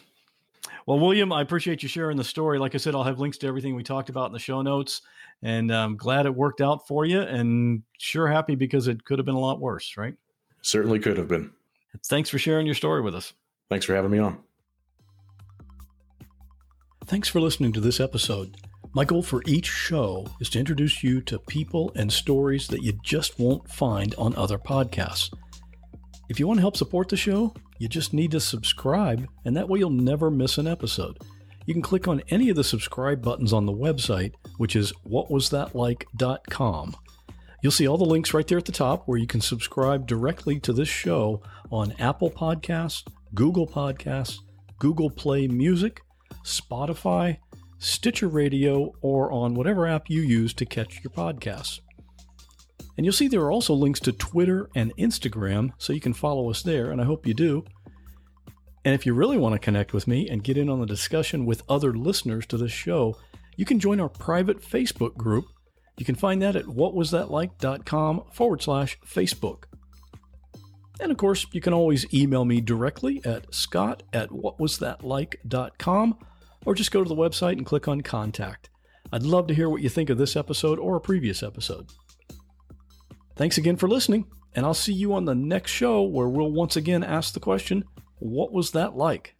Well, 0.85 0.99
William, 0.99 1.31
I 1.31 1.41
appreciate 1.41 1.81
you 1.81 1.89
sharing 1.89 2.17
the 2.17 2.23
story. 2.23 2.59
Like 2.59 2.75
I 2.75 2.77
said, 2.77 2.93
I'll 2.93 3.03
have 3.03 3.19
links 3.19 3.39
to 3.39 3.47
everything 3.47 3.73
we 3.73 3.83
talked 3.83 4.09
about 4.09 4.27
in 4.27 4.33
the 4.33 4.39
show 4.39 4.61
notes. 4.61 5.01
And 5.43 5.71
I'm 5.71 5.97
glad 5.97 6.25
it 6.25 6.33
worked 6.33 6.61
out 6.61 6.87
for 6.87 7.05
you 7.05 7.19
and 7.19 7.83
sure 7.99 8.27
happy 8.27 8.55
because 8.55 8.87
it 8.87 9.03
could 9.03 9.19
have 9.19 9.25
been 9.25 9.35
a 9.35 9.39
lot 9.39 9.59
worse, 9.59 9.97
right? 9.97 10.15
Certainly 10.61 10.99
could 10.99 11.17
have 11.17 11.27
been. 11.27 11.51
Thanks 12.05 12.29
for 12.29 12.39
sharing 12.39 12.65
your 12.65 12.75
story 12.75 13.01
with 13.01 13.13
us. 13.13 13.33
Thanks 13.69 13.85
for 13.85 13.93
having 13.93 14.11
me 14.11 14.19
on. 14.19 14.39
Thanks 17.05 17.27
for 17.27 17.41
listening 17.41 17.73
to 17.73 17.81
this 17.81 17.99
episode. 17.99 18.55
My 18.93 19.03
goal 19.03 19.21
for 19.21 19.41
each 19.45 19.67
show 19.67 20.25
is 20.39 20.49
to 20.51 20.59
introduce 20.59 21.03
you 21.03 21.19
to 21.23 21.39
people 21.39 21.91
and 21.95 22.11
stories 22.11 22.67
that 22.69 22.83
you 22.83 22.93
just 23.03 23.37
won't 23.37 23.69
find 23.69 24.15
on 24.17 24.35
other 24.35 24.57
podcasts. 24.57 25.33
If 26.29 26.39
you 26.39 26.47
want 26.47 26.59
to 26.59 26.61
help 26.61 26.77
support 26.77 27.09
the 27.09 27.17
show, 27.17 27.53
you 27.79 27.89
just 27.89 28.13
need 28.13 28.31
to 28.31 28.39
subscribe, 28.39 29.27
and 29.43 29.57
that 29.57 29.67
way 29.67 29.79
you'll 29.79 29.89
never 29.89 30.31
miss 30.31 30.57
an 30.57 30.67
episode. 30.67 31.17
You 31.65 31.73
can 31.73 31.81
click 31.81 32.07
on 32.07 32.21
any 32.29 32.49
of 32.49 32.55
the 32.55 32.63
subscribe 32.63 33.21
buttons 33.21 33.53
on 33.53 33.65
the 33.65 33.73
website, 33.73 34.33
which 34.57 34.75
is 34.75 34.91
whatwasthatlike.com. 35.07 36.95
You'll 37.61 37.71
see 37.71 37.87
all 37.87 37.97
the 37.97 38.03
links 38.03 38.33
right 38.33 38.45
there 38.45 38.57
at 38.57 38.65
the 38.65 38.73
top 38.73 39.07
where 39.07 39.17
you 39.17 39.27
can 39.27 39.39
subscribe 39.39 40.05
directly 40.05 40.59
to 40.59 40.73
this 40.73 40.89
show 40.89 41.41
on 41.71 41.93
Apple 41.97 42.29
Podcasts, 42.29 43.03
Google 43.33 43.65
Podcasts, 43.65 44.39
Google 44.79 45.09
Play 45.09 45.47
Music, 45.47 46.01
Spotify, 46.43 47.37
Stitcher 47.79 48.27
Radio, 48.27 48.91
or 49.01 49.31
on 49.31 49.55
whatever 49.55 49.87
app 49.87 50.09
you 50.09 50.21
use 50.21 50.53
to 50.55 50.65
catch 50.65 51.01
your 51.03 51.11
podcasts. 51.11 51.79
And 52.97 53.05
you'll 53.05 53.13
see 53.13 53.29
there 53.29 53.41
are 53.41 53.51
also 53.51 53.73
links 53.73 53.99
to 54.01 54.11
Twitter 54.11 54.69
and 54.75 54.95
Instagram, 54.97 55.71
so 55.77 55.93
you 55.93 56.01
can 56.01 56.13
follow 56.13 56.49
us 56.49 56.61
there, 56.61 56.91
and 56.91 56.99
I 56.99 57.05
hope 57.05 57.25
you 57.25 57.33
do. 57.33 57.63
And 58.85 58.93
if 58.93 59.05
you 59.05 59.13
really 59.13 59.37
want 59.37 59.53
to 59.53 59.59
connect 59.59 59.93
with 59.93 60.07
me 60.07 60.27
and 60.29 60.43
get 60.43 60.57
in 60.57 60.69
on 60.69 60.79
the 60.79 60.85
discussion 60.85 61.45
with 61.45 61.63
other 61.69 61.93
listeners 61.93 62.45
to 62.47 62.57
this 62.57 62.71
show, 62.71 63.17
you 63.55 63.65
can 63.65 63.79
join 63.79 63.99
our 63.99 64.09
private 64.09 64.61
Facebook 64.61 65.15
group. 65.15 65.45
You 65.97 66.05
can 66.05 66.15
find 66.15 66.41
that 66.41 66.55
at 66.55 66.65
whatwasthatlike.com 66.65 68.23
forward 68.31 68.61
slash 68.61 68.99
Facebook. 69.05 69.65
And 70.99 71.11
of 71.11 71.17
course, 71.17 71.45
you 71.51 71.61
can 71.61 71.73
always 71.73 72.11
email 72.13 72.45
me 72.45 72.61
directly 72.61 73.21
at 73.25 73.53
scott 73.53 74.03
at 74.11 74.29
whatwasthatlike.com 74.29 76.17
or 76.65 76.75
just 76.75 76.91
go 76.91 77.03
to 77.03 77.09
the 77.09 77.15
website 77.15 77.53
and 77.53 77.65
click 77.65 77.87
on 77.87 78.01
contact. 78.01 78.69
I'd 79.11 79.23
love 79.23 79.47
to 79.47 79.53
hear 79.53 79.69
what 79.69 79.81
you 79.81 79.89
think 79.89 80.09
of 80.09 80.17
this 80.17 80.35
episode 80.35 80.79
or 80.79 80.95
a 80.95 81.01
previous 81.01 81.43
episode. 81.43 81.87
Thanks 83.35 83.57
again 83.57 83.77
for 83.77 83.87
listening, 83.87 84.25
and 84.55 84.65
I'll 84.65 84.73
see 84.73 84.93
you 84.93 85.13
on 85.13 85.25
the 85.25 85.35
next 85.35 85.71
show 85.71 86.03
where 86.03 86.29
we'll 86.29 86.51
once 86.51 86.75
again 86.75 87.03
ask 87.03 87.33
the 87.33 87.39
question 87.39 87.83
what 88.23 88.51
was 88.53 88.71
that 88.71 88.95
like? 88.95 89.35